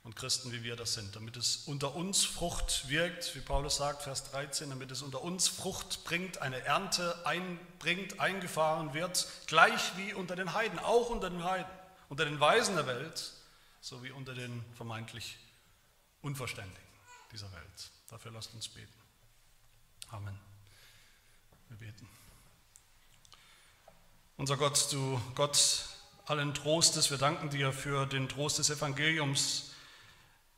und 0.04 0.16
Christen, 0.16 0.52
wie 0.52 0.62
wir 0.62 0.76
das 0.76 0.94
sind, 0.94 1.14
damit 1.16 1.36
es 1.36 1.64
unter 1.66 1.94
uns 1.94 2.24
Frucht 2.24 2.88
wirkt, 2.88 3.34
wie 3.34 3.40
Paulus 3.40 3.76
sagt, 3.76 4.02
Vers 4.02 4.30
13, 4.30 4.70
damit 4.70 4.90
es 4.90 5.02
unter 5.02 5.22
uns 5.22 5.48
Frucht 5.48 6.04
bringt, 6.04 6.40
eine 6.40 6.60
Ernte 6.60 7.14
einbringt, 7.26 8.18
eingefahren 8.18 8.94
wird, 8.94 9.26
gleich 9.46 9.96
wie 9.96 10.14
unter 10.14 10.34
den 10.34 10.54
Heiden, 10.54 10.78
auch 10.78 11.10
unter 11.10 11.28
den 11.28 11.44
Heiden, 11.44 11.70
unter 12.08 12.24
den 12.24 12.40
Weisen 12.40 12.76
der 12.76 12.86
Welt, 12.86 13.32
sowie 13.80 14.10
unter 14.10 14.34
den 14.34 14.64
vermeintlich 14.74 15.36
Unverständigen 16.22 16.87
dieser 17.32 17.50
Welt. 17.52 17.90
Dafür 18.08 18.32
lasst 18.32 18.54
uns 18.54 18.68
beten. 18.68 18.92
Amen. 20.10 20.38
Wir 21.68 21.76
beten. 21.78 22.08
Unser 24.36 24.56
Gott, 24.56 24.92
du 24.92 25.20
Gott 25.34 25.84
allen 26.26 26.54
Trostes, 26.54 27.10
wir 27.10 27.18
danken 27.18 27.50
dir 27.50 27.72
für 27.72 28.06
den 28.06 28.28
Trost 28.28 28.58
des 28.58 28.70
Evangeliums, 28.70 29.72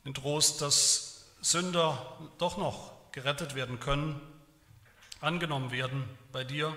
den 0.05 0.15
Trost, 0.15 0.61
dass 0.63 1.25
Sünder 1.41 2.19
doch 2.39 2.57
noch 2.57 2.93
gerettet 3.13 3.55
werden 3.55 3.81
können, 3.81 4.21
angenommen 5.21 5.71
werden 5.71 6.09
bei 6.33 6.45
dir, 6.45 6.77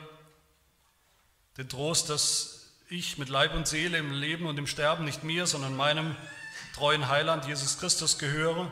den 1.58 1.70
Trost, 1.70 2.10
dass 2.10 2.72
ich 2.90 3.18
mit 3.18 3.30
Leib 3.30 3.54
und 3.54 3.68
Seele 3.68 3.98
im 3.98 4.12
Leben 4.12 4.46
und 4.46 4.58
im 4.58 4.68
Sterben 4.68 5.06
nicht 5.06 5.24
mir, 5.24 5.46
sondern 5.46 5.76
meinem 5.76 6.16
treuen 6.74 7.08
Heiland 7.08 7.46
Jesus 7.46 7.80
Christus 7.80 8.18
gehöre 8.18 8.72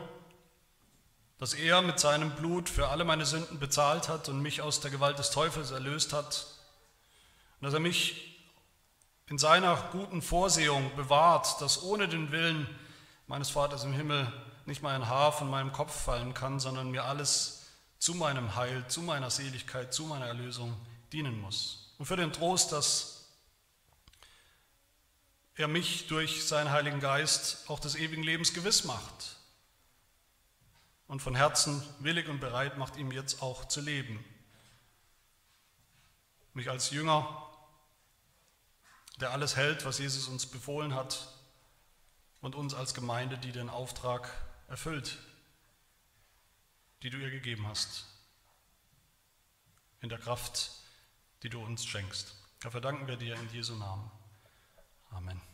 dass 1.42 1.54
er 1.54 1.82
mit 1.82 1.98
seinem 1.98 2.30
Blut 2.36 2.68
für 2.68 2.90
alle 2.90 3.04
meine 3.04 3.26
Sünden 3.26 3.58
bezahlt 3.58 4.08
hat 4.08 4.28
und 4.28 4.42
mich 4.42 4.62
aus 4.62 4.78
der 4.78 4.92
Gewalt 4.92 5.18
des 5.18 5.32
Teufels 5.32 5.72
erlöst 5.72 6.12
hat 6.12 6.46
und 7.58 7.64
dass 7.64 7.74
er 7.74 7.80
mich 7.80 8.38
in 9.26 9.38
seiner 9.38 9.74
guten 9.90 10.22
Vorsehung 10.22 10.94
bewahrt, 10.94 11.60
dass 11.60 11.82
ohne 11.82 12.06
den 12.06 12.30
Willen 12.30 12.68
meines 13.26 13.50
Vaters 13.50 13.82
im 13.82 13.92
Himmel 13.92 14.32
nicht 14.66 14.82
mal 14.82 14.94
ein 14.94 15.08
Haar 15.08 15.32
von 15.32 15.50
meinem 15.50 15.72
Kopf 15.72 16.04
fallen 16.04 16.32
kann, 16.32 16.60
sondern 16.60 16.92
mir 16.92 17.06
alles 17.06 17.64
zu 17.98 18.14
meinem 18.14 18.54
Heil, 18.54 18.84
zu 18.86 19.02
meiner 19.02 19.30
Seligkeit, 19.30 19.92
zu 19.92 20.04
meiner 20.04 20.28
Erlösung 20.28 20.76
dienen 21.12 21.40
muss. 21.40 21.92
Und 21.98 22.06
für 22.06 22.16
den 22.16 22.32
Trost, 22.32 22.70
dass 22.70 23.26
er 25.56 25.66
mich 25.66 26.06
durch 26.06 26.46
seinen 26.46 26.70
Heiligen 26.70 27.00
Geist 27.00 27.64
auch 27.66 27.80
des 27.80 27.96
ewigen 27.96 28.22
Lebens 28.22 28.54
gewiss 28.54 28.84
macht 28.84 29.31
und 31.06 31.20
von 31.20 31.34
Herzen 31.34 31.82
willig 32.00 32.28
und 32.28 32.40
bereit 32.40 32.78
macht, 32.78 32.96
ihm 32.96 33.12
jetzt 33.12 33.42
auch 33.42 33.66
zu 33.66 33.80
leben. 33.80 34.24
Mich 36.54 36.70
als 36.70 36.90
Jünger, 36.90 37.48
der 39.20 39.30
alles 39.30 39.56
hält, 39.56 39.84
was 39.84 39.98
Jesus 39.98 40.28
uns 40.28 40.46
befohlen 40.46 40.94
hat, 40.94 41.28
und 42.42 42.56
uns 42.56 42.74
als 42.74 42.92
Gemeinde, 42.92 43.38
die 43.38 43.52
den 43.52 43.70
Auftrag 43.70 44.28
erfüllt, 44.68 45.18
die 47.02 47.08
du 47.08 47.18
ihr 47.18 47.30
gegeben 47.30 47.66
hast, 47.66 48.04
in 50.00 50.10
der 50.10 50.18
Kraft, 50.18 50.72
die 51.42 51.48
du 51.48 51.62
uns 51.62 51.86
schenkst. 51.86 52.34
Dafür 52.60 52.80
danken 52.80 53.06
wir 53.06 53.16
dir 53.16 53.36
in 53.36 53.48
Jesu 53.50 53.74
Namen. 53.76 54.10
Amen. 55.10 55.51